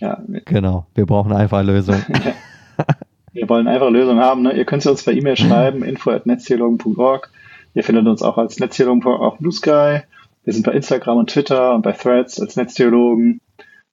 Ja. 0.00 0.18
Genau, 0.44 0.86
wir 0.94 1.06
brauchen 1.06 1.30
eine 1.30 1.40
einfache 1.40 1.62
Lösung. 1.62 1.96
wir 3.32 3.48
wollen 3.48 3.66
eine 3.66 3.76
einfache 3.76 3.92
Lösung 3.92 4.20
haben. 4.20 4.42
Ne? 4.42 4.52
Ihr 4.52 4.64
könnt 4.64 4.82
sie 4.82 4.90
uns 4.90 5.02
per 5.02 5.12
E-Mail 5.12 5.36
schreiben, 5.36 5.82
info.netztheologen.org. 5.82 7.30
Ihr 7.74 7.84
findet 7.84 8.06
uns 8.06 8.22
auch 8.22 8.38
als 8.38 8.58
Netztheologen 8.58 9.04
auf 9.04 9.38
Blue 9.38 9.52
Sky. 9.52 10.00
Wir 10.44 10.52
sind 10.52 10.66
bei 10.66 10.72
Instagram 10.72 11.18
und 11.18 11.30
Twitter 11.30 11.74
und 11.74 11.82
bei 11.82 11.92
Threads 11.92 12.40
als 12.40 12.56
Netztheologen. 12.56 13.40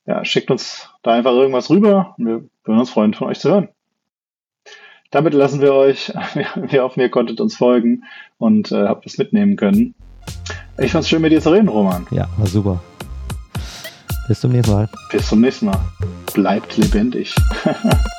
Ja, 0.06 0.26
schickt 0.26 0.52
uns 0.52 0.90
da 1.04 1.14
einfach 1.14 1.32
irgendwas 1.32 1.70
rüber 1.70 2.16
und 2.18 2.26
wir 2.26 2.44
würden 2.64 2.80
uns 2.80 2.90
freuen, 2.90 3.14
von 3.14 3.28
euch 3.28 3.40
zu 3.40 3.52
hören. 3.52 3.70
Damit 5.12 5.34
lassen 5.34 5.62
wir 5.62 5.74
euch. 5.74 6.14
Wir 6.56 6.84
hoffen, 6.84 7.00
ihr 7.00 7.10
konntet 7.10 7.42
uns 7.42 7.56
folgen 7.56 8.04
und 8.38 8.72
äh, 8.72 8.88
habt 8.88 9.08
was 9.08 9.18
mitnehmen 9.18 9.56
können. 9.56 9.96
Ich 10.78 10.92
fand's 10.92 11.10
schön, 11.10 11.22
mit 11.22 11.32
dir 11.32 11.42
zu 11.42 11.50
reden, 11.50 11.68
Roman. 11.68 12.06
Ja, 12.12 12.28
war 12.38 12.48
super. 12.48 12.80
Bis 14.28 14.42
zum 14.42 14.52
nächsten 14.52 14.72
Mal. 14.72 14.90
Bis 15.12 15.28
zum 15.28 15.42
nächsten 15.42 15.66
Mal. 15.66 15.80
Bleibt 16.34 16.78
lebendig. 16.78 17.34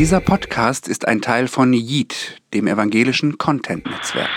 Dieser 0.00 0.20
Podcast 0.20 0.88
ist 0.88 1.06
ein 1.06 1.20
Teil 1.20 1.46
von 1.46 1.74
Yeet, 1.74 2.40
dem 2.54 2.66
evangelischen 2.66 3.36
Content-Netzwerk. 3.36 4.30